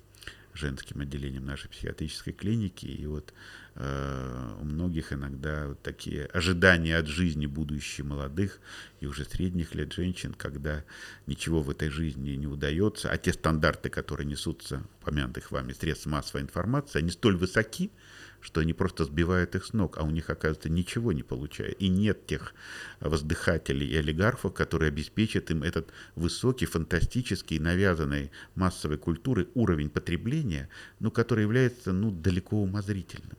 женским 0.54 1.02
отделением 1.02 1.46
нашей 1.46 1.70
психиатрической 1.70 2.34
клиники. 2.34 2.86
И 2.86 3.06
вот 3.06 3.34
э, 3.76 4.58
у 4.62 4.64
многих 4.66 5.14
иногда 5.14 5.68
вот 5.70 5.82
такие 5.82 6.26
ожидания 6.26 6.98
от 6.98 7.08
жизни 7.08 7.46
будущих 7.46 8.06
молодых 8.06 8.60
и 9.00 9.06
уже 9.06 9.26
средних 9.26 9.76
лет 9.76 9.94
женщин, 9.94 10.34
когда 10.34 10.84
ничего 11.28 11.62
в 11.62 11.70
этой 11.70 11.90
жизни 11.90 12.32
не 12.32 12.48
удается, 12.48 13.10
а 13.10 13.18
те 13.18 13.34
стандарты, 13.34 13.90
которые 13.90 14.28
несутся, 14.28 14.84
помянутых 15.02 15.52
вами 15.52 15.74
средств 15.74 16.06
массовой 16.06 16.42
информации, 16.42 17.00
они 17.00 17.12
столь 17.12 17.38
высоки, 17.38 17.92
что 18.44 18.60
они 18.60 18.74
просто 18.74 19.06
сбивают 19.06 19.56
их 19.56 19.66
с 19.66 19.74
ног, 19.74 19.98
а 19.98 20.04
у 20.04 20.12
них, 20.12 20.30
оказывается, 20.30 20.70
ничего 20.70 21.14
не 21.14 21.24
получается. 21.24 21.78
И 21.80 21.88
нет 21.88 22.28
тех 22.28 22.54
воздыхателей 23.00 23.88
и 23.88 23.96
олигархов, 23.96 24.54
которые 24.54 24.90
обеспечат 24.90 25.50
им 25.50 25.64
этот 25.64 25.92
высокий, 26.16 26.66
фантастический, 26.66 27.58
навязанный 27.58 28.32
массовой 28.56 28.98
культуры 28.98 29.48
уровень 29.54 29.90
потребления, 29.90 30.70
ну, 31.00 31.10
который 31.10 31.44
является 31.44 31.94
ну, 31.94 32.12
далеко 32.12 32.62
умозрительным. 32.62 33.38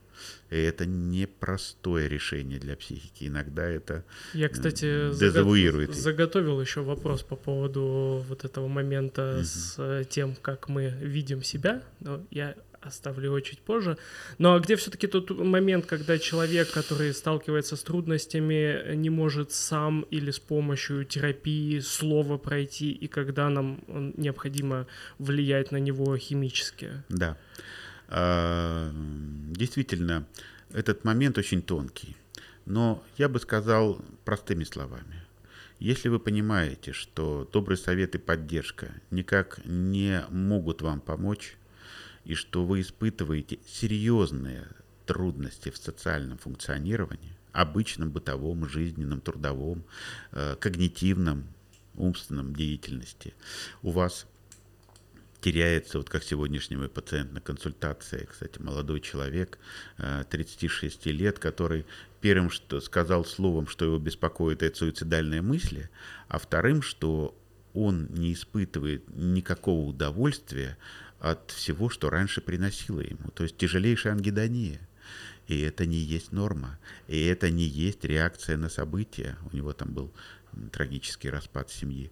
И 0.49 0.55
это 0.55 0.85
непростое 0.85 2.09
решение 2.09 2.57
для 2.57 2.75
психики. 2.75 3.25
Иногда 3.25 3.67
это 3.67 4.05
Я, 4.33 4.49
кстати, 4.49 5.11
дезавуирует. 5.13 5.93
заготовил 5.93 6.59
еще 6.61 6.81
вопрос 6.81 7.21
по 7.21 7.35
поводу 7.35 8.23
вот 8.27 8.45
этого 8.45 8.67
момента 8.67 9.35
угу. 9.37 9.43
с 9.43 10.05
тем, 10.09 10.35
как 10.41 10.69
мы 10.69 10.89
видим 11.01 11.43
себя. 11.43 11.83
Но 11.99 12.25
я 12.31 12.55
оставлю 12.85 13.25
его 13.25 13.39
чуть 13.39 13.59
позже. 13.59 13.97
Но 14.37 14.59
где 14.59 14.75
все-таки 14.75 15.07
тот 15.07 15.29
момент, 15.31 15.85
когда 15.85 16.17
человек, 16.17 16.71
который 16.71 17.13
сталкивается 17.13 17.75
с 17.75 17.83
трудностями, 17.83 18.95
не 18.95 19.09
может 19.09 19.51
сам 19.51 20.01
или 20.11 20.31
с 20.31 20.39
помощью 20.39 21.05
терапии 21.05 21.79
слова 21.79 22.37
пройти, 22.37 22.91
и 22.91 23.07
когда 23.07 23.49
нам 23.49 23.79
необходимо 23.87 24.87
влиять 25.19 25.71
на 25.71 25.77
него 25.77 26.15
химически? 26.17 27.03
Да. 27.09 27.37
А, 28.07 28.91
действительно, 29.51 30.25
этот 30.71 31.03
момент 31.03 31.37
очень 31.37 31.61
тонкий. 31.61 32.15
Но 32.65 33.03
я 33.17 33.29
бы 33.29 33.39
сказал 33.39 34.01
простыми 34.23 34.63
словами. 34.63 35.23
Если 35.79 36.09
вы 36.09 36.19
понимаете, 36.19 36.93
что 36.93 37.47
добрый 37.51 37.77
совет 37.77 38.15
и 38.15 38.17
поддержка 38.17 38.91
никак 39.11 39.59
не 39.65 40.25
могут 40.29 40.81
вам 40.81 41.01
помочь, 41.01 41.57
и 42.25 42.33
что 42.33 42.65
вы 42.65 42.81
испытываете 42.81 43.59
серьезные 43.67 44.67
трудности 45.05 45.69
в 45.69 45.77
социальном 45.77 46.37
функционировании, 46.37 47.37
обычном 47.51 48.09
бытовом, 48.09 48.67
жизненном, 48.67 49.21
трудовом, 49.21 49.83
э, 50.31 50.55
когнитивном, 50.59 51.47
умственном 51.95 52.55
деятельности, 52.55 53.33
у 53.81 53.91
вас 53.91 54.25
теряется, 55.39 55.99
вот 55.99 56.09
как 56.09 56.23
сегодняшний 56.23 56.75
мой 56.75 56.89
пациент 56.89 57.31
на 57.31 57.39
консультации, 57.39 58.27
кстати, 58.29 58.59
молодой 58.59 58.99
человек, 58.99 59.59
36 59.97 61.05
э, 61.05 61.11
лет, 61.11 61.37
который 61.37 61.85
первым 62.19 62.49
что 62.49 62.81
сказал 62.81 63.23
словом, 63.23 63.67
что 63.67 63.85
его 63.85 63.99
беспокоит, 63.99 64.63
это 64.63 64.75
суицидальные 64.75 65.43
мысли, 65.43 65.91
а 66.27 66.39
вторым, 66.39 66.81
что 66.81 67.37
он 67.75 68.07
не 68.09 68.33
испытывает 68.33 69.03
никакого 69.15 69.89
удовольствия 69.89 70.77
от 71.19 71.51
всего, 71.51 71.89
что 71.89 72.09
раньше 72.09 72.41
приносило 72.41 73.01
ему. 73.01 73.29
То 73.33 73.43
есть 73.43 73.57
тяжелейшая 73.57 74.13
ангидония. 74.13 74.79
И 75.47 75.59
это 75.61 75.85
не 75.85 75.97
есть 75.97 76.31
норма. 76.31 76.79
И 77.07 77.25
это 77.25 77.49
не 77.49 77.63
есть 77.65 78.03
реакция 78.03 78.57
на 78.57 78.69
события. 78.69 79.37
У 79.51 79.55
него 79.55 79.73
там 79.73 79.93
был 79.93 80.11
трагический 80.71 81.29
распад 81.29 81.69
семьи. 81.69 82.11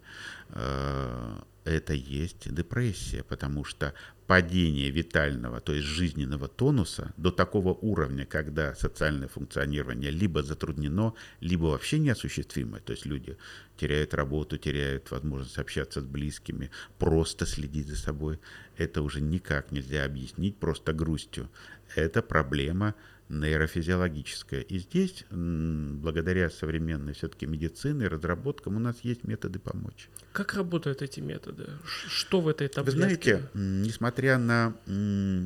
Э, 0.50 1.40
это 1.66 1.94
есть 1.94 2.54
депрессия, 2.54 3.24
потому 3.24 3.64
что 3.64 3.94
падение 4.28 4.90
витального, 4.90 5.60
то 5.62 5.74
есть 5.74 5.88
жизненного 5.88 6.48
тонуса 6.48 7.14
до 7.18 7.32
такого 7.32 7.74
уровня, 7.74 8.26
когда 8.26 8.76
социальное 8.76 9.28
функционирование 9.28 10.12
либо 10.12 10.44
затруднено, 10.44 11.14
либо 11.40 11.66
вообще 11.66 12.00
неосуществимо, 12.00 12.80
то 12.80 12.92
есть 12.92 13.06
люди 13.06 13.38
теряют 13.78 14.14
работу, 14.14 14.58
теряют 14.58 15.12
возможность 15.12 15.58
общаться 15.58 16.02
с 16.02 16.06
близкими, 16.06 16.70
просто 17.00 17.46
следить 17.46 17.88
за 17.88 17.98
собой, 17.98 18.40
это 18.78 19.02
уже 19.02 19.22
никак 19.22 19.72
нельзя 19.72 20.04
объяснить 20.06 20.58
просто 20.58 20.94
грустью. 20.94 21.50
Это 21.96 22.22
проблема 22.22 22.96
нейрофизиологическое. 23.30 24.62
И 24.62 24.80
здесь, 24.80 25.26
благодаря 25.30 26.50
современной 26.50 27.14
все-таки 27.14 27.46
медицине, 27.46 28.08
разработкам, 28.08 28.78
у 28.78 28.80
нас 28.80 28.98
есть 29.04 29.24
методы 29.24 29.60
помочь. 29.60 30.10
Как 30.32 30.54
работают 30.54 31.02
эти 31.02 31.20
методы? 31.20 31.70
Что 31.86 32.42
в 32.42 32.48
этой 32.48 32.68
таблетке? 32.68 32.92
Вы 32.92 32.98
знаете, 32.98 33.50
несмотря 33.54 34.38
на 34.38 34.76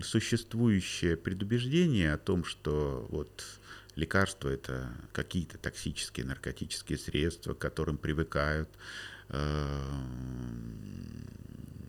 существующее 0.03 1.17
предубеждение 1.17 2.13
о 2.13 2.17
том, 2.17 2.43
что 2.43 3.07
вот 3.09 3.43
лекарства 3.95 4.49
это 4.49 4.89
какие-то 5.11 5.57
токсические 5.57 6.25
наркотические 6.25 6.97
средства, 6.97 7.53
к 7.53 7.59
которым 7.59 7.97
привыкают, 7.97 8.69
э, 9.29 9.81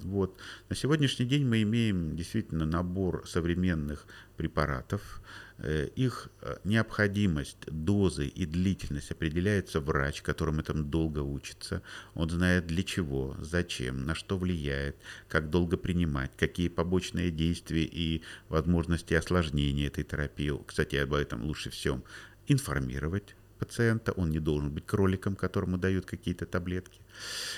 вот. 0.03 0.39
На 0.69 0.77
сегодняшний 0.77 1.27
день 1.27 1.45
мы 1.45 1.63
имеем 1.63 2.17
действительно 2.17 2.65
набор 2.65 3.27
современных 3.27 4.07
препаратов. 4.37 5.21
Э, 5.61 5.89
их 5.97 6.29
э, 6.41 6.57
необходимость, 6.63 7.59
дозы 7.67 8.27
и 8.29 8.47
длительность 8.47 9.11
определяется 9.11 9.81
врач, 9.81 10.23
которым 10.23 10.61
этом 10.61 10.89
долго 10.89 11.19
учится. 11.19 11.83
Он 12.15 12.31
знает 12.31 12.69
для 12.69 12.85
чего, 12.85 13.37
зачем, 13.41 14.07
на 14.07 14.15
что 14.15 14.39
влияет, 14.39 14.97
как 15.29 15.51
долго 15.51 15.77
принимать, 15.77 16.31
какие 16.37 16.69
побочные 16.69 17.33
действия 17.33 17.85
и 17.85 18.23
возможности 18.49 19.15
осложнения 19.15 19.89
этой 19.89 20.05
терапии. 20.05 20.53
Кстати, 20.65 20.95
об 20.95 21.13
этом 21.13 21.45
лучше 21.45 21.71
всем 21.71 22.05
информировать 22.47 23.35
пациента, 23.59 24.13
он 24.13 24.31
не 24.31 24.39
должен 24.39 24.71
быть 24.71 24.87
кроликом, 24.87 25.35
которому 25.35 25.77
дают 25.77 26.07
какие-то 26.07 26.47
таблетки. 26.47 27.01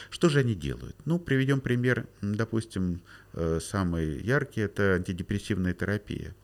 Что 0.08 0.30
же 0.30 0.40
они 0.40 0.54
делают? 0.54 0.96
Ну, 1.04 1.18
приведем 1.18 1.60
пример, 1.60 2.06
допустим, 2.22 3.02
э, 3.34 3.60
самый 3.60 4.22
яркий– 4.22 4.60
это 4.62 4.94
антидепрессивная 4.94 5.74
терапия. 5.74 6.34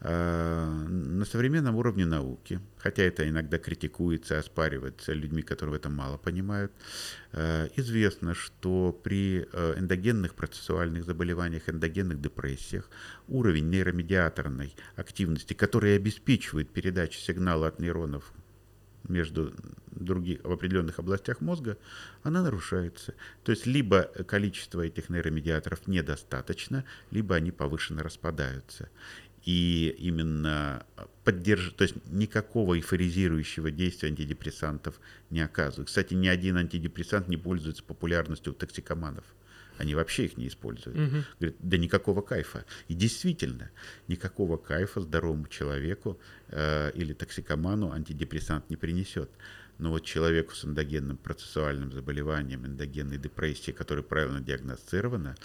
Э, 0.00 0.64
на 0.88 1.24
современном 1.24 1.76
уровне 1.76 2.04
науки, 2.04 2.60
хотя 2.78 3.02
это 3.02 3.28
иногда 3.28 3.58
критикуется, 3.58 4.38
оспаривается 4.38 5.12
людьми, 5.12 5.42
которые 5.42 5.74
в 5.74 5.76
этом 5.76 5.94
мало 5.94 6.18
понимают, 6.18 6.72
э, 7.32 7.68
известно, 7.76 8.34
что 8.34 8.92
при 9.02 9.42
эндогенных 9.42 10.34
процессуальных 10.34 11.04
заболеваниях, 11.04 11.68
эндогенных 11.68 12.20
депрессиях 12.20 12.90
уровень 13.28 13.70
нейромедиаторной 13.70 14.74
активности, 14.96 15.54
который 15.54 15.96
обеспечивает 15.96 16.70
передачу 16.70 17.18
сигнала 17.18 17.68
от 17.68 17.80
нейронов 17.80 18.32
между 19.08 19.54
других, 19.90 20.40
в 20.42 20.52
определенных 20.52 20.98
областях 20.98 21.40
мозга, 21.40 21.78
она 22.22 22.42
нарушается. 22.42 23.14
То 23.44 23.52
есть 23.52 23.66
либо 23.66 24.02
количество 24.02 24.82
этих 24.82 25.08
нейромедиаторов 25.08 25.86
недостаточно, 25.86 26.84
либо 27.10 27.34
они 27.34 27.50
повышенно 27.50 28.02
распадаются. 28.02 28.88
И 29.46 29.94
именно 29.98 30.84
поддерж... 31.24 31.72
то 31.76 31.82
есть 31.82 31.94
никакого 32.06 32.74
эйфоризирующего 32.74 33.70
действия 33.70 34.08
антидепрессантов 34.08 35.00
не 35.30 35.40
оказывают. 35.40 35.88
Кстати, 35.88 36.14
ни 36.14 36.26
один 36.26 36.56
антидепрессант 36.56 37.28
не 37.28 37.36
пользуется 37.36 37.84
популярностью 37.84 38.52
у 38.52 38.56
токсикоманов. 38.56 39.24
Они 39.78 39.94
вообще 39.94 40.24
их 40.24 40.36
не 40.36 40.48
используют. 40.48 40.98
Угу. 40.98 41.16
Говорят, 41.38 41.56
да 41.60 41.76
никакого 41.76 42.22
кайфа. 42.22 42.64
И 42.88 42.94
действительно, 42.94 43.70
никакого 44.08 44.56
кайфа 44.56 45.00
здоровому 45.00 45.46
человеку 45.46 46.18
э, 46.48 46.90
или 46.94 47.12
токсикоману 47.12 47.92
антидепрессант 47.92 48.68
не 48.68 48.76
принесет. 48.76 49.30
Но 49.78 49.90
вот 49.90 50.04
человеку 50.04 50.54
с 50.54 50.64
эндогенным 50.64 51.18
процессуальным 51.18 51.92
заболеванием, 51.92 52.66
эндогенной 52.66 53.18
депрессией, 53.18 53.76
которая 53.76 54.02
правильно 54.02 54.40
диагностирована, 54.40 55.36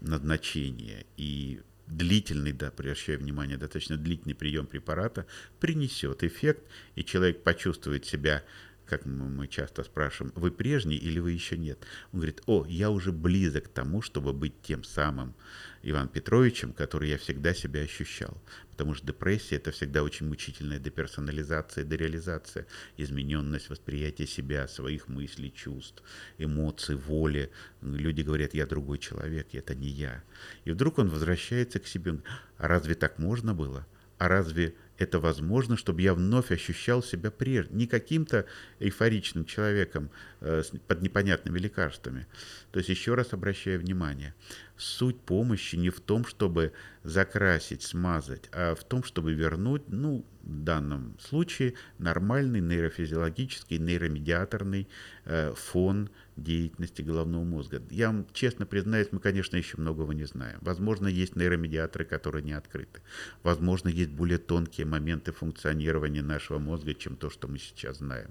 назначение 0.00 1.06
и 1.16 1.60
длительный, 1.90 2.52
да, 2.52 2.68
обращаю 2.68 3.18
внимание, 3.18 3.56
достаточно 3.56 3.96
длительный 3.96 4.34
прием 4.34 4.66
препарата 4.66 5.26
принесет 5.58 6.22
эффект, 6.24 6.62
и 6.94 7.04
человек 7.04 7.42
почувствует 7.42 8.06
себя 8.06 8.42
как 8.90 9.06
мы 9.06 9.46
часто 9.46 9.84
спрашиваем, 9.84 10.32
вы 10.34 10.50
прежний 10.50 10.96
или 10.96 11.20
вы 11.20 11.30
еще 11.30 11.56
нет? 11.56 11.78
Он 12.12 12.18
говорит, 12.18 12.42
о, 12.46 12.66
я 12.66 12.90
уже 12.90 13.12
близок 13.12 13.66
к 13.66 13.68
тому, 13.68 14.02
чтобы 14.02 14.32
быть 14.32 14.60
тем 14.62 14.82
самым 14.82 15.36
Иван 15.82 16.08
Петровичем, 16.08 16.72
который 16.72 17.08
я 17.08 17.16
всегда 17.16 17.54
себя 17.54 17.82
ощущал. 17.82 18.36
Потому 18.72 18.94
что 18.94 19.06
депрессия– 19.06 19.56
это 19.56 19.70
всегда 19.70 20.02
очень 20.02 20.26
мучительная 20.26 20.80
деперсонализация, 20.80 21.84
дереализация, 21.84 22.66
измененность 22.96 23.70
восприятия 23.70 24.26
себя, 24.26 24.66
своих 24.66 25.06
мыслей, 25.06 25.52
чувств, 25.52 26.02
эмоций, 26.38 26.96
воли. 26.96 27.52
Люди 27.82 28.22
говорят, 28.22 28.54
я 28.54 28.66
другой 28.66 28.98
человек, 28.98 29.54
это 29.54 29.76
не 29.76 29.88
я. 29.88 30.24
И 30.64 30.72
вдруг 30.72 30.98
он 30.98 31.10
возвращается 31.10 31.78
к 31.78 31.86
себе. 31.86 32.18
А 32.58 32.66
разве 32.66 32.96
так 32.96 33.20
можно 33.20 33.54
было? 33.54 33.86
А 34.18 34.26
разве 34.26 34.74
это 35.00 35.18
возможно, 35.18 35.78
чтобы 35.78 36.02
я 36.02 36.12
вновь 36.12 36.52
ощущал 36.52 37.02
себя 37.02 37.30
прежним, 37.30 37.78
не 37.78 37.86
каким-то 37.86 38.44
эйфоричным 38.80 39.46
человеком 39.46 40.10
э, 40.40 40.62
под 40.86 41.00
непонятными 41.00 41.58
лекарствами. 41.58 42.26
То 42.70 42.80
есть 42.80 42.90
еще 42.90 43.14
раз 43.14 43.32
обращаю 43.32 43.80
внимание, 43.80 44.34
суть 44.76 45.18
помощи 45.18 45.76
не 45.76 45.88
в 45.88 46.00
том, 46.00 46.26
чтобы 46.26 46.74
закрасить, 47.02 47.82
смазать, 47.82 48.50
а 48.52 48.74
в 48.74 48.84
том, 48.84 49.02
чтобы 49.02 49.32
вернуть, 49.32 49.84
ну, 49.88 50.22
данном 50.50 51.16
случае, 51.20 51.74
нормальный 51.98 52.60
нейрофизиологический, 52.60 53.78
нейромедиаторный 53.78 54.88
э, 55.24 55.54
фон 55.54 56.10
деятельности 56.36 57.02
головного 57.02 57.44
мозга. 57.44 57.82
Я 57.90 58.08
вам 58.08 58.26
честно 58.32 58.66
признаюсь, 58.66 59.08
мы, 59.12 59.20
конечно, 59.20 59.56
еще 59.56 59.76
многого 59.76 60.12
не 60.12 60.24
знаем. 60.24 60.58
Возможно, 60.62 61.06
есть 61.06 61.36
нейромедиаторы, 61.36 62.04
которые 62.04 62.42
не 62.42 62.52
открыты. 62.52 63.00
Возможно, 63.42 63.88
есть 63.88 64.10
более 64.10 64.38
тонкие 64.38 64.86
моменты 64.86 65.32
функционирования 65.32 66.22
нашего 66.22 66.58
мозга, 66.58 66.94
чем 66.94 67.16
то, 67.16 67.30
что 67.30 67.46
мы 67.46 67.58
сейчас 67.58 67.98
знаем. 67.98 68.30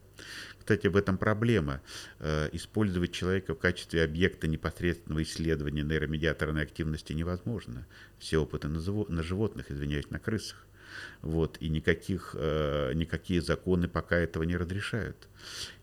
Кстати, 0.57 0.88
в 0.88 0.95
этом 0.95 1.17
проблема. 1.17 1.82
Э, 2.20 2.49
использовать 2.51 3.11
человека 3.11 3.55
в 3.55 3.59
качестве 3.59 4.03
объекта 4.03 4.47
непосредственного 4.47 5.24
исследования 5.24 5.84
нейромедиаторной 5.84 6.63
активности 6.63 7.13
невозможно. 7.13 7.88
Все 8.17 8.38
опыты 8.39 8.67
на, 8.67 8.80
на 8.80 9.24
животных, 9.24 9.72
извиняюсь, 9.72 10.09
на 10.09 10.20
крысах. 10.20 10.65
Вот, 11.21 11.57
и 11.59 11.69
никаких, 11.69 12.35
э, 12.37 12.93
никакие 12.93 13.41
законы 13.41 13.87
пока 13.87 14.17
этого 14.17 14.43
не 14.43 14.55
разрешают. 14.55 15.27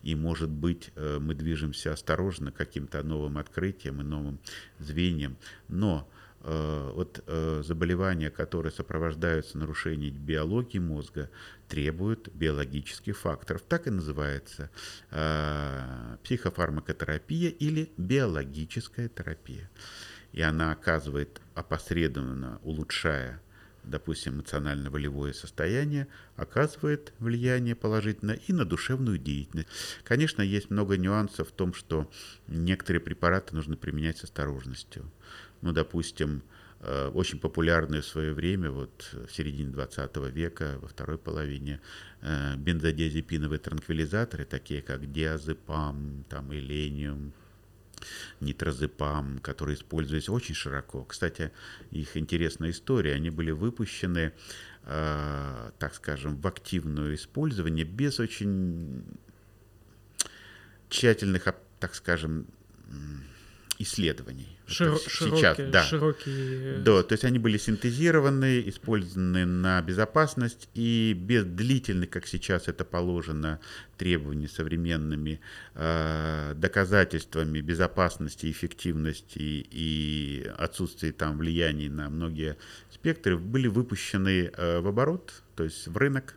И, 0.03 0.15
может 0.15 0.49
быть, 0.49 0.91
э, 0.95 1.19
мы 1.21 1.35
движемся 1.35 1.93
осторожно 1.93 2.53
к 2.53 2.57
каким-то 2.57 3.03
новым 3.03 3.37
открытиям 3.39 4.01
и 4.01 4.05
новым 4.05 4.39
звеньям. 4.79 5.37
Но 5.69 6.09
э, 6.41 6.91
вот 6.95 7.23
заболевания, 7.67 8.31
которые 8.31 8.73
сопровождаются 8.73 9.59
нарушением 9.59 10.15
биологии 10.15 10.79
мозга, 10.79 11.29
требуют 11.69 12.29
биологических 12.33 13.19
факторов. 13.19 13.63
Так 13.69 13.87
и 13.89 13.91
называется 13.91 14.71
психофармакотерапия 16.23 17.51
или 17.51 17.91
биологическая 17.97 19.09
терапия. 19.09 19.69
И 20.33 20.41
она 20.43 20.73
оказывает 20.73 21.41
опосредованно, 21.55 22.61
улучшая 22.63 23.41
допустим, 23.87 24.35
эмоционально-волевое 24.35 25.33
состояние 25.33 26.09
оказывает 26.37 27.13
влияние 27.19 27.75
положительное 27.75 28.39
и 28.47 28.53
на 28.53 28.65
душевную 28.65 29.19
деятельность. 29.19 29.69
Конечно, 30.05 30.43
есть 30.43 30.71
много 30.71 30.97
нюансов 30.97 31.49
в 31.49 31.53
том, 31.53 31.73
что 31.73 32.11
некоторые 32.49 33.01
препараты 33.01 33.55
нужно 33.55 33.77
применять 33.77 34.19
с 34.19 34.25
осторожностью. 34.25 35.11
Ну, 35.63 35.73
допустим, 35.73 36.43
э, 36.81 37.09
очень 37.09 37.39
популярные 37.39 38.03
в 38.03 38.07
свое 38.07 38.35
время, 38.35 38.71
вот 38.71 39.09
в 39.13 39.33
середине 39.33 39.71
20 39.71 40.31
века, 40.31 40.79
во 40.81 40.89
второй 40.89 41.19
половине, 41.19 41.81
э, 42.23 42.57
бензодиазепиновые 42.57 43.59
транквилизаторы, 43.59 44.45
такие 44.45 44.83
как 44.83 45.11
диазепам, 45.11 46.25
там, 46.29 46.53
элениум, 46.53 47.33
нитрозепам, 48.41 49.39
которые 49.39 49.77
используются 49.77 50.33
очень 50.33 50.55
широко. 50.55 51.05
Кстати, 51.05 51.53
их 51.91 52.17
интересная 52.17 52.71
история. 52.71 53.15
Они 53.15 53.31
были 53.31 53.51
выпущены, 53.51 54.33
э, 54.85 55.71
так 55.79 55.95
скажем, 55.95 56.37
в 56.37 56.47
активное 56.47 57.15
использование 57.15 57.85
без 57.85 58.21
очень 58.21 59.05
тщательных, 60.89 61.49
так 61.81 61.95
скажем, 61.95 62.47
исследований. 63.79 64.56
Широ- 64.67 64.99
сейчас, 64.99 65.13
широкие, 65.13 65.67
да. 65.69 65.83
Широкие... 65.85 66.79
Да, 66.79 67.03
то 67.03 67.13
есть 67.13 67.25
они 67.25 67.39
были 67.39 67.57
синтезированы, 67.57 68.63
использованы 68.67 69.47
на 69.47 69.81
безопасность 69.81 70.69
и 70.75 71.17
без 71.17 71.45
длительных, 71.45 72.11
как 72.11 72.27
сейчас 72.27 72.67
это 72.67 72.85
положено, 72.85 73.61
требований 73.97 74.49
современными 74.49 75.41
э, 75.75 76.55
доказательствами 76.57 77.61
безопасности, 77.61 78.51
эффективности 78.51 79.39
и 79.39 80.51
отсутствия 80.59 81.13
там 81.13 81.39
влияний 81.39 81.89
на 81.89 82.11
многие 82.11 82.57
спектры, 82.91 83.37
были 83.37 83.69
выпущены 83.69 84.51
э, 84.53 84.81
в 84.81 84.89
оборот, 84.89 85.43
то 85.55 85.63
есть 85.63 85.87
в 85.87 85.97
рынок 85.97 86.37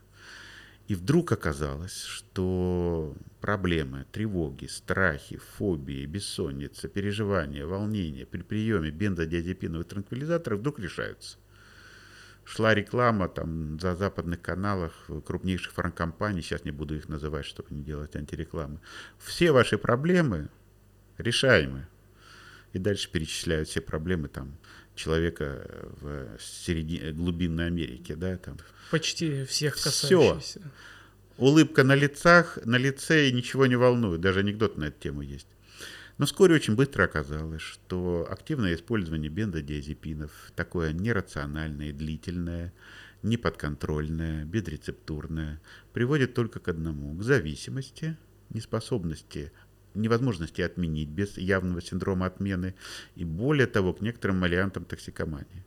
и 0.90 0.96
вдруг 0.96 1.32
оказалось, 1.32 2.04
что 2.04 3.16
проблемы, 3.42 4.08
тревоги, 4.12 4.66
страхи, 4.66 5.38
фобии, 5.38 6.04
бессонница, 6.08 6.88
переживания, 6.88 7.64
волнения 7.64 8.26
при 8.26 8.42
приеме 8.42 8.90
бензодиазепиновых 8.90 9.88
транквилизаторов 9.88 10.60
вдруг 10.60 10.80
решаются. 10.80 11.38
Шла 12.44 12.74
реклама 12.74 13.30
там 13.30 13.80
за 13.80 13.96
западных 13.96 14.42
каналах 14.42 15.12
крупнейших 15.28 15.74
фармкомпаний, 15.74 16.42
сейчас 16.42 16.66
не 16.66 16.72
буду 16.72 16.96
их 16.96 17.08
называть, 17.08 17.46
чтобы 17.46 17.68
не 17.70 17.84
делать 17.84 18.16
антирекламы. 18.16 18.80
Все 19.20 19.52
ваши 19.52 19.78
проблемы 19.78 20.50
решаемы. 21.20 21.88
И 22.74 22.80
дальше 22.80 23.12
перечисляют 23.12 23.68
все 23.68 23.82
проблемы 23.82 24.28
там 24.28 24.58
человека 25.00 25.66
в 26.02 26.38
середине, 26.39 27.12
глубинной 27.12 27.68
Америки, 27.68 28.14
да, 28.14 28.38
там. 28.38 28.58
Почти 28.91 29.45
всех 29.45 29.76
касающихся. 29.76 30.60
Все. 30.60 30.62
Улыбка 31.38 31.84
на 31.84 31.95
лицах, 31.95 32.60
на 32.66 32.76
лице 32.76 33.30
и 33.30 33.32
ничего 33.32 33.66
не 33.66 33.78
волнует. 33.78 34.20
Даже 34.20 34.39
анекдот 34.39 34.78
на 34.78 34.86
эту 34.86 35.00
тему 35.00 35.22
есть. 35.22 35.47
Но 36.18 36.26
вскоре 36.26 36.56
очень 36.56 36.76
быстро 36.76 37.06
оказалось, 37.06 37.62
что 37.62 38.28
активное 38.30 38.76
использование 38.76 39.30
бензодиазепинов, 39.30 40.32
такое 40.54 40.91
нерациональное, 40.91 41.93
длительное, 41.93 42.74
неподконтрольное, 43.24 44.43
безрецептурное, 44.43 45.62
приводит 45.93 46.34
только 46.34 46.60
к 46.60 46.68
одному, 46.68 47.16
к 47.16 47.24
зависимости, 47.24 48.18
неспособности 48.50 49.54
невозможности 49.94 50.62
отменить 50.62 51.10
без 51.10 51.38
явного 51.38 51.82
синдрома 51.82 52.28
отмены 52.28 52.76
и 53.16 53.24
более 53.24 53.68
того 53.68 53.94
к 53.94 54.02
некоторым 54.02 54.42
вариантам 54.42 54.86
токсикомании. 54.86 55.64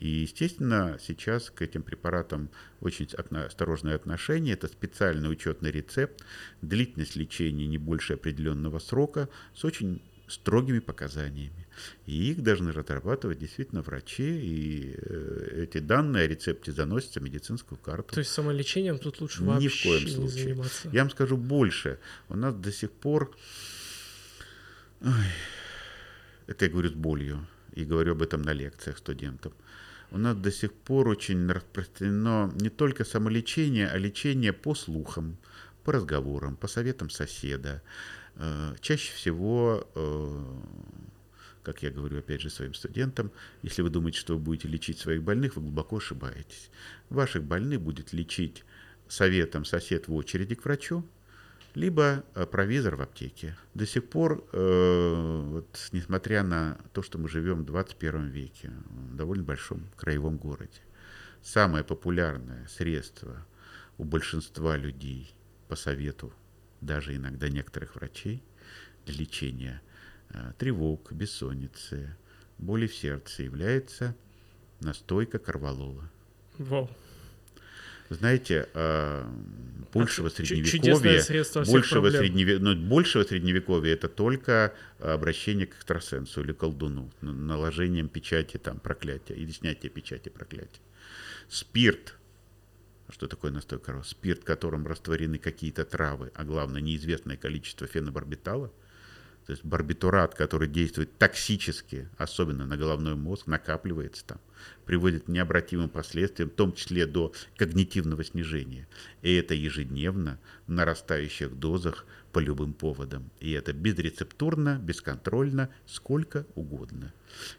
И, 0.00 0.08
естественно, 0.08 0.98
сейчас 0.98 1.50
к 1.50 1.60
этим 1.60 1.82
препаратам 1.82 2.48
очень 2.80 3.06
осторожное 3.06 3.94
отношение. 3.94 4.54
Это 4.54 4.66
специальный 4.66 5.30
учетный 5.30 5.70
рецепт, 5.70 6.24
длительность 6.62 7.16
лечения 7.16 7.66
не 7.66 7.76
больше 7.76 8.14
определенного 8.14 8.78
срока 8.78 9.28
с 9.54 9.62
очень 9.64 10.02
строгими 10.26 10.78
показаниями. 10.78 11.59
И 12.06 12.30
их 12.30 12.42
должны 12.42 12.72
разрабатывать 12.72 13.38
действительно 13.38 13.82
врачи, 13.82 14.22
и 14.22 14.94
э, 14.96 15.62
эти 15.64 15.78
данные 15.78 16.24
о 16.24 16.26
рецепте 16.26 16.72
заносятся 16.72 17.20
в 17.20 17.22
медицинскую 17.22 17.78
карту. 17.78 18.14
То 18.14 18.20
есть 18.20 18.32
самолечением 18.32 18.98
тут 18.98 19.20
лучше 19.20 19.42
вообще 19.44 19.64
Ни 19.64 19.68
в 19.68 19.82
коем 19.82 20.08
случае. 20.08 20.44
заниматься? 20.44 20.88
Я 20.92 21.02
вам 21.02 21.10
скажу 21.10 21.36
больше. 21.36 21.98
У 22.28 22.36
нас 22.36 22.54
до 22.54 22.72
сих 22.72 22.90
пор... 22.90 23.36
Ой, 25.02 25.10
это 26.46 26.64
я 26.64 26.70
говорю 26.70 26.90
с 26.90 26.94
болью, 26.94 27.46
и 27.72 27.84
говорю 27.84 28.12
об 28.12 28.22
этом 28.22 28.42
на 28.42 28.52
лекциях 28.52 28.98
студентам. 28.98 29.52
У 30.10 30.18
нас 30.18 30.36
до 30.36 30.50
сих 30.50 30.72
пор 30.72 31.08
очень 31.08 31.50
распространено 31.50 32.52
не 32.56 32.68
только 32.68 33.04
самолечение, 33.04 33.88
а 33.88 33.96
лечение 33.96 34.52
по 34.52 34.74
слухам, 34.74 35.36
по 35.84 35.92
разговорам, 35.92 36.56
по 36.56 36.66
советам 36.66 37.10
соседа, 37.10 37.80
Э, 38.42 38.74
чаще 38.80 39.12
всего, 39.12 39.86
э, 39.94 40.44
как 41.62 41.82
я 41.82 41.90
говорю 41.90 42.18
опять 42.18 42.40
же 42.40 42.50
своим 42.50 42.74
студентам, 42.74 43.30
если 43.62 43.82
вы 43.82 43.90
думаете, 43.90 44.18
что 44.18 44.34
вы 44.34 44.40
будете 44.40 44.68
лечить 44.68 44.98
своих 44.98 45.22
больных, 45.22 45.56
вы 45.56 45.62
глубоко 45.62 45.98
ошибаетесь. 45.98 46.70
Ваших 47.08 47.44
больных 47.44 47.80
будет 47.80 48.12
лечить 48.12 48.64
советом 49.08 49.64
сосед 49.64 50.08
в 50.08 50.14
очереди 50.14 50.54
к 50.54 50.64
врачу, 50.64 51.06
либо 51.74 52.24
э, 52.34 52.46
провизор 52.46 52.96
в 52.96 53.02
аптеке. 53.02 53.56
До 53.74 53.86
сих 53.86 54.08
пор, 54.08 54.44
вот, 54.52 55.88
несмотря 55.92 56.42
на 56.42 56.78
то, 56.92 57.02
что 57.02 57.18
мы 57.18 57.28
живем 57.28 57.62
в 57.62 57.66
21 57.66 58.28
веке, 58.28 58.70
в 58.86 59.16
довольно 59.16 59.44
большом 59.44 59.86
краевом 59.96 60.36
городе, 60.36 60.80
самое 61.42 61.84
популярное 61.84 62.66
средство 62.66 63.46
у 63.98 64.04
большинства 64.04 64.76
людей 64.76 65.34
по 65.68 65.76
совету 65.76 66.32
даже 66.80 67.14
иногда 67.14 67.48
некоторых 67.48 67.94
врачей, 67.94 68.42
для 69.06 69.14
лечения 69.14 69.82
э, 69.84 69.89
тревог, 70.58 71.12
бессонницы, 71.12 72.16
боли 72.58 72.86
в 72.86 72.94
сердце 72.94 73.42
является 73.42 74.14
настойка 74.80 75.38
корвалола. 75.38 76.08
Вау. 76.58 76.90
знаете, 78.10 78.68
э, 78.74 79.24
большего 79.92 80.28
а 80.28 80.30
средневековья, 80.30 81.64
большего, 81.64 82.10
средневе, 82.10 82.58
ну, 82.58 82.76
большего 82.76 83.24
средневековья 83.24 83.94
это 83.94 84.08
только 84.08 84.74
обращение 84.98 85.66
к 85.66 85.76
экстрасенсу 85.76 86.42
или 86.42 86.52
колдуну, 86.52 87.10
наложением 87.22 88.08
печати 88.08 88.58
там 88.58 88.78
проклятия 88.78 89.34
или 89.34 89.50
снятие 89.52 89.90
печати 89.90 90.28
проклятия. 90.28 90.80
Спирт, 91.48 92.16
что 93.08 93.26
такое 93.26 93.52
настой 93.52 93.78
корова? 93.78 94.02
Спирт, 94.02 94.44
которым 94.44 94.86
растворены 94.86 95.38
какие-то 95.38 95.84
травы, 95.84 96.30
а 96.34 96.44
главное 96.44 96.82
неизвестное 96.82 97.36
количество 97.36 97.86
фенобарбитала– 97.86 98.72
то 99.50 99.54
есть 99.54 99.64
барбитурат, 99.64 100.36
который 100.36 100.68
действует 100.68 101.18
токсически, 101.18 102.08
особенно 102.16 102.66
на 102.66 102.76
головной 102.76 103.16
мозг, 103.16 103.48
накапливается 103.48 104.24
там, 104.24 104.38
приводит 104.84 105.24
к 105.24 105.28
необратимым 105.28 105.88
последствиям, 105.88 106.50
в 106.50 106.54
том 106.54 106.72
числе 106.72 107.04
до 107.04 107.32
когнитивного 107.56 108.22
снижения. 108.22 108.86
И 109.22 109.34
это 109.34 109.54
ежедневно 109.54 110.38
в 110.68 110.70
нарастающих 110.70 111.58
дозах 111.58 112.06
по 112.32 112.38
любым 112.38 112.72
поводам. 112.72 113.30
И 113.40 113.52
это 113.52 113.72
безрецептурно, 113.72 114.78
бесконтрольно, 114.82 115.68
сколько 115.86 116.46
угодно. 116.54 117.12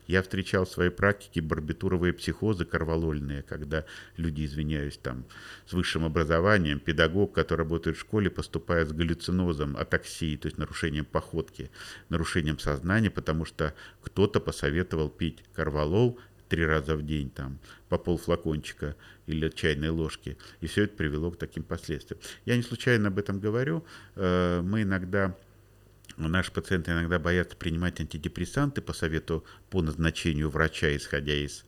Я 0.08 0.22
встречал 0.22 0.66
в 0.66 0.70
своей 0.70 0.90
практике 0.90 1.42
барбитуровые 1.42 2.14
психозы 2.14 2.66
корвалольные, 2.66 3.42
когда 3.44 3.86
люди, 4.18 4.46
извиняюсь, 4.46 4.98
там, 4.98 5.26
с 5.66 5.74
высшим 5.74 6.06
образованием, 6.06 6.80
педагог, 6.80 7.34
который 7.34 7.62
работает 7.62 7.98
в 7.98 8.02
школе, 8.02 8.30
поступает 8.30 8.90
с 8.90 8.94
галлюцинозом, 8.94 9.78
атаксией, 9.78 10.38
то 10.38 10.48
есть 10.48 10.58
нарушением 10.58 11.06
походки, 11.06 11.72
нарушением 12.10 12.60
сознания, 12.60 13.10
потому 13.10 13.46
что 13.46 13.74
кто-то 14.02 14.40
посоветовал 14.40 15.10
пить 15.10 15.44
корвалол 15.54 16.20
три 16.52 16.66
раза 16.66 16.98
в 16.98 17.06
день, 17.06 17.30
там, 17.30 17.60
по 17.88 17.98
полфлакончика 17.98 18.98
или 19.26 19.48
чайной 19.48 19.88
ложки. 19.88 20.38
И 20.60 20.68
все 20.68 20.84
это 20.84 20.98
привело 20.98 21.32
к 21.32 21.38
таким 21.38 21.64
последствиям. 21.64 22.20
Я 22.46 22.58
не 22.58 22.62
случайно 22.62 23.08
об 23.08 23.18
этом 23.18 23.40
говорю. 23.40 23.86
Э, 24.16 24.62
мы 24.62 24.82
иногда 24.82 25.36
Наши 26.18 26.52
пациенты 26.52 26.92
иногда 26.92 27.20
боятся 27.20 27.56
принимать 27.56 28.02
антидепрессанты 28.02 28.82
по 28.82 28.92
совету, 28.92 29.46
по 29.70 29.82
назначению 29.82 30.50
врача, 30.50 30.96
исходя 30.96 31.34
из 31.34 31.64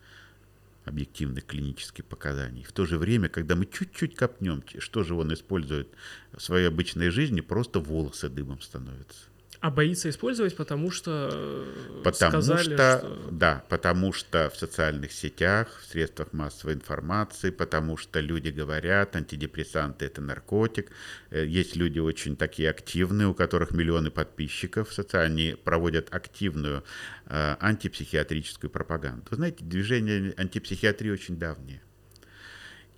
объективных 0.84 1.46
клинических 1.46 2.06
показаний. 2.06 2.64
В 2.64 2.74
то 2.74 2.86
же 2.86 2.98
время, 2.98 3.30
когда 3.30 3.56
мы 3.56 3.66
чуть-чуть 3.66 4.16
копнем, 4.18 4.62
что 4.80 5.04
же 5.04 5.16
он 5.16 5.34
использует 5.34 5.88
в 6.34 6.42
своей 6.42 6.68
обычной 6.68 7.10
жизни, 7.10 7.40
просто 7.40 7.80
волосы 7.80 8.28
дымом 8.28 8.62
становятся. 8.62 9.30
А 9.64 9.72
боится 9.72 10.10
использовать, 10.10 10.58
потому 10.58 10.92
что 10.92 11.30
э, 11.32 12.02
потому 12.04 12.32
сказали, 12.32 12.76
что, 12.76 12.98
что... 13.00 13.30
Да, 13.32 13.64
потому 13.70 14.12
что 14.12 14.50
в 14.50 14.58
социальных 14.58 15.14
сетях, 15.14 15.80
в 15.80 15.86
средствах 15.90 16.34
массовой 16.34 16.74
информации, 16.74 17.50
потому 17.50 17.96
что 17.96 18.20
люди 18.20 18.50
говорят, 18.50 19.16
антидепрессанты– 19.16 20.04
это 20.08 20.20
наркотик. 20.20 20.92
Э, 21.30 21.46
есть 21.46 21.78
люди 21.78 21.98
очень 21.98 22.36
такие 22.36 22.70
активные, 22.70 23.30
у 23.30 23.34
которых 23.34 23.72
миллионы 23.72 24.12
подписчиков 24.12 24.90
они 25.14 25.56
проводят 25.64 26.14
активную 26.14 26.84
э, 27.28 27.56
антипсихиатрическую 27.58 28.70
пропаганду. 28.70 29.28
Вы 29.30 29.38
знаете, 29.38 29.64
движение 29.64 30.34
антипсихиатрии 30.36 31.12
очень 31.12 31.40
давнее 31.40 31.82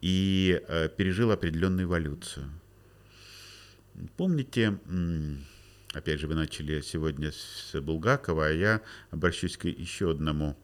и 0.01 0.59
э, 0.67 0.89
пережило 0.89 1.35
определенную 1.35 1.85
эволюцию. 1.85 2.49
Помните 4.17 4.79
Опять 5.95 6.19
же, 6.19 6.27
вы 6.27 6.35
начали 6.35 6.81
сегодня 6.81 7.31
с 7.31 7.73
Булгакова, 7.79 8.47
а 8.47 8.51
я 8.51 8.81
обращусь 9.11 9.55
к 9.55 9.63
еще 9.63 10.11
одному 10.11 10.57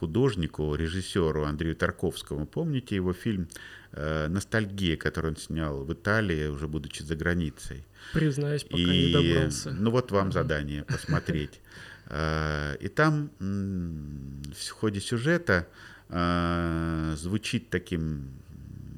художнику, 0.00 0.74
режиссеру 0.74 1.44
Андрею 1.44 1.76
Тарковскому. 1.76 2.46
Помните 2.46 2.96
его 2.96 3.12
фильм 3.12 3.46
э, 3.92 4.26
«Ностальгия», 4.26 4.96
который 4.96 5.30
он 5.30 5.36
снял 5.36 5.84
в 5.84 5.92
Италии, 5.92 6.48
уже 6.48 6.66
будучи 6.66 7.04
за 7.04 7.14
границей? 7.14 7.84
Признаюсь, 8.12 8.64
пока 8.64 8.82
и, 8.82 9.06
не 9.06 9.12
добрался. 9.12 9.70
Ну 9.70 9.92
вот 9.92 10.10
вам 10.10 10.32
задание 10.32 10.82
посмотреть. 10.88 11.60
Э, 12.06 12.74
и 12.80 12.88
там 12.88 13.30
в 13.38 14.70
ходе 14.70 15.00
сюжета 15.00 15.68
э, 16.08 17.14
звучит 17.16 17.70
таким 17.70 18.32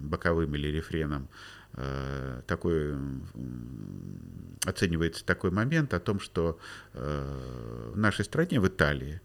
боковым 0.01 0.55
или 0.55 0.68
рефреном 0.68 1.28
такой 2.47 2.95
оценивается 4.64 5.25
такой 5.25 5.51
момент 5.51 5.95
о 5.95 6.01
том, 6.01 6.20
что 6.20 6.59
э, 6.93 7.91
в 7.95 7.99
нашей 7.99 8.25
стране, 8.25 8.61
в 8.61 8.66
Италии, 8.66 9.20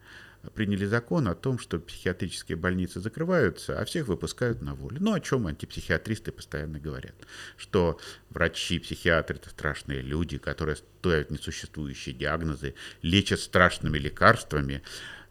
приняли 0.53 0.85
закон 0.85 1.27
о 1.27 1.35
том, 1.35 1.59
что 1.59 1.79
психиатрические 1.79 2.55
больницы 2.55 3.01
закрываются, 3.01 3.79
а 3.79 3.83
всех 3.83 4.07
выпускают 4.07 4.61
на 4.61 4.73
волю. 4.73 4.97
Ну, 5.01 5.13
о 5.13 5.19
чем 5.19 5.47
антипсихиатристы 5.47 6.31
постоянно 6.31 6.79
говорят. 6.79 7.15
Что 7.57 7.99
врачи, 8.29 8.79
психиатры– 8.79 9.35
это 9.41 9.49
страшные 9.49 10.01
люди, 10.01 10.37
которые 10.37 10.77
ставят 10.77 11.29
несуществующие 11.29 12.15
диагнозы, 12.15 12.75
лечат 13.01 13.41
страшными 13.41 13.97
лекарствами. 13.97 14.81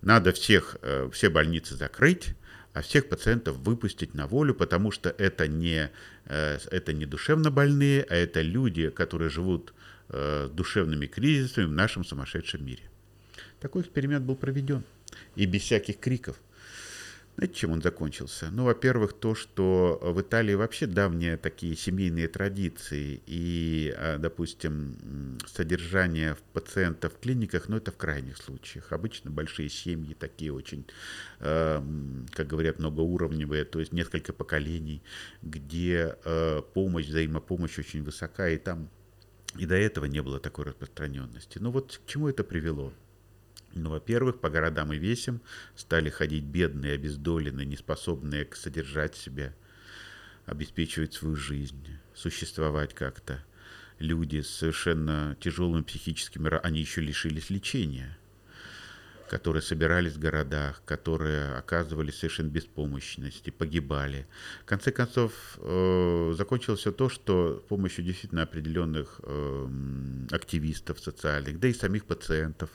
Надо 0.03 0.33
всех, 0.33 0.77
э, 0.83 1.09
все 1.13 1.31
больницы 1.31 1.75
закрыть, 1.75 2.35
а 2.79 2.81
всех 2.81 3.09
пациентов 3.09 3.57
выпустить 3.57 4.15
на 4.15 4.29
волю, 4.29 4.55
потому 4.55 4.93
что 4.93 5.11
это 5.11 5.49
не, 5.49 5.91
э, 6.27 6.59
это 6.71 6.93
не 6.93 7.07
душевно 7.07 7.51
больные, 7.51 8.05
а 8.09 8.15
это 8.15 8.41
люди, 8.41 8.91
которые 8.91 9.31
живут 9.31 9.75
э, 10.11 10.49
душевными 10.53 11.07
кризисами 11.07 11.65
в 11.65 11.73
нашем 11.73 12.05
сумасшедшем 12.05 12.65
мире. 12.65 12.83
Такой 13.59 13.83
эксперимент 13.83 14.25
был 14.25 14.37
проведен. 14.37 14.85
И 15.35 15.47
без 15.47 15.63
всяких 15.63 15.99
криков. 15.99 16.37
Знаете, 17.39 17.55
чем 17.55 17.71
он 17.71 17.83
закончился? 17.83 18.51
Ну, 18.51 18.65
во-первых, 18.65 19.13
то, 19.13 19.37
что 19.37 20.01
в 20.03 20.21
Италии 20.21 20.55
вообще 20.55 20.87
давние 20.89 21.37
такие 21.37 21.77
семейные 21.77 22.27
традиции 22.27 23.23
и, 23.27 23.95
а, 23.97 24.19
допустим, 24.19 25.39
содержание 25.47 26.37
пациентов 26.53 27.13
в 27.15 27.21
клиниках, 27.21 27.69
но 27.69 27.77
ну, 27.77 27.81
это 27.81 27.93
в 27.93 27.97
крайних 27.97 28.39
случаях. 28.39 28.91
Обычно 28.91 29.31
большие 29.31 29.69
семьи 29.69 30.15
такие 30.15 30.53
очень, 30.53 30.85
эм, 31.39 32.27
как 32.33 32.49
говорят, 32.49 32.81
многоуровневые, 32.81 33.65
то 33.65 33.79
есть 33.79 33.93
несколько 33.93 34.33
поколений, 34.33 35.01
где 35.41 36.17
э, 36.25 36.63
помощь, 36.75 37.07
взаимопомощь 37.07 37.79
очень 37.79 38.03
высока, 38.03 38.49
и 38.49 38.59
там 38.59 38.89
и 39.57 39.65
до 39.65 39.77
этого 39.77 40.07
не 40.07 40.23
было 40.23 40.41
такой 40.41 40.65
распространенности. 40.65 41.59
Ну 41.61 41.71
вот 41.71 42.01
к 42.05 42.11
чему 42.11 42.29
это 42.29 42.43
привело? 42.43 42.93
Ну, 43.75 43.91
во-первых, 43.91 44.41
по 44.41 44.51
городам 44.51 44.93
и 44.93 44.99
весям 44.99 45.41
стали 45.77 46.11
ходить 46.11 46.45
бедные, 46.45 46.95
обездоленные, 46.95 47.67
неспособные 47.67 48.49
содержать 48.55 49.15
себя, 49.15 49.55
обеспечивать 50.47 51.15
свою 51.15 51.37
жизнь, 51.37 51.87
существовать 52.15 52.95
как-то. 52.95 53.45
Люди 53.99 54.41
с 54.41 54.49
совершенно 54.49 55.37
тяжелыми 55.41 55.83
психическими, 55.83 56.51
они 56.63 56.81
еще 56.81 57.01
лишились 57.01 57.51
лечения, 57.51 58.17
которые 59.29 59.61
собирались 59.61 60.15
в 60.15 60.19
городах, 60.19 60.83
которые 60.85 61.57
оказывались 61.57 62.17
совершенно 62.19 62.49
беспомощности, 62.49 63.51
погибали. 63.51 64.27
В 64.63 64.65
конце 64.65 64.91
концов, 64.91 65.33
э, 65.59 66.35
закончилось 66.37 66.81
все 66.81 66.93
то, 66.93 67.09
что 67.09 67.63
с 67.65 67.69
помощью 67.69 68.05
действительно 68.05 68.43
определенных 68.43 69.21
э, 69.23 69.69
активистов 70.31 71.01
социальных, 71.01 71.61
да 71.61 71.69
и 71.69 71.75
самих 71.75 72.07
пациентов, 72.07 72.71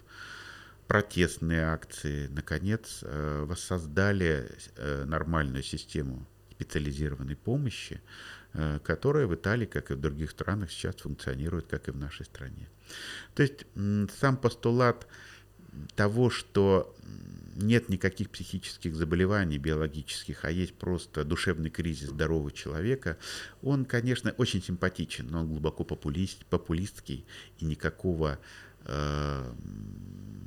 протестные 0.87 1.65
акции, 1.65 2.27
наконец, 2.27 2.99
э, 3.01 3.45
воссоздали 3.45 4.49
э, 4.75 5.05
нормальную 5.05 5.63
систему 5.63 6.25
специализированной 6.51 7.35
помощи, 7.35 8.01
э, 8.53 8.79
которая 8.83 9.27
в 9.27 9.35
Италии, 9.35 9.65
как 9.65 9.91
и 9.91 9.95
в 9.95 9.99
других 10.01 10.31
странах, 10.31 10.71
сейчас 10.71 10.95
функционирует, 10.95 11.67
как 11.67 11.87
и 11.87 11.91
в 11.91 11.97
нашей 11.97 12.25
стране. 12.25 12.69
То 13.33 13.43
есть 13.43 13.65
сам 14.19 14.37
постулат 14.37 15.07
того, 15.95 16.29
что 16.29 16.95
нет 17.55 17.89
никаких 17.89 18.29
психических 18.29 18.95
заболеваний 18.95 19.57
биологических, 19.57 20.45
а 20.45 20.51
есть 20.51 20.73
просто 20.73 21.23
душевный 21.23 21.69
кризис 21.69 22.09
здорового 22.09 22.51
человека, 22.51 23.17
он, 23.61 23.85
конечно, 23.85 24.33
очень 24.37 24.61
симпатичен, 24.61 25.27
но 25.29 25.41
он 25.41 25.47
глубоко 25.47 25.83
популист, 25.83 26.45
популистский 26.45 27.25
и 27.59 27.65
никакого 27.65 28.39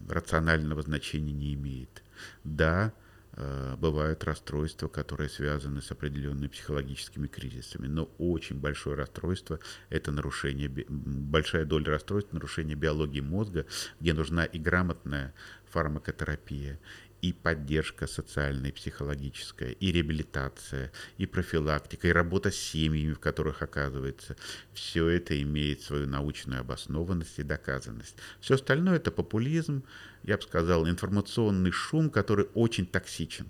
рационального 0.09 0.82
значения 0.82 1.32
не 1.32 1.55
имеет. 1.55 2.03
Да, 2.45 2.93
э, 3.32 3.76
бывают 3.78 4.24
расстройства, 4.24 4.89
которые 4.89 5.28
связаны 5.28 5.82
с 5.82 5.91
определенными 5.91 6.49
психологическими 6.49 7.26
кризисами, 7.26 7.87
но 7.87 8.05
очень 8.18 8.59
большое 8.59 8.97
расстройство– 8.97 9.59
это 9.91 10.12
нарушение, 10.12 10.68
большая 10.89 11.64
доля 11.64 11.93
расстройств– 11.93 12.30
нарушение 12.32 12.76
биологии 12.76 13.20
мозга, 13.20 13.66
где 14.01 14.14
нужна 14.14 14.45
и 14.45 14.59
грамотная 14.59 15.34
фармакотерапия, 15.70 16.78
и 17.29 17.33
поддержка 17.33 18.07
социальная, 18.07 18.72
психологическая, 18.72 19.70
и 19.70 19.93
реабилитация, 19.93 20.93
и 21.18 21.27
профилактика, 21.27 22.09
и 22.09 22.12
работа 22.12 22.51
с 22.51 22.57
семьями, 22.57 23.14
в 23.14 23.18
которых 23.18 23.62
оказывается. 23.62 24.37
Все 24.72 25.09
это 25.09 25.41
имеет 25.43 25.83
свою 25.83 26.07
научную 26.07 26.61
обоснованность 26.61 27.39
и 27.39 27.43
доказанность. 27.43 28.16
Все 28.41 28.55
остальное 28.55 28.97
это 28.97 29.11
популизм, 29.11 29.83
я 30.22 30.37
бы 30.37 30.43
сказал, 30.43 30.89
информационный 30.89 31.72
шум, 31.72 32.11
который 32.11 32.47
очень 32.55 32.87
токсичен. 32.87 33.47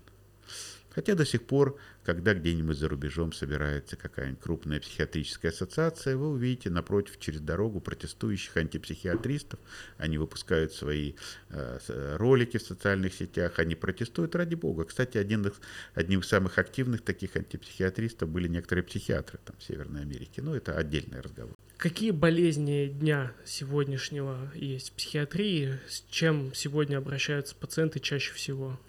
Хотя 0.96 1.14
до 1.14 1.26
сих 1.26 1.42
пор, 1.42 1.78
когда 2.04 2.32
где-нибудь 2.32 2.78
за 2.78 2.88
рубежом 2.88 3.30
собирается 3.30 3.96
какая-нибудь 3.96 4.40
крупная 4.40 4.80
психиатрическая 4.80 5.52
ассоциация, 5.52 6.16
вы 6.16 6.30
увидите 6.30 6.70
напротив 6.70 7.18
через 7.20 7.40
дорогу 7.40 7.80
протестующих 7.80 8.56
антипсихиатристов. 8.56 9.60
Они 9.98 10.16
выпускают 10.16 10.72
свои 10.72 11.12
э, 11.50 12.16
ролики 12.16 12.56
в 12.56 12.62
социальных 12.62 13.12
сетях, 13.12 13.58
они 13.58 13.74
протестуют 13.74 14.34
ради 14.34 14.54
бога. 14.54 14.86
Кстати, 14.86 15.18
один 15.18 15.46
из, 15.46 15.52
одним 15.92 16.20
из 16.20 16.28
самых 16.28 16.56
активных 16.56 17.02
таких 17.02 17.36
антипсихиатристов 17.36 18.30
были 18.30 18.48
некоторые 18.48 18.82
психиатры 18.82 19.38
там, 19.44 19.54
в 19.58 19.64
Северной 19.64 20.00
Америке. 20.00 20.40
Но 20.40 20.56
это 20.56 20.78
отдельный 20.78 21.20
разговор. 21.20 21.54
Какие 21.76 22.12
болезни 22.12 22.86
дня 22.86 23.34
сегодняшнего 23.44 24.50
есть 24.54 24.90
в 24.90 24.92
психиатрии? 24.94 25.78
С 25.90 26.04
чем 26.08 26.54
сегодня 26.54 26.96
обращаются 26.96 27.54
пациенты 27.54 28.00
чаще 28.00 28.32
всего? 28.32 28.80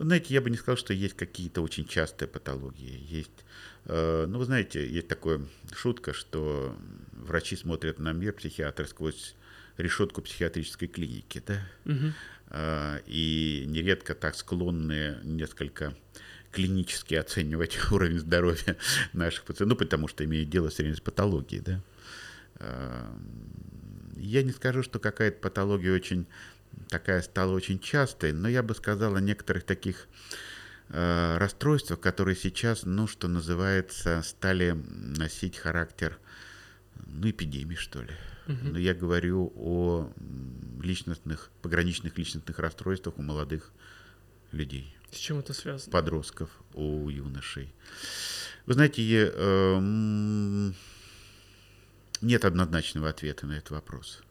Вы 0.00 0.06
знаете, 0.06 0.32
я 0.32 0.40
бы 0.40 0.48
не 0.48 0.56
сказал, 0.56 0.78
что 0.78 0.94
есть 0.94 1.14
какие-то 1.14 1.60
очень 1.60 1.86
частые 1.86 2.26
патологии. 2.26 3.04
Есть, 3.06 3.44
э, 3.84 4.24
ну, 4.26 4.38
вы 4.38 4.46
знаете, 4.46 4.88
есть 4.88 5.08
такая 5.08 5.42
шутка, 5.76 6.14
что 6.14 6.74
врачи 7.12 7.54
смотрят 7.54 7.98
на 7.98 8.14
мир, 8.14 8.32
психиатры, 8.32 8.86
сквозь 8.86 9.34
решетку 9.76 10.22
психиатрической 10.22 10.88
клиники, 10.88 11.42
да? 11.46 11.60
Угу. 11.84 12.12
Э, 12.48 13.00
и 13.04 13.64
нередко 13.66 14.14
так 14.14 14.36
склонны 14.36 15.18
несколько 15.22 15.94
клинически 16.50 17.16
оценивать 17.16 17.78
уровень 17.92 18.20
здоровья 18.20 18.78
наших 19.12 19.44
пациентов, 19.44 19.68
ну, 19.68 19.84
потому 19.84 20.08
что 20.08 20.24
имеют 20.24 20.48
дело 20.48 20.70
все 20.70 20.82
время 20.82 20.96
с 20.96 21.00
патологией, 21.00 21.60
да. 21.60 21.82
Э, 22.54 23.04
я 24.16 24.42
не 24.42 24.52
скажу, 24.52 24.82
что 24.82 24.98
какая-то 24.98 25.40
патология 25.40 25.92
очень 25.92 26.26
такая 26.88 27.22
стала 27.22 27.52
очень 27.52 27.78
частой, 27.78 28.32
но 28.32 28.48
я 28.48 28.62
бы 28.62 28.74
сказал 28.74 29.16
о 29.16 29.20
некоторых 29.20 29.64
таких 29.64 30.08
э, 30.88 31.36
расстройствах, 31.38 32.00
которые 32.00 32.36
сейчас, 32.36 32.84
ну, 32.84 33.06
что 33.06 33.28
называется, 33.28 34.22
стали 34.24 34.72
носить 34.88 35.56
характер, 35.56 36.18
ну, 37.06 37.30
эпидемии, 37.30 37.76
что 37.76 38.02
ли. 38.02 38.14
Угу. 38.48 38.72
Но 38.72 38.78
я 38.78 38.94
говорю 38.94 39.52
о 39.56 40.12
личностных, 40.82 41.50
пограничных 41.62 42.18
личностных 42.18 42.58
расстройствах 42.58 43.18
у 43.18 43.22
молодых 43.22 43.70
людей. 44.52 44.96
С 45.12 45.16
чем 45.16 45.38
это 45.38 45.52
связано? 45.52 45.92
Подростков, 45.92 46.50
у 46.74 47.08
юношей. 47.08 47.72
Вы 48.66 48.74
знаете, 48.74 49.02
э, 49.32 50.72
нет 52.20 52.44
однозначного 52.44 53.08
ответа 53.08 53.46
на 53.46 53.52
этот 53.52 53.70
вопрос. 53.70 54.22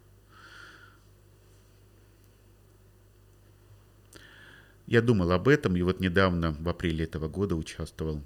Я 4.90 5.04
думал 5.04 5.32
об 5.32 5.48
этом, 5.48 5.76
и 5.76 5.84
вот 5.84 6.00
недавно, 6.00 6.52
в 6.52 6.68
апреле 6.68 7.06
этого 7.06 7.28
года, 7.28 7.56
участвовал 7.56 8.24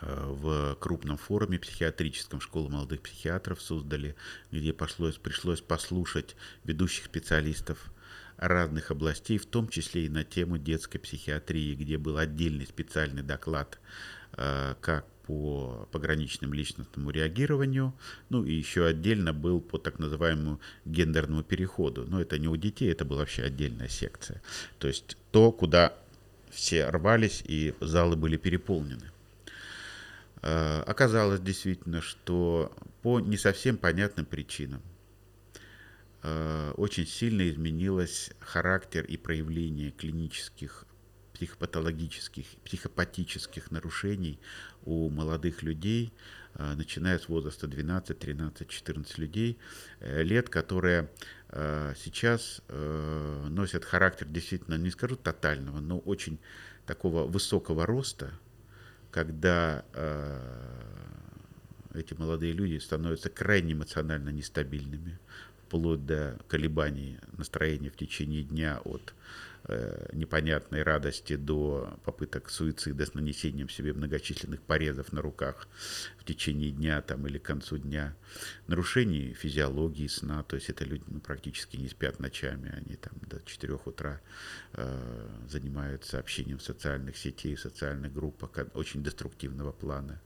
э, 0.00 0.24
в 0.26 0.78
крупном 0.80 1.18
форуме 1.18 1.58
психиатрическом 1.58 2.40
школы 2.40 2.70
молодых 2.70 3.02
психиатров 3.02 3.60
создали, 3.60 4.16
где 4.50 4.72
пришлось, 4.72 5.18
пришлось 5.18 5.60
послушать 5.60 6.36
ведущих 6.64 7.04
специалистов 7.04 7.92
разных 8.38 8.90
областей, 8.90 9.36
в 9.36 9.44
том 9.44 9.68
числе 9.68 10.06
и 10.06 10.08
на 10.08 10.24
тему 10.24 10.56
детской 10.56 10.98
психиатрии, 10.98 11.74
где 11.74 11.98
был 11.98 12.16
отдельный 12.16 12.66
специальный 12.66 13.22
доклад, 13.22 13.78
э, 14.38 14.74
как 14.80 15.04
по 15.26 15.88
пограничным 15.92 16.52
личностному 16.52 17.10
реагированию, 17.10 17.94
ну 18.28 18.44
и 18.44 18.52
еще 18.52 18.86
отдельно 18.86 19.32
был 19.32 19.60
по 19.60 19.78
так 19.78 19.98
называемому 19.98 20.60
гендерному 20.84 21.42
переходу. 21.42 22.04
Но 22.06 22.20
это 22.20 22.38
не 22.38 22.48
у 22.48 22.56
детей, 22.56 22.90
это 22.90 23.04
была 23.04 23.20
вообще 23.20 23.42
отдельная 23.42 23.88
секция. 23.88 24.42
То 24.78 24.88
есть 24.88 25.16
то, 25.30 25.52
куда 25.52 25.94
все 26.50 26.88
рвались 26.88 27.42
и 27.46 27.74
залы 27.80 28.16
были 28.16 28.36
переполнены. 28.36 29.10
Э, 30.42 30.82
оказалось 30.86 31.40
действительно, 31.40 32.00
что 32.00 32.72
по 33.02 33.20
не 33.20 33.36
совсем 33.36 33.76
понятным 33.76 34.26
причинам 34.26 34.82
э, 36.22 36.72
очень 36.76 37.06
сильно 37.06 37.48
изменилось 37.48 38.32
характер 38.40 39.04
и 39.04 39.16
проявление 39.16 39.92
клинических 39.92 40.86
психопатологических, 41.32 42.46
психопатических 42.64 43.70
нарушений 43.70 44.38
у 44.84 45.08
молодых 45.10 45.62
людей, 45.62 46.12
э, 46.54 46.74
начиная 46.74 47.18
с 47.18 47.28
возраста 47.28 47.66
12, 47.66 48.18
13, 48.18 48.68
14 48.68 49.18
людей, 49.18 49.58
э, 50.00 50.22
лет, 50.22 50.48
которые 50.48 51.10
э, 51.48 51.94
сейчас 52.02 52.62
носят 52.68 53.84
характер 53.84 54.26
действительно, 54.26 54.76
не 54.76 54.90
скажу 54.90 55.16
тотального, 55.16 55.80
но 55.80 55.98
очень 55.98 56.38
такого 56.86 57.26
высокого 57.26 57.84
роста, 57.84 58.30
когда 59.10 59.84
эти 61.94 62.14
молодые 62.14 62.54
люди 62.54 62.78
становятся 62.78 63.28
крайне 63.28 63.74
эмоционально 63.74 64.30
нестабильными, 64.30 65.18
вплоть 65.66 66.06
до 66.06 66.38
колебаний 66.48 67.18
настроения 67.36 67.90
в 67.90 67.96
течение 67.96 68.42
дня 68.42 68.80
от 68.84 69.12
непонятной 70.12 70.82
радости 70.82 71.36
до 71.36 71.98
попыток 72.04 72.50
суицида 72.50 73.06
с 73.06 73.14
нанесением 73.14 73.68
себе 73.68 73.92
многочисленных 73.92 74.60
порезов 74.60 75.12
на 75.12 75.22
руках 75.22 75.68
в 76.18 76.24
течение 76.24 76.70
дня 76.70 77.00
там, 77.02 77.26
или 77.26 77.38
к 77.38 77.42
концу 77.42 77.78
дня, 77.78 78.16
нарушений 78.66 79.34
физиологии 79.34 80.06
сна, 80.06 80.42
то 80.42 80.56
есть 80.56 80.68
это 80.68 80.84
люди 80.84 81.04
ну, 81.06 81.20
практически 81.20 81.76
не 81.76 81.88
спят 81.88 82.20
ночами, 82.20 82.72
они 82.74 82.96
там 82.96 83.12
до 83.22 83.40
4 83.44 83.74
утра 83.84 84.20
э, 84.72 85.28
занимаются 85.48 86.18
общением 86.18 86.60
социальных 86.60 87.16
сетей, 87.16 87.56
социальных 87.56 88.12
группах 88.12 88.50
очень 88.74 89.02
деструктивного 89.02 89.72
плана. 89.72 90.20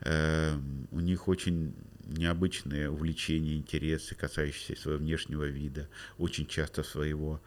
Э, 0.00 0.56
у 0.90 1.00
них 1.00 1.28
очень 1.28 1.74
необычные 2.06 2.90
увлечения, 2.90 3.56
интересы, 3.56 4.14
касающиеся 4.14 4.80
своего 4.80 5.00
внешнего 5.00 5.44
вида, 5.44 5.88
очень 6.18 6.46
часто 6.46 6.82
своего 6.82 7.40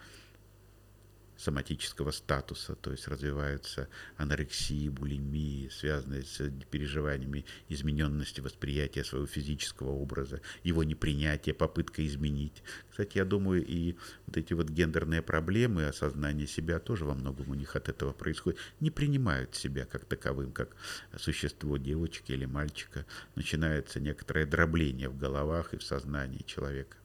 соматического 1.43 2.11
статуса, 2.11 2.75
то 2.75 2.91
есть 2.91 3.07
развиваются 3.07 3.87
анорексии, 4.17 4.89
булимии, 4.89 5.69
связанные 5.69 6.23
с 6.23 6.49
переживаниями 6.71 7.45
измененности 7.69 8.41
восприятия 8.41 9.03
своего 9.03 9.27
физического 9.27 9.91
образа, 9.91 10.41
его 10.63 10.83
непринятие, 10.83 11.53
попытка 11.53 12.05
изменить. 12.05 12.63
Кстати, 12.89 13.17
я 13.17 13.25
думаю, 13.25 13.65
и 13.65 13.95
вот 14.25 14.37
эти 14.37 14.53
вот 14.53 14.69
гендерные 14.69 15.21
проблемы, 15.21 15.85
осознание 15.85 16.47
себя 16.47 16.79
тоже 16.79 17.05
во 17.05 17.13
многом 17.13 17.49
у 17.49 17.53
них 17.53 17.75
от 17.75 17.89
этого 17.89 18.13
происходит. 18.13 18.59
Не 18.79 18.91
принимают 18.91 19.55
себя 19.55 19.85
как 19.85 20.05
таковым, 20.05 20.51
как 20.51 20.75
существо 21.17 21.77
девочки 21.77 22.31
или 22.31 22.45
мальчика. 22.45 23.05
Начинается 23.35 23.99
некоторое 23.99 24.45
дробление 24.45 25.09
в 25.09 25.17
головах 25.17 25.73
и 25.73 25.77
в 25.77 25.83
сознании 25.83 26.43
человека. 26.45 26.97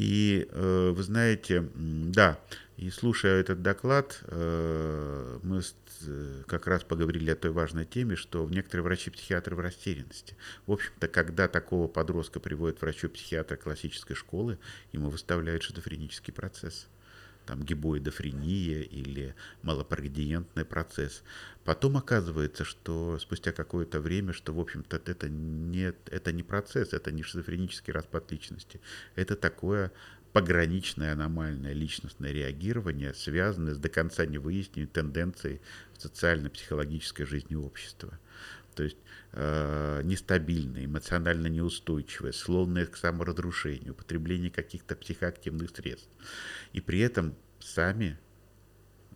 И 0.00 0.48
э, 0.50 0.92
вы 0.96 1.02
знаете, 1.02 1.68
да, 1.74 2.40
и 2.78 2.88
слушая 2.88 3.38
этот 3.38 3.60
доклад, 3.60 4.18
э, 4.22 5.38
мы 5.42 5.60
э, 5.60 6.42
как 6.46 6.66
раз 6.66 6.84
поговорили 6.84 7.30
о 7.30 7.36
той 7.36 7.50
важной 7.50 7.84
теме, 7.84 8.16
что 8.16 8.48
некоторые 8.48 8.84
врачи-психиатры 8.84 9.54
в 9.54 9.60
растерянности. 9.60 10.38
В 10.66 10.72
общем-то, 10.72 11.06
когда 11.06 11.48
такого 11.48 11.86
подростка 11.86 12.40
приводят 12.40 12.80
врачу-психиатра 12.80 13.56
классической 13.56 14.14
школы, 14.14 14.58
ему 14.92 15.10
выставляют 15.10 15.64
шизофренический 15.64 16.32
процесс 16.32 16.88
там 17.46 17.62
гибоидофрения 17.62 18.82
или 18.82 19.34
малопрогредиентный 19.62 20.64
процесс. 20.64 21.22
Потом 21.64 21.96
оказывается, 21.96 22.64
что 22.64 23.18
спустя 23.18 23.52
какое-то 23.52 24.00
время, 24.00 24.32
что, 24.32 24.52
в 24.52 24.60
общем-то, 24.60 25.00
это 25.04 25.28
не, 25.28 25.92
это 26.06 26.32
не 26.32 26.42
процесс, 26.42 26.92
это 26.92 27.12
не 27.12 27.22
шизофренический 27.22 27.92
распад 27.92 28.30
личности. 28.30 28.80
Это 29.14 29.36
такое 29.36 29.92
пограничное 30.32 31.12
аномальное 31.12 31.72
личностное 31.72 32.32
реагирование, 32.32 33.14
связанное 33.14 33.74
с 33.74 33.78
до 33.78 33.88
конца 33.88 34.26
не 34.26 34.38
выясненной 34.38 34.86
тенденцией 34.86 35.60
в 35.96 36.02
социально-психологической 36.02 37.26
жизни 37.26 37.56
общества. 37.56 38.18
То 38.80 38.84
есть 38.84 38.96
э, 39.32 40.00
нестабильное, 40.04 40.86
эмоционально 40.86 41.48
неустойчивое, 41.48 42.32
склонное 42.32 42.86
к 42.86 42.96
саморазрушению, 42.96 43.92
употребление 43.92 44.50
каких-то 44.50 44.96
психоактивных 44.96 45.68
средств. 45.76 46.08
И 46.72 46.80
при 46.80 47.00
этом 47.00 47.34
сами 47.58 48.18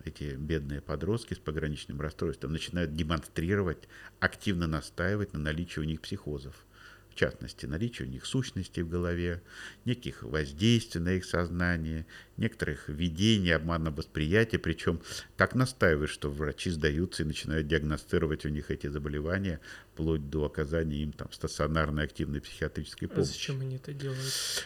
эти 0.04 0.36
бедные 0.36 0.82
подростки 0.82 1.32
с 1.32 1.38
пограничным 1.38 1.98
расстройством 1.98 2.52
начинают 2.52 2.92
демонстрировать, 2.92 3.88
активно 4.20 4.66
настаивать 4.66 5.32
на 5.32 5.38
наличии 5.38 5.80
у 5.80 5.84
них 5.84 6.02
психозов. 6.02 6.66
В 7.14 7.16
частности, 7.16 7.66
наличие 7.66 8.08
у 8.08 8.10
них 8.10 8.26
сущностей 8.26 8.82
в 8.82 8.88
голове, 8.88 9.40
неких 9.84 10.24
воздействий 10.24 11.00
на 11.00 11.12
их 11.12 11.24
сознание, 11.24 12.06
некоторых 12.36 12.88
видений, 12.88 13.54
обмана 13.54 13.92
восприятия, 13.92 14.58
причем 14.58 15.00
так 15.36 15.54
настаивают, 15.54 16.10
что 16.10 16.28
врачи 16.28 16.70
сдаются 16.70 17.22
и 17.22 17.26
начинают 17.26 17.68
диагностировать 17.68 18.44
у 18.44 18.48
них 18.48 18.72
эти 18.72 18.88
заболевания, 18.88 19.60
вплоть 19.94 20.28
до 20.28 20.46
оказания 20.46 20.96
им 20.96 21.12
там 21.12 21.30
стационарной 21.30 22.04
активной 22.04 22.40
психиатрической 22.40 23.06
помощи. 23.06 23.30
А 23.30 23.32
зачем 23.32 23.60
они 23.60 23.76
это 23.76 23.92
делают? 23.92 24.20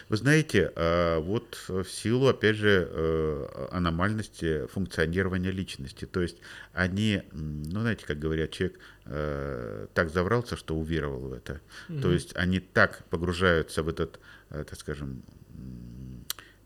Вы 0.09 0.17
знаете, 0.17 0.71
а, 0.75 1.19
вот 1.19 1.63
в 1.67 1.85
силу, 1.85 2.27
опять 2.27 2.55
же, 2.55 2.89
э, 2.89 3.67
аномальности 3.71 4.65
функционирования 4.67 5.51
личности, 5.51 6.05
то 6.05 6.21
есть 6.21 6.37
они, 6.73 7.21
ну, 7.31 7.81
знаете, 7.81 8.05
как 8.07 8.17
говорят, 8.17 8.51
человек 8.51 8.79
э, 9.05 9.87
так 9.93 10.09
заврался, 10.09 10.57
что 10.57 10.75
уверовал 10.75 11.29
в 11.29 11.33
это. 11.33 11.61
Угу. 11.89 12.01
То 12.01 12.11
есть 12.11 12.35
они 12.35 12.59
так 12.59 13.05
погружаются 13.09 13.83
в 13.83 13.87
этот, 13.87 14.19
э, 14.49 14.63
так 14.63 14.79
скажем, 14.79 15.21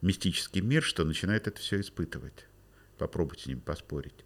мистический 0.02 0.62
мир, 0.62 0.84
что 0.84 1.04
начинает 1.04 1.48
это 1.48 1.60
все 1.60 1.82
испытывать. 1.82 2.46
Попробуйте 2.98 3.44
с 3.44 3.48
ним 3.48 3.60
поспорить. 3.60 4.26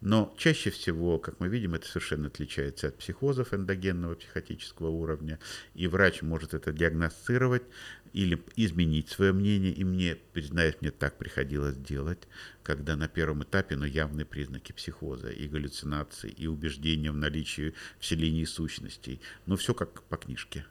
Но 0.00 0.32
чаще 0.38 0.70
всего, 0.70 1.18
как 1.18 1.40
мы 1.40 1.48
видим, 1.48 1.74
это 1.74 1.86
совершенно 1.86 2.28
отличается 2.28 2.88
от 2.88 2.98
психозов 2.98 3.52
эндогенного 3.52 4.14
психотического 4.14 4.88
уровня, 4.88 5.40
и 5.74 5.88
врач 5.88 6.22
может 6.22 6.54
это 6.54 6.72
диагностировать 6.72 7.64
или 8.12 8.40
изменить 8.56 9.08
свое 9.08 9.32
мнение, 9.32 9.72
и 9.72 9.84
мне, 9.84 10.16
признаюсь, 10.32 10.76
мне 10.80 10.90
так 10.90 11.18
приходилось 11.18 11.76
делать, 11.76 12.28
когда 12.62 12.96
на 12.96 13.08
первом 13.08 13.42
этапе, 13.42 13.74
но 13.74 13.86
ну, 13.86 13.86
явные 13.86 14.24
признаки 14.24 14.72
психоза, 14.72 15.30
и 15.30 15.48
галлюцинации, 15.48 16.30
и 16.30 16.46
убеждения 16.46 17.10
в 17.10 17.16
наличии 17.16 17.74
вселений 17.98 18.46
сущностей, 18.46 19.20
но 19.46 19.56
все 19.56 19.74
как 19.74 20.02
по 20.04 20.16
книжке. 20.16 20.64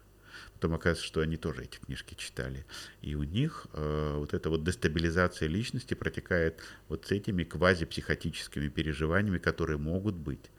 Потом 0.58 0.74
оказывается, 0.74 1.06
что 1.06 1.22
они 1.22 1.38
тоже 1.38 1.66
эти 1.66 1.78
книжки 1.78 2.16
читали. 2.16 2.66
И 3.04 3.14
у 3.14 3.22
них 3.22 3.68
э, 3.74 4.16
вот 4.18 4.34
эта 4.34 4.50
вот 4.50 4.64
дестабилизация 4.64 5.48
личности 5.48 5.94
протекает 5.94 6.64
вот 6.88 7.06
с 7.06 7.12
этими 7.12 7.44
квазипсихотическими 7.44 8.68
переживаниями, 8.68 9.38
которые 9.38 9.78
могут 9.78 10.16
быть. 10.16 10.50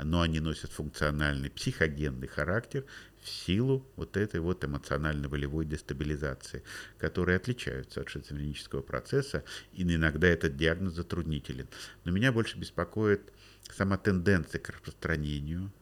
Но 0.00 0.20
они 0.20 0.38
носят 0.38 0.70
функциональный 0.70 1.50
психогенный 1.50 2.28
характер 2.28 2.84
в 3.20 3.28
силу 3.28 3.84
вот 3.96 4.16
этой 4.16 4.38
вот 4.38 4.64
эмоционально-волевой 4.64 5.64
дестабилизации, 5.64 6.62
которые 6.96 7.34
отличаются 7.34 8.02
от 8.02 8.08
шизофренического 8.08 8.82
процесса, 8.82 9.42
и 9.72 9.82
иногда 9.82 10.28
этот 10.28 10.56
диагноз 10.56 10.94
затруднителен. 10.94 11.66
Но 12.04 12.12
меня 12.12 12.30
больше 12.30 12.56
беспокоит 12.58 13.32
сама 13.76 13.98
тенденция 13.98 14.60
к 14.60 14.70
распространению. 14.70 15.72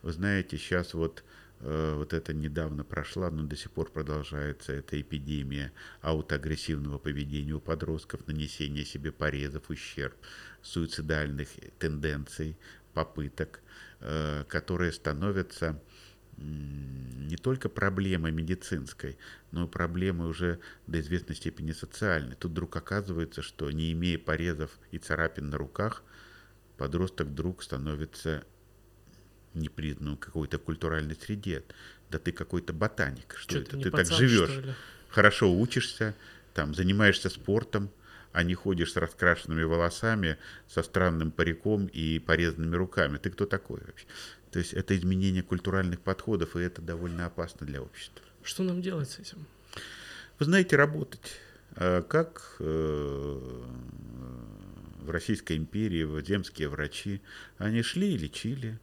Вы 0.00 0.12
знаете, 0.12 0.56
сейчас 0.56 0.94
вот 0.94 1.24
вот 1.60 2.12
это 2.12 2.32
недавно 2.32 2.84
прошла, 2.84 3.30
но 3.30 3.42
до 3.42 3.56
сих 3.56 3.72
пор 3.72 3.90
продолжается 3.90 4.72
эта 4.72 5.00
эпидемия 5.00 5.72
аутоагрессивного 6.02 6.98
поведения 6.98 7.54
у 7.54 7.60
подростков, 7.60 8.26
нанесения 8.26 8.84
себе 8.84 9.10
порезов, 9.10 9.68
ущерб, 9.68 10.14
суицидальных 10.62 11.48
тенденций, 11.78 12.56
попыток, 12.94 13.60
э, 14.00 14.44
которые 14.48 14.92
становятся 14.92 15.80
не 16.36 17.36
только 17.36 17.68
проблемой 17.68 18.30
медицинской, 18.30 19.18
но 19.50 19.64
и 19.64 19.68
проблемой 19.68 20.28
уже 20.28 20.60
до 20.86 21.00
известной 21.00 21.34
степени 21.34 21.72
социальной. 21.72 22.36
Тут 22.36 22.52
вдруг 22.52 22.76
оказывается, 22.76 23.42
что 23.42 23.70
не 23.70 23.92
имея 23.92 24.18
порезов 24.18 24.78
и 24.92 24.98
царапин 24.98 25.50
на 25.50 25.58
руках, 25.58 26.04
подросток 26.76 27.28
вдруг 27.28 27.62
становится 27.62 28.44
непризнанную 29.54 30.16
какой-то 30.16 30.58
культуральной 30.58 31.16
среде. 31.16 31.62
Да 32.10 32.18
ты 32.18 32.32
какой-то 32.32 32.72
ботаник. 32.72 33.34
Что, 33.36 33.50
что 33.50 33.58
это? 33.58 33.76
Ты, 33.76 33.82
ты 33.84 33.90
пацан, 33.90 34.06
так 34.06 34.18
живешь. 34.18 34.76
Хорошо 35.08 35.52
учишься, 35.54 36.14
там, 36.54 36.74
занимаешься 36.74 37.28
спортом, 37.30 37.90
а 38.32 38.42
не 38.42 38.54
ходишь 38.54 38.92
с 38.92 38.96
раскрашенными 38.96 39.62
волосами, 39.62 40.36
со 40.68 40.82
странным 40.82 41.30
париком 41.30 41.86
и 41.86 42.18
порезанными 42.18 42.76
руками. 42.76 43.18
Ты 43.18 43.30
кто 43.30 43.46
такой 43.46 43.80
вообще? 43.86 44.06
То 44.50 44.58
есть 44.58 44.74
это 44.74 44.96
изменение 44.96 45.42
культуральных 45.42 46.00
подходов, 46.00 46.56
и 46.56 46.60
это 46.60 46.80
довольно 46.82 47.26
опасно 47.26 47.66
для 47.66 47.82
общества. 47.82 48.24
Что 48.42 48.62
нам 48.62 48.80
делать 48.80 49.10
с 49.10 49.18
этим? 49.18 49.46
Вы 50.38 50.44
знаете, 50.44 50.76
работать. 50.76 51.40
А 51.74 52.02
как 52.02 52.56
э, 52.60 53.64
в 55.00 55.10
Российской 55.10 55.56
империи 55.56 56.24
земские 56.24 56.68
врачи, 56.68 57.20
они 57.58 57.82
шли 57.82 58.14
и 58.14 58.18
лечили, 58.18 58.78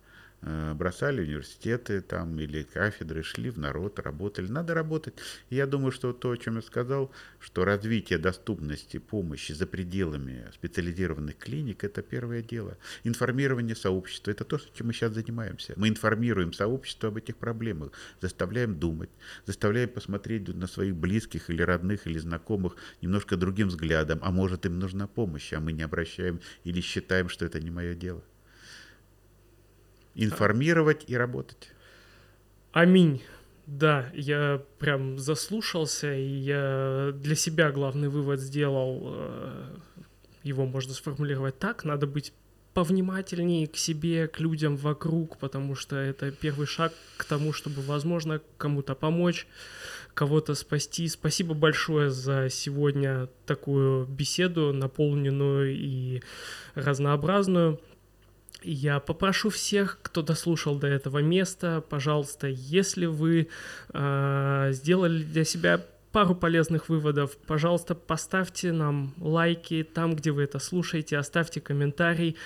бросали 0.76 1.22
университеты 1.22 2.02
там 2.02 2.40
или 2.40 2.64
кафедры, 2.64 3.24
шли 3.24 3.50
в 3.50 3.58
народ, 3.58 4.00
работали. 4.00 4.48
Надо 4.48 4.74
работать. 4.74 5.16
Я 5.50 5.66
думаю, 5.66 5.92
что 5.92 6.14
то, 6.14 6.32
о 6.32 6.38
чем 6.38 6.58
я 6.58 6.62
сказал, 6.62 7.12
что 7.40 7.66
развитие 7.66 8.20
доступности 8.20 8.98
помощи 8.98 9.54
за 9.54 9.66
пределами 9.66 10.46
специализированных 10.54 11.38
клиник– 11.38 11.84
это 11.84 12.02
первое 12.02 12.42
дело. 12.44 12.78
Информирование 13.04 13.76
сообщества– 13.76 14.32
это 14.32 14.44
то, 14.44 14.60
чем 14.74 14.88
мы 14.88 14.94
сейчас 14.94 15.14
занимаемся. 15.14 15.74
Мы 15.78 15.90
информируем 15.90 16.54
сообщество 16.54 17.10
об 17.10 17.18
этих 17.18 17.38
проблемах, 17.38 17.92
заставляем 18.22 18.80
думать, 18.80 19.10
заставляем 19.46 19.90
посмотреть 19.90 20.48
на 20.48 20.68
своих 20.68 20.96
близких 20.96 21.50
или 21.50 21.64
родных 21.64 22.06
или 22.06 22.20
знакомых 22.20 22.76
немножко 23.02 23.36
другим 23.36 23.70
взглядом, 23.70 24.20
а 24.22 24.32
может 24.32 24.66
им 24.66 24.78
нужна 24.80 25.08
помощь, 25.08 25.54
а 25.54 25.60
мы 25.60 25.72
не 25.72 25.84
обращаем 25.84 26.40
или 26.64 26.82
считаем, 26.82 27.30
что 27.30 27.46
это 27.46 27.60
не 27.60 27.72
мое 27.72 27.96
дело 27.96 28.24
информировать 30.16 31.04
и 31.08 31.16
работать. 31.16 31.70
Аминь. 32.72 33.22
Да, 33.68 34.12
я 34.14 34.62
прям 34.80 35.18
заслушался, 35.18 36.14
и 36.14 36.28
я 36.28 37.12
для 37.16 37.36
себя 37.36 37.72
главный 37.72 38.10
вывод 38.10 38.40
сделал. 38.40 39.02
Э, 39.06 39.76
его 40.44 40.66
можно 40.66 40.94
сформулировать 40.94 41.58
так: 41.58 41.84
надо 41.84 42.06
быть 42.06 42.32
повнимательнее 42.76 43.68
к 43.68 43.78
себе, 43.78 44.28
к 44.28 44.40
людям 44.40 44.76
вокруг, 44.76 45.38
потому 45.40 45.76
что 45.76 45.96
это 45.96 46.30
первый 46.32 46.68
шаг 46.68 46.94
к 47.18 47.24
тому, 47.24 47.54
чтобы, 47.54 47.82
возможно, 47.82 48.42
кому-то 48.58 48.94
помочь, 48.96 49.48
кого-то 50.14 50.54
спасти. 50.56 51.08
Спасибо 51.08 51.54
большое 51.54 52.12
за 52.12 52.50
сегодня 52.50 53.30
такую 53.46 54.06
беседу, 54.06 54.74
наполненную 54.74 55.74
и 55.74 56.22
разнообразную. 56.76 57.80
Я 58.66 59.00
попрошу 59.00 59.52
всех, 59.52 60.00
кто 60.02 60.24
дослушал 60.24 60.80
до 60.80 60.88
этого 60.88 61.20
места, 61.20 61.84
пожалуйста, 61.88 62.48
если 62.48 63.06
вы 63.06 63.48
э, 63.94 64.70
сделали 64.72 65.22
для 65.22 65.46
себя 65.46 65.82
пару 66.12 66.34
полезных 66.34 66.90
выводов, 66.90 67.38
пожалуйста, 67.46 67.94
поставьте 67.94 68.72
нам 68.72 69.14
лайки 69.20 69.84
там, 69.84 70.16
где 70.16 70.32
вы 70.32 70.44
это 70.44 70.58
слушаете, 70.58 71.18
оставьте 71.20 71.62
комментарий, 71.62 72.38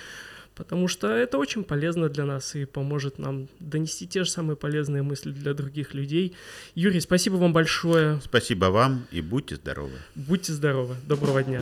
потому 0.56 0.88
что 0.88 1.08
это 1.08 1.38
очень 1.38 1.64
полезно 1.64 2.10
для 2.10 2.26
нас 2.26 2.54
и 2.54 2.66
поможет 2.66 3.18
нам 3.18 3.48
донести 3.58 4.06
те 4.06 4.24
же 4.24 4.30
самые 4.30 4.56
полезные 4.58 5.02
мысли 5.02 5.30
для 5.30 5.54
других 5.54 5.94
людей. 5.94 6.36
Юрий, 6.74 7.00
спасибо 7.00 7.36
вам 7.36 7.54
большое. 7.54 8.20
Спасибо 8.22 8.66
вам 8.66 9.06
и 9.10 9.22
будьте 9.22 9.56
здоровы. 9.56 9.96
Будьте 10.14 10.52
здоровы. 10.52 10.96
Доброго 11.06 11.42
дня. 11.42 11.60